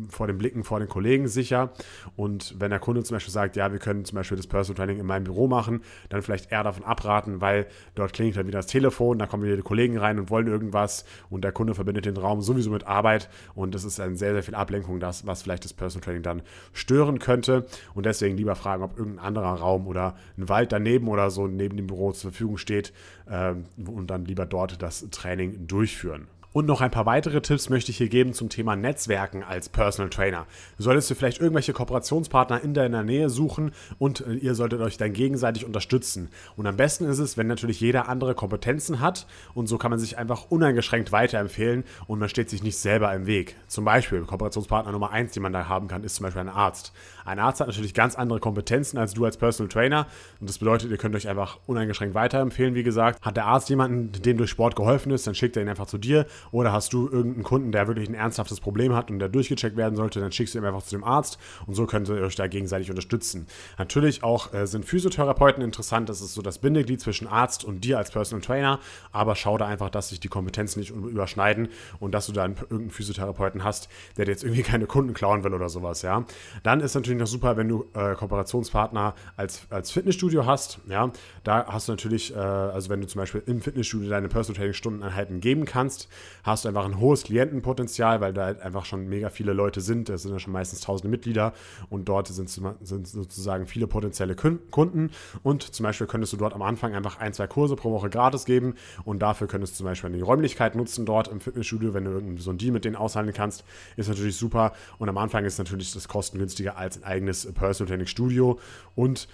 vor 0.08 0.26
den 0.26 0.38
Blicken 0.38 0.64
vor 0.64 0.78
den 0.78 0.88
Kollegen 0.88 1.28
sicher. 1.28 1.72
Und 2.14 2.54
wenn 2.58 2.70
der 2.70 2.78
Kunde 2.78 3.02
zum 3.02 3.16
Beispiel 3.16 3.32
sagt, 3.32 3.56
ja, 3.56 3.72
wir 3.72 3.78
können 3.78 4.04
zum 4.04 4.16
Beispiel 4.16 4.36
das 4.36 4.46
Personal 4.46 4.76
Training 4.76 5.00
in 5.00 5.06
meinem 5.06 5.24
Büro 5.24 5.48
machen, 5.48 5.65
dann 6.08 6.22
vielleicht 6.22 6.52
eher 6.52 6.62
davon 6.62 6.84
abraten, 6.84 7.40
weil 7.40 7.66
dort 7.94 8.12
klingelt 8.12 8.36
dann 8.36 8.46
wieder 8.46 8.58
das 8.58 8.66
Telefon, 8.66 9.18
da 9.18 9.26
kommen 9.26 9.44
wieder 9.44 9.56
die 9.56 9.62
Kollegen 9.62 9.98
rein 9.98 10.18
und 10.18 10.30
wollen 10.30 10.46
irgendwas 10.46 11.04
und 11.30 11.44
der 11.44 11.52
Kunde 11.52 11.74
verbindet 11.74 12.06
den 12.06 12.16
Raum 12.16 12.42
sowieso 12.42 12.70
mit 12.70 12.86
Arbeit 12.86 13.28
und 13.54 13.74
das 13.74 13.84
ist 13.84 13.98
dann 13.98 14.16
sehr, 14.16 14.32
sehr 14.32 14.42
viel 14.42 14.54
Ablenkung, 14.54 15.00
das, 15.00 15.26
was 15.26 15.42
vielleicht 15.42 15.64
das 15.64 15.72
Personal 15.72 16.04
Training 16.04 16.22
dann 16.22 16.42
stören 16.72 17.18
könnte. 17.18 17.66
Und 17.94 18.06
deswegen 18.06 18.36
lieber 18.36 18.54
fragen, 18.54 18.82
ob 18.82 18.98
irgendein 18.98 19.24
anderer 19.24 19.54
Raum 19.54 19.86
oder 19.86 20.16
ein 20.36 20.48
Wald 20.48 20.72
daneben 20.72 21.08
oder 21.08 21.30
so 21.30 21.46
neben 21.46 21.76
dem 21.76 21.86
Büro 21.86 22.12
zur 22.12 22.30
Verfügung 22.30 22.58
steht 22.58 22.92
ähm, 23.30 23.64
und 23.86 24.08
dann 24.08 24.24
lieber 24.24 24.46
dort 24.46 24.82
das 24.82 25.08
Training 25.10 25.66
durchführen. 25.66 26.28
Und 26.56 26.64
noch 26.64 26.80
ein 26.80 26.90
paar 26.90 27.04
weitere 27.04 27.42
Tipps 27.42 27.68
möchte 27.68 27.90
ich 27.90 27.98
hier 27.98 28.08
geben 28.08 28.32
zum 28.32 28.48
Thema 28.48 28.76
Netzwerken 28.76 29.42
als 29.42 29.68
Personal 29.68 30.08
Trainer. 30.08 30.46
Solltest 30.78 31.10
du 31.10 31.14
vielleicht 31.14 31.38
irgendwelche 31.38 31.74
Kooperationspartner 31.74 32.64
in 32.64 32.72
deiner 32.72 33.02
Nähe 33.02 33.28
suchen 33.28 33.72
und 33.98 34.26
äh, 34.26 34.32
ihr 34.36 34.54
solltet 34.54 34.80
euch 34.80 34.96
dann 34.96 35.12
gegenseitig 35.12 35.66
unterstützen. 35.66 36.30
Und 36.56 36.66
am 36.66 36.78
besten 36.78 37.04
ist 37.04 37.18
es, 37.18 37.36
wenn 37.36 37.46
natürlich 37.46 37.78
jeder 37.80 38.08
andere 38.08 38.34
Kompetenzen 38.34 39.00
hat 39.00 39.26
und 39.52 39.66
so 39.66 39.76
kann 39.76 39.90
man 39.90 40.00
sich 40.00 40.16
einfach 40.16 40.50
uneingeschränkt 40.50 41.12
weiterempfehlen 41.12 41.84
und 42.06 42.20
man 42.20 42.30
steht 42.30 42.48
sich 42.48 42.62
nicht 42.62 42.78
selber 42.78 43.12
im 43.12 43.26
Weg. 43.26 43.56
Zum 43.66 43.84
Beispiel 43.84 44.22
Kooperationspartner 44.22 44.92
Nummer 44.92 45.10
eins, 45.10 45.34
den 45.34 45.42
man 45.42 45.52
da 45.52 45.68
haben 45.68 45.88
kann, 45.88 46.04
ist 46.04 46.14
zum 46.14 46.24
Beispiel 46.24 46.40
ein 46.40 46.48
Arzt. 46.48 46.94
Ein 47.26 47.38
Arzt 47.38 47.60
hat 47.60 47.66
natürlich 47.66 47.92
ganz 47.92 48.14
andere 48.14 48.40
Kompetenzen 48.40 48.96
als 48.96 49.12
du 49.12 49.26
als 49.26 49.36
Personal 49.36 49.68
Trainer 49.68 50.06
und 50.40 50.48
das 50.48 50.56
bedeutet, 50.56 50.90
ihr 50.90 50.96
könnt 50.96 51.16
euch 51.16 51.28
einfach 51.28 51.58
uneingeschränkt 51.66 52.14
weiterempfehlen, 52.14 52.74
wie 52.74 52.82
gesagt. 52.82 53.20
Hat 53.20 53.36
der 53.36 53.44
Arzt 53.44 53.68
jemanden, 53.68 54.10
dem 54.22 54.38
durch 54.38 54.48
Sport 54.48 54.74
geholfen 54.74 55.12
ist, 55.12 55.26
dann 55.26 55.34
schickt 55.34 55.56
er 55.56 55.62
ihn 55.62 55.68
einfach 55.68 55.86
zu 55.86 55.98
dir 55.98 56.24
oder 56.50 56.72
hast 56.72 56.92
du 56.92 57.08
irgendeinen 57.08 57.44
Kunden, 57.44 57.72
der 57.72 57.86
wirklich 57.88 58.08
ein 58.08 58.14
ernsthaftes 58.14 58.60
Problem 58.60 58.94
hat 58.94 59.10
und 59.10 59.18
der 59.18 59.28
durchgecheckt 59.28 59.76
werden 59.76 59.96
sollte, 59.96 60.20
dann 60.20 60.32
schickst 60.32 60.54
du 60.54 60.58
ihn 60.58 60.64
einfach 60.64 60.82
zu 60.82 60.96
dem 60.96 61.04
Arzt 61.04 61.38
und 61.66 61.74
so 61.74 61.86
könnt 61.86 62.08
ihr 62.08 62.16
euch 62.16 62.36
da 62.36 62.46
gegenseitig 62.46 62.90
unterstützen. 62.90 63.46
Natürlich 63.78 64.22
auch 64.22 64.52
äh, 64.52 64.66
sind 64.66 64.84
Physiotherapeuten 64.84 65.62
interessant, 65.62 66.08
das 66.08 66.20
ist 66.20 66.34
so 66.34 66.42
das 66.42 66.58
Bindeglied 66.58 67.00
zwischen 67.00 67.26
Arzt 67.26 67.64
und 67.64 67.84
dir 67.84 67.98
als 67.98 68.10
Personal 68.10 68.42
Trainer, 68.42 68.80
aber 69.12 69.34
schau 69.34 69.58
da 69.58 69.66
einfach, 69.66 69.90
dass 69.90 70.10
sich 70.10 70.20
die 70.20 70.28
Kompetenzen 70.28 70.80
nicht 70.80 70.90
überschneiden 70.90 71.68
und 72.00 72.12
dass 72.12 72.26
du 72.26 72.32
da 72.32 72.46
irgendeinen 72.46 72.90
Physiotherapeuten 72.90 73.64
hast, 73.64 73.88
der 74.16 74.24
dir 74.24 74.32
jetzt 74.32 74.44
irgendwie 74.44 74.62
keine 74.66 74.86
Kunden 74.86 75.14
klauen 75.14 75.44
will 75.44 75.54
oder 75.54 75.68
sowas, 75.68 76.02
ja. 76.02 76.24
Dann 76.62 76.80
ist 76.80 76.94
natürlich 76.94 77.18
noch 77.18 77.26
super, 77.26 77.56
wenn 77.56 77.68
du 77.68 77.86
äh, 77.94 78.14
Kooperationspartner 78.14 79.14
als, 79.36 79.66
als 79.70 79.90
Fitnessstudio 79.90 80.46
hast, 80.46 80.80
ja. 80.88 81.10
Da 81.44 81.66
hast 81.66 81.88
du 81.88 81.92
natürlich, 81.92 82.34
äh, 82.34 82.38
also 82.38 82.90
wenn 82.90 83.00
du 83.00 83.06
zum 83.06 83.20
Beispiel 83.20 83.42
im 83.46 83.60
Fitnessstudio 83.60 84.08
deine 84.08 84.28
Personal 84.28 84.56
Training 84.56 84.74
Stundeneinheiten 84.74 85.40
geben 85.40 85.64
kannst, 85.64 86.08
hast 86.42 86.64
du 86.64 86.68
einfach 86.68 86.84
ein 86.84 87.00
hohes 87.00 87.24
Klientenpotenzial, 87.24 88.20
weil 88.20 88.32
da 88.32 88.46
halt 88.46 88.60
einfach 88.60 88.84
schon 88.84 89.08
mega 89.08 89.30
viele 89.30 89.52
Leute 89.52 89.80
sind. 89.80 90.08
Das 90.08 90.22
sind 90.22 90.32
ja 90.32 90.38
schon 90.38 90.52
meistens 90.52 90.80
tausende 90.80 91.08
Mitglieder 91.08 91.52
und 91.90 92.08
dort 92.08 92.28
sind, 92.28 92.48
sind 92.48 93.08
sozusagen 93.08 93.66
viele 93.66 93.86
potenzielle 93.86 94.34
Kunden. 94.34 95.10
Und 95.42 95.62
zum 95.62 95.84
Beispiel 95.84 96.06
könntest 96.06 96.32
du 96.32 96.36
dort 96.36 96.54
am 96.54 96.62
Anfang 96.62 96.94
einfach 96.94 97.18
ein, 97.18 97.32
zwei 97.32 97.46
Kurse 97.46 97.76
pro 97.76 97.90
Woche 97.92 98.10
gratis 98.10 98.44
geben 98.44 98.74
und 99.04 99.20
dafür 99.20 99.46
könntest 99.46 99.74
du 99.74 99.78
zum 99.78 99.86
Beispiel 99.86 100.10
die 100.10 100.20
Räumlichkeit 100.20 100.74
nutzen 100.74 101.06
dort 101.06 101.28
im 101.28 101.40
Fitnessstudio, 101.40 101.94
wenn 101.94 102.04
du 102.04 102.42
so 102.42 102.50
ein 102.50 102.58
Deal 102.58 102.72
mit 102.72 102.84
denen 102.84 102.96
aushandeln 102.96 103.34
kannst, 103.34 103.64
ist 103.96 104.08
natürlich 104.08 104.36
super. 104.36 104.72
Und 104.98 105.08
am 105.08 105.18
Anfang 105.18 105.44
ist 105.44 105.58
natürlich 105.58 105.92
das 105.92 106.08
kostengünstiger 106.08 106.76
als 106.76 107.02
ein 107.02 107.04
eigenes 107.04 107.52
Personal 107.52 107.88
Training 107.88 108.06
Studio. 108.06 108.58
Und 108.94 109.28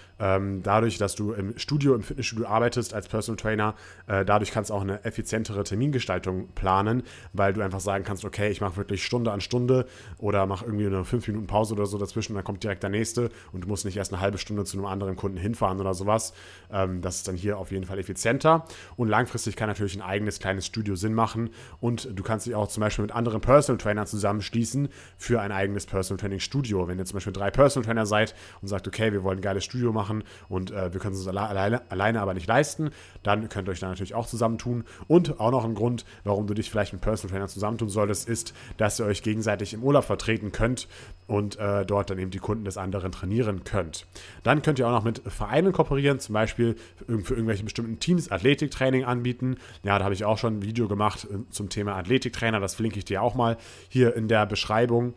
dadurch, 0.63 0.97
dass 0.97 1.15
du 1.15 1.33
im 1.33 1.57
Studio, 1.57 1.95
im 1.95 2.01
Fitnessstudio 2.01 2.47
arbeitest 2.47 2.93
als 2.93 3.07
Personal 3.07 3.35
Trainer, 3.37 3.75
äh, 4.07 4.23
dadurch 4.23 4.51
kannst 4.51 4.69
du 4.69 4.73
auch 4.73 4.81
eine 4.81 5.03
effizientere 5.03 5.63
Termingestaltung 5.63 6.47
planen, 6.55 7.03
weil 7.33 7.53
du 7.53 7.61
einfach 7.61 7.79
sagen 7.79 8.03
kannst, 8.03 8.23
okay, 8.23 8.49
ich 8.49 8.61
mache 8.61 8.77
wirklich 8.77 9.03
Stunde 9.03 9.31
an 9.31 9.41
Stunde 9.41 9.85
oder 10.19 10.45
mache 10.45 10.65
irgendwie 10.65 10.87
eine 10.87 11.03
5 11.03 11.27
Minuten 11.27 11.47
Pause 11.47 11.73
oder 11.73 11.85
so 11.85 11.97
dazwischen, 11.97 12.35
dann 12.35 12.43
kommt 12.43 12.63
direkt 12.63 12.83
der 12.83 12.89
nächste 12.89 13.31
und 13.51 13.65
du 13.65 13.67
musst 13.67 13.85
nicht 13.85 13.97
erst 13.97 14.13
eine 14.13 14.21
halbe 14.21 14.37
Stunde 14.37 14.63
zu 14.65 14.77
einem 14.77 14.85
anderen 14.85 15.15
Kunden 15.15 15.37
hinfahren 15.37 15.79
oder 15.79 15.93
sowas. 15.93 16.33
Ähm, 16.71 17.01
das 17.01 17.17
ist 17.17 17.27
dann 17.27 17.35
hier 17.35 17.57
auf 17.57 17.71
jeden 17.71 17.85
Fall 17.85 17.99
effizienter 17.99 18.65
und 18.95 19.09
langfristig 19.09 19.55
kann 19.55 19.67
natürlich 19.67 19.95
ein 19.95 20.01
eigenes 20.01 20.39
kleines 20.39 20.65
Studio 20.65 20.95
Sinn 20.95 21.13
machen 21.13 21.49
und 21.81 22.07
du 22.17 22.23
kannst 22.23 22.45
dich 22.45 22.55
auch 22.55 22.67
zum 22.67 22.81
Beispiel 22.81 23.03
mit 23.03 23.13
anderen 23.13 23.41
Personal 23.41 23.77
Trainern 23.77 24.07
zusammenschließen 24.07 24.89
für 25.17 25.41
ein 25.41 25.51
eigenes 25.51 25.85
Personal 25.85 26.19
Training 26.19 26.39
Studio. 26.39 26.87
Wenn 26.87 26.97
ihr 26.97 27.05
zum 27.05 27.15
Beispiel 27.15 27.33
drei 27.33 27.51
Personal 27.51 27.85
Trainer 27.85 28.05
seid 28.05 28.35
und 28.61 28.67
sagt, 28.67 28.87
okay, 28.87 29.11
wir 29.11 29.23
wollen 29.23 29.39
ein 29.39 29.41
geiles 29.41 29.63
Studio 29.63 29.91
machen 29.91 30.12
und 30.49 30.69
äh, 30.71 30.93
wir 30.93 30.99
können 30.99 31.15
es 31.15 31.27
alleine, 31.27 31.81
alleine 31.89 32.21
aber 32.21 32.33
nicht 32.33 32.47
leisten, 32.47 32.91
dann 33.23 33.49
könnt 33.49 33.67
ihr 33.67 33.71
euch 33.71 33.79
da 33.79 33.87
natürlich 33.87 34.13
auch 34.13 34.27
zusammentun 34.27 34.83
und 35.07 35.39
auch 35.39 35.51
noch 35.51 35.65
ein 35.65 35.73
Grund, 35.73 36.05
warum 36.23 36.45
du 36.45 36.53
dich 36.53 36.69
vielleicht 36.69 36.93
mit 36.93 37.01
Personal 37.01 37.31
Trainer 37.31 37.47
zusammentun 37.47 37.89
solltest, 37.89 38.29
ist, 38.29 38.53
dass 38.77 38.99
ihr 38.99 39.05
euch 39.05 39.23
gegenseitig 39.23 39.73
im 39.73 39.83
Urlaub 39.83 40.03
vertreten 40.03 40.51
könnt 40.51 40.87
und 41.27 41.57
äh, 41.57 41.85
dort 41.85 42.09
dann 42.09 42.19
eben 42.19 42.31
die 42.31 42.39
Kunden 42.39 42.65
des 42.65 42.77
anderen 42.77 43.11
trainieren 43.11 43.63
könnt. 43.63 44.05
Dann 44.43 44.61
könnt 44.61 44.79
ihr 44.79 44.87
auch 44.87 44.91
noch 44.91 45.03
mit 45.03 45.21
Vereinen 45.25 45.71
kooperieren, 45.71 46.19
zum 46.19 46.33
Beispiel 46.33 46.75
für, 46.97 47.19
für 47.19 47.33
irgendwelche 47.33 47.63
bestimmten 47.63 47.99
Teams 47.99 48.29
Athletiktraining 48.29 49.05
anbieten. 49.05 49.57
Ja, 49.83 49.97
da 49.97 50.05
habe 50.05 50.13
ich 50.13 50.25
auch 50.25 50.37
schon 50.37 50.57
ein 50.57 50.61
Video 50.61 50.87
gemacht 50.87 51.25
äh, 51.31 51.49
zum 51.49 51.69
Thema 51.69 51.95
Athletiktrainer, 51.95 52.59
das 52.59 52.75
verlinke 52.75 52.99
ich 52.99 53.05
dir 53.05 53.21
auch 53.21 53.35
mal 53.35 53.57
hier 53.89 54.15
in 54.15 54.27
der 54.27 54.45
Beschreibung. 54.45 55.13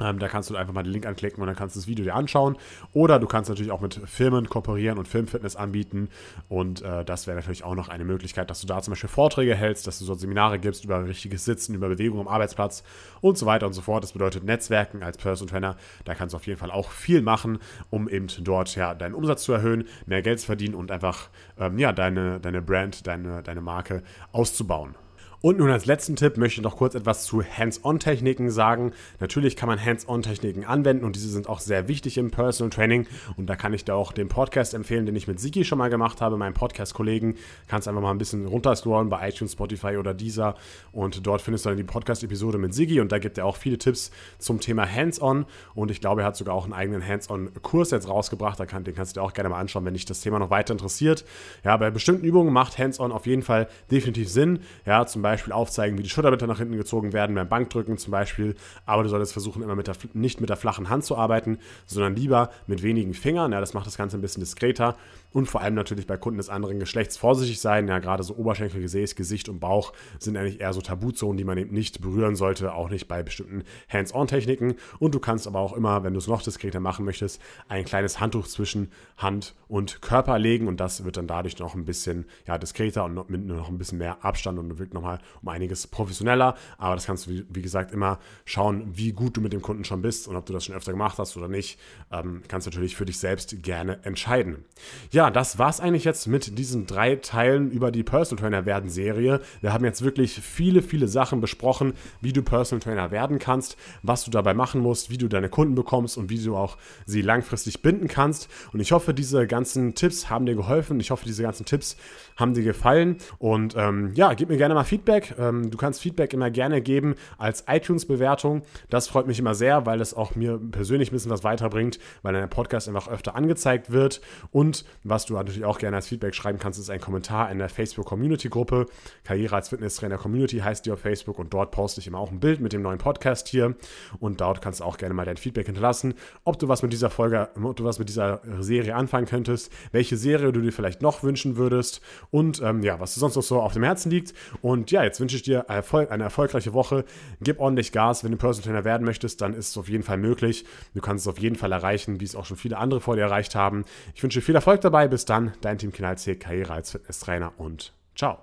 Ähm, 0.00 0.18
da 0.18 0.28
kannst 0.28 0.50
du 0.50 0.56
einfach 0.56 0.72
mal 0.72 0.82
den 0.82 0.92
Link 0.92 1.06
anklicken 1.06 1.40
und 1.40 1.46
dann 1.46 1.56
kannst 1.56 1.76
du 1.76 1.80
das 1.80 1.86
Video 1.86 2.04
dir 2.04 2.14
anschauen. 2.14 2.56
Oder 2.92 3.18
du 3.18 3.26
kannst 3.26 3.50
natürlich 3.50 3.72
auch 3.72 3.80
mit 3.80 4.00
Firmen 4.06 4.48
kooperieren 4.48 4.98
und 4.98 5.06
Filmfitness 5.06 5.56
anbieten. 5.56 6.08
Und 6.48 6.82
äh, 6.82 7.04
das 7.04 7.26
wäre 7.26 7.36
natürlich 7.36 7.64
auch 7.64 7.74
noch 7.74 7.88
eine 7.88 8.04
Möglichkeit, 8.04 8.50
dass 8.50 8.60
du 8.60 8.66
da 8.66 8.80
zum 8.82 8.92
Beispiel 8.92 9.10
Vorträge 9.10 9.54
hältst, 9.54 9.86
dass 9.86 9.98
du 9.98 10.04
so 10.04 10.14
Seminare 10.14 10.58
gibst 10.58 10.84
über 10.84 11.06
richtiges 11.06 11.44
Sitzen, 11.44 11.74
über 11.74 11.88
Bewegung 11.88 12.20
am 12.20 12.28
Arbeitsplatz 12.28 12.82
und 13.20 13.36
so 13.36 13.46
weiter 13.46 13.66
und 13.66 13.74
so 13.74 13.82
fort. 13.82 14.02
Das 14.02 14.12
bedeutet 14.12 14.44
Netzwerken 14.44 15.02
als 15.02 15.18
Personal 15.18 15.50
Trainer. 15.50 15.76
Da 16.04 16.14
kannst 16.14 16.32
du 16.32 16.36
auf 16.36 16.46
jeden 16.46 16.58
Fall 16.58 16.70
auch 16.70 16.90
viel 16.90 17.22
machen, 17.22 17.58
um 17.90 18.08
eben 18.08 18.28
dort 18.40 18.74
ja 18.74 18.94
deinen 18.94 19.14
Umsatz 19.14 19.42
zu 19.44 19.52
erhöhen, 19.52 19.84
mehr 20.06 20.22
Geld 20.22 20.40
zu 20.40 20.46
verdienen 20.46 20.74
und 20.74 20.90
einfach 20.90 21.28
ähm, 21.58 21.78
ja, 21.78 21.92
deine, 21.92 22.40
deine 22.40 22.62
Brand, 22.62 23.06
deine, 23.06 23.42
deine 23.42 23.60
Marke 23.60 24.02
auszubauen. 24.32 24.94
Und 25.42 25.58
nun 25.58 25.70
als 25.70 25.86
letzten 25.86 26.14
Tipp 26.14 26.36
möchte 26.36 26.60
ich 26.60 26.64
noch 26.64 26.76
kurz 26.76 26.94
etwas 26.94 27.24
zu 27.24 27.42
Hands-on-Techniken 27.42 28.52
sagen. 28.52 28.92
Natürlich 29.18 29.56
kann 29.56 29.68
man 29.68 29.84
Hands-on-Techniken 29.84 30.64
anwenden 30.64 31.04
und 31.04 31.16
diese 31.16 31.28
sind 31.28 31.48
auch 31.48 31.58
sehr 31.58 31.88
wichtig 31.88 32.16
im 32.16 32.30
Personal 32.30 32.70
Training. 32.70 33.08
Und 33.36 33.46
da 33.46 33.56
kann 33.56 33.74
ich 33.74 33.84
dir 33.84 33.96
auch 33.96 34.12
den 34.12 34.28
Podcast 34.28 34.72
empfehlen, 34.72 35.04
den 35.04 35.16
ich 35.16 35.26
mit 35.26 35.40
Siki 35.40 35.64
schon 35.64 35.78
mal 35.78 35.90
gemacht 35.90 36.20
habe, 36.20 36.36
meinem 36.36 36.54
Podcast-Kollegen. 36.54 37.34
Kannst 37.66 37.88
einfach 37.88 38.00
mal 38.00 38.12
ein 38.12 38.18
bisschen 38.18 38.46
runterscrollen 38.46 39.08
bei 39.08 39.28
iTunes, 39.28 39.54
Spotify 39.54 39.96
oder 39.96 40.14
Deezer 40.14 40.54
und 40.92 41.26
dort 41.26 41.42
findest 41.42 41.64
du 41.64 41.70
dann 41.70 41.76
die 41.76 41.82
Podcast-Episode 41.82 42.58
mit 42.58 42.72
Sigi 42.72 43.00
und 43.00 43.10
da 43.10 43.18
gibt 43.18 43.36
er 43.36 43.44
auch 43.44 43.56
viele 43.56 43.78
Tipps 43.78 44.12
zum 44.38 44.60
Thema 44.60 44.88
Hands-on 44.88 45.46
und 45.74 45.90
ich 45.90 46.00
glaube, 46.00 46.20
er 46.20 46.28
hat 46.28 46.36
sogar 46.36 46.54
auch 46.54 46.64
einen 46.66 46.72
eigenen 46.72 47.04
Hands-on-Kurs 47.04 47.90
jetzt 47.90 48.08
rausgebracht. 48.08 48.60
den 48.60 48.68
kannst 48.68 49.16
du 49.16 49.20
dir 49.20 49.24
auch 49.24 49.32
gerne 49.32 49.48
mal 49.48 49.58
anschauen, 49.58 49.84
wenn 49.86 49.94
dich 49.94 50.04
das 50.04 50.20
Thema 50.20 50.38
noch 50.38 50.50
weiter 50.50 50.70
interessiert. 50.70 51.24
Ja, 51.64 51.76
bei 51.78 51.90
bestimmten 51.90 52.24
Übungen 52.24 52.52
macht 52.52 52.78
Hands-on 52.78 53.10
auf 53.10 53.26
jeden 53.26 53.42
Fall 53.42 53.66
definitiv 53.90 54.28
Sinn. 54.28 54.60
Ja, 54.86 55.04
zum 55.04 55.20
Beispiel 55.22 55.31
Beispiel 55.32 55.52
aufzeigen, 55.52 55.98
wie 55.98 56.02
die 56.02 56.10
Schulterblätter 56.10 56.46
nach 56.46 56.58
hinten 56.58 56.76
gezogen 56.76 57.12
werden, 57.12 57.34
beim 57.34 57.48
Bankdrücken 57.48 57.96
zum 57.96 58.10
Beispiel. 58.10 58.54
Aber 58.84 59.02
du 59.02 59.08
solltest 59.08 59.32
versuchen, 59.32 59.62
immer 59.62 59.74
mit 59.74 59.86
der, 59.86 59.96
nicht 60.12 60.40
mit 60.40 60.50
der 60.50 60.56
flachen 60.56 60.90
Hand 60.90 61.04
zu 61.04 61.16
arbeiten, 61.16 61.58
sondern 61.86 62.14
lieber 62.14 62.50
mit 62.66 62.82
wenigen 62.82 63.14
Fingern. 63.14 63.52
Ja, 63.52 63.60
das 63.60 63.72
macht 63.72 63.86
das 63.86 63.96
Ganze 63.96 64.18
ein 64.18 64.20
bisschen 64.20 64.42
diskreter. 64.42 64.96
Und 65.32 65.46
vor 65.46 65.60
allem 65.60 65.74
natürlich 65.74 66.06
bei 66.06 66.16
Kunden 66.16 66.38
des 66.38 66.48
anderen 66.48 66.78
Geschlechts 66.78 67.16
vorsichtig 67.16 67.60
sein. 67.60 67.88
Ja, 67.88 67.98
gerade 67.98 68.22
so 68.22 68.34
Oberschenkel, 68.34 68.80
Gesäß, 68.80 69.14
Gesicht 69.14 69.48
und 69.48 69.60
Bauch 69.60 69.92
sind 70.18 70.36
eigentlich 70.36 70.60
eher 70.60 70.72
so 70.72 70.80
Tabuzonen, 70.80 71.36
die 71.36 71.44
man 71.44 71.58
eben 71.58 71.72
nicht 71.72 72.00
berühren 72.00 72.36
sollte, 72.36 72.74
auch 72.74 72.90
nicht 72.90 73.08
bei 73.08 73.22
bestimmten 73.22 73.64
Hands-on-Techniken. 73.88 74.74
Und 74.98 75.14
du 75.14 75.20
kannst 75.20 75.46
aber 75.46 75.60
auch 75.60 75.72
immer, 75.72 76.04
wenn 76.04 76.12
du 76.14 76.18
es 76.18 76.26
noch 76.26 76.42
diskreter 76.42 76.80
machen 76.80 77.04
möchtest, 77.04 77.40
ein 77.68 77.84
kleines 77.84 78.20
Handtuch 78.20 78.46
zwischen 78.46 78.90
Hand 79.16 79.54
und 79.68 80.02
Körper 80.02 80.38
legen 80.38 80.68
und 80.68 80.80
das 80.80 81.04
wird 81.04 81.16
dann 81.16 81.26
dadurch 81.26 81.58
noch 81.58 81.74
ein 81.74 81.84
bisschen 81.84 82.26
ja, 82.46 82.58
diskreter 82.58 83.04
und 83.04 83.30
mit 83.30 83.46
noch 83.46 83.68
ein 83.68 83.78
bisschen 83.78 83.98
mehr 83.98 84.24
Abstand 84.24 84.58
und 84.58 84.78
wirkt 84.78 84.92
nochmal 84.92 85.18
um 85.40 85.48
einiges 85.48 85.86
professioneller. 85.86 86.56
Aber 86.78 86.94
das 86.94 87.06
kannst 87.06 87.26
du, 87.26 87.44
wie, 87.48 87.62
gesagt, 87.62 87.92
immer 87.92 88.18
schauen, 88.44 88.90
wie 88.94 89.12
gut 89.12 89.36
du 89.36 89.40
mit 89.40 89.52
dem 89.52 89.62
Kunden 89.62 89.84
schon 89.84 90.02
bist 90.02 90.28
und 90.28 90.36
ob 90.36 90.44
du 90.46 90.52
das 90.52 90.66
schon 90.66 90.74
öfter 90.74 90.92
gemacht 90.92 91.18
hast 91.18 91.36
oder 91.36 91.48
nicht. 91.48 91.78
Ähm, 92.10 92.42
kannst 92.48 92.66
natürlich 92.66 92.96
für 92.96 93.06
dich 93.06 93.18
selbst 93.18 93.62
gerne 93.62 94.04
entscheiden. 94.04 94.64
Ja, 95.10 95.21
das 95.30 95.58
war's 95.58 95.80
eigentlich 95.80 96.04
jetzt 96.04 96.26
mit 96.26 96.58
diesen 96.58 96.86
drei 96.86 97.16
Teilen 97.16 97.70
über 97.70 97.90
die 97.90 98.02
Personal 98.02 98.42
Trainer 98.42 98.66
werden 98.66 98.90
Serie. 98.90 99.40
Wir 99.60 99.72
haben 99.72 99.84
jetzt 99.84 100.02
wirklich 100.02 100.40
viele, 100.40 100.82
viele 100.82 101.08
Sachen 101.08 101.40
besprochen, 101.40 101.92
wie 102.20 102.32
du 102.32 102.42
Personal 102.42 102.82
Trainer 102.82 103.10
werden 103.10 103.38
kannst, 103.38 103.76
was 104.02 104.24
du 104.24 104.30
dabei 104.30 104.54
machen 104.54 104.80
musst, 104.80 105.10
wie 105.10 105.18
du 105.18 105.28
deine 105.28 105.48
Kunden 105.48 105.74
bekommst 105.74 106.18
und 106.18 106.30
wie 106.30 106.42
du 106.42 106.56
auch 106.56 106.78
sie 107.06 107.22
langfristig 107.22 107.82
binden 107.82 108.08
kannst. 108.08 108.48
Und 108.72 108.80
ich 108.80 108.92
hoffe, 108.92 109.14
diese 109.14 109.46
ganzen 109.46 109.94
Tipps 109.94 110.30
haben 110.30 110.46
dir 110.46 110.54
geholfen. 110.54 110.98
Ich 111.00 111.10
hoffe, 111.10 111.24
diese 111.24 111.42
ganzen 111.42 111.66
Tipps 111.66 111.96
haben 112.36 112.54
dir 112.54 112.64
gefallen. 112.64 113.16
Und 113.38 113.74
ähm, 113.76 114.12
ja, 114.14 114.34
gib 114.34 114.48
mir 114.48 114.56
gerne 114.56 114.74
mal 114.74 114.84
Feedback 114.84 115.02
Feedback. 115.02 115.34
Ähm, 115.38 115.70
du 115.70 115.76
kannst 115.76 116.00
Feedback 116.00 116.32
immer 116.32 116.50
gerne 116.50 116.80
geben 116.80 117.14
als 117.38 117.64
iTunes-Bewertung. 117.68 118.62
Das 118.90 119.08
freut 119.08 119.26
mich 119.26 119.38
immer 119.38 119.54
sehr, 119.54 119.86
weil 119.86 120.00
es 120.00 120.14
auch 120.14 120.34
mir 120.34 120.58
persönlich 120.58 121.10
ein 121.10 121.14
bisschen 121.14 121.30
was 121.30 121.44
weiterbringt, 121.44 121.98
weil 122.22 122.34
dein 122.34 122.48
Podcast 122.48 122.88
einfach 122.88 123.08
öfter 123.08 123.34
angezeigt 123.34 123.90
wird. 123.90 124.20
Und 124.50 124.84
was 125.12 125.26
du 125.26 125.34
natürlich 125.34 125.66
auch 125.66 125.78
gerne 125.78 125.96
als 125.96 126.08
Feedback 126.08 126.34
schreiben 126.34 126.58
kannst, 126.58 126.78
ist 126.78 126.88
ein 126.88 126.98
Kommentar 126.98 127.50
in 127.50 127.58
der 127.58 127.68
Facebook-Community-Gruppe. 127.68 128.86
Karriere 129.24 129.56
als 129.56 129.68
Fitnesstrainer 129.68 130.16
Community 130.16 130.60
heißt 130.60 130.86
die 130.86 130.90
auf 130.90 131.00
Facebook 131.00 131.38
und 131.38 131.52
dort 131.52 131.70
poste 131.70 132.00
ich 132.00 132.06
immer 132.06 132.18
auch 132.18 132.30
ein 132.30 132.40
Bild 132.40 132.60
mit 132.60 132.72
dem 132.72 132.80
neuen 132.80 132.96
Podcast 132.96 133.46
hier. 133.48 133.76
Und 134.20 134.40
dort 134.40 134.62
kannst 134.62 134.80
du 134.80 134.84
auch 134.84 134.96
gerne 134.96 135.14
mal 135.14 135.26
dein 135.26 135.36
Feedback 135.36 135.66
hinterlassen, 135.66 136.14
ob 136.44 136.58
du 136.58 136.66
was 136.68 136.82
mit 136.82 136.94
dieser 136.94 137.10
Folge, 137.10 137.50
ob 137.62 137.76
du 137.76 137.84
was 137.84 137.98
mit 137.98 138.08
dieser 138.08 138.40
Serie 138.60 138.96
anfangen 138.96 139.26
könntest, 139.26 139.70
welche 139.92 140.16
Serie 140.16 140.50
du 140.50 140.62
dir 140.62 140.72
vielleicht 140.72 141.02
noch 141.02 141.22
wünschen 141.22 141.56
würdest 141.56 142.00
und 142.30 142.62
ähm, 142.62 142.82
ja, 142.82 142.98
was 142.98 143.12
dir 143.12 143.20
sonst 143.20 143.36
noch 143.36 143.42
so 143.42 143.60
auf 143.60 143.74
dem 143.74 143.82
Herzen 143.82 144.10
liegt. 144.10 144.32
Und 144.62 144.90
ja, 144.92 145.04
jetzt 145.04 145.20
wünsche 145.20 145.36
ich 145.36 145.42
dir 145.42 145.68
eine 145.68 146.24
erfolgreiche 146.24 146.72
Woche. 146.72 147.04
Gib 147.42 147.60
ordentlich 147.60 147.92
Gas. 147.92 148.24
Wenn 148.24 148.30
du 148.30 148.38
Personal 148.38 148.64
Trainer 148.64 148.84
werden 148.86 149.04
möchtest, 149.04 149.42
dann 149.42 149.52
ist 149.52 149.68
es 149.68 149.76
auf 149.76 149.90
jeden 149.90 150.04
Fall 150.04 150.16
möglich. 150.16 150.64
Du 150.94 151.02
kannst 151.02 151.26
es 151.26 151.28
auf 151.28 151.38
jeden 151.38 151.56
Fall 151.56 151.70
erreichen, 151.70 152.18
wie 152.18 152.24
es 152.24 152.34
auch 152.34 152.46
schon 152.46 152.56
viele 152.56 152.78
andere 152.78 153.02
vor 153.02 153.16
dir 153.16 153.22
erreicht 153.22 153.54
haben. 153.54 153.84
Ich 154.14 154.22
wünsche 154.22 154.40
dir 154.40 154.46
viel 154.46 154.54
Erfolg 154.54 154.80
dabei. 154.80 155.01
Bis 155.08 155.24
dann, 155.24 155.52
dein 155.60 155.78
Team 155.78 155.92
Kinalzee, 155.92 156.36
Karriere 156.36 156.72
als 156.74 156.90
Fitnesstrainer 156.90 157.52
und 157.58 157.92
ciao. 158.14 158.38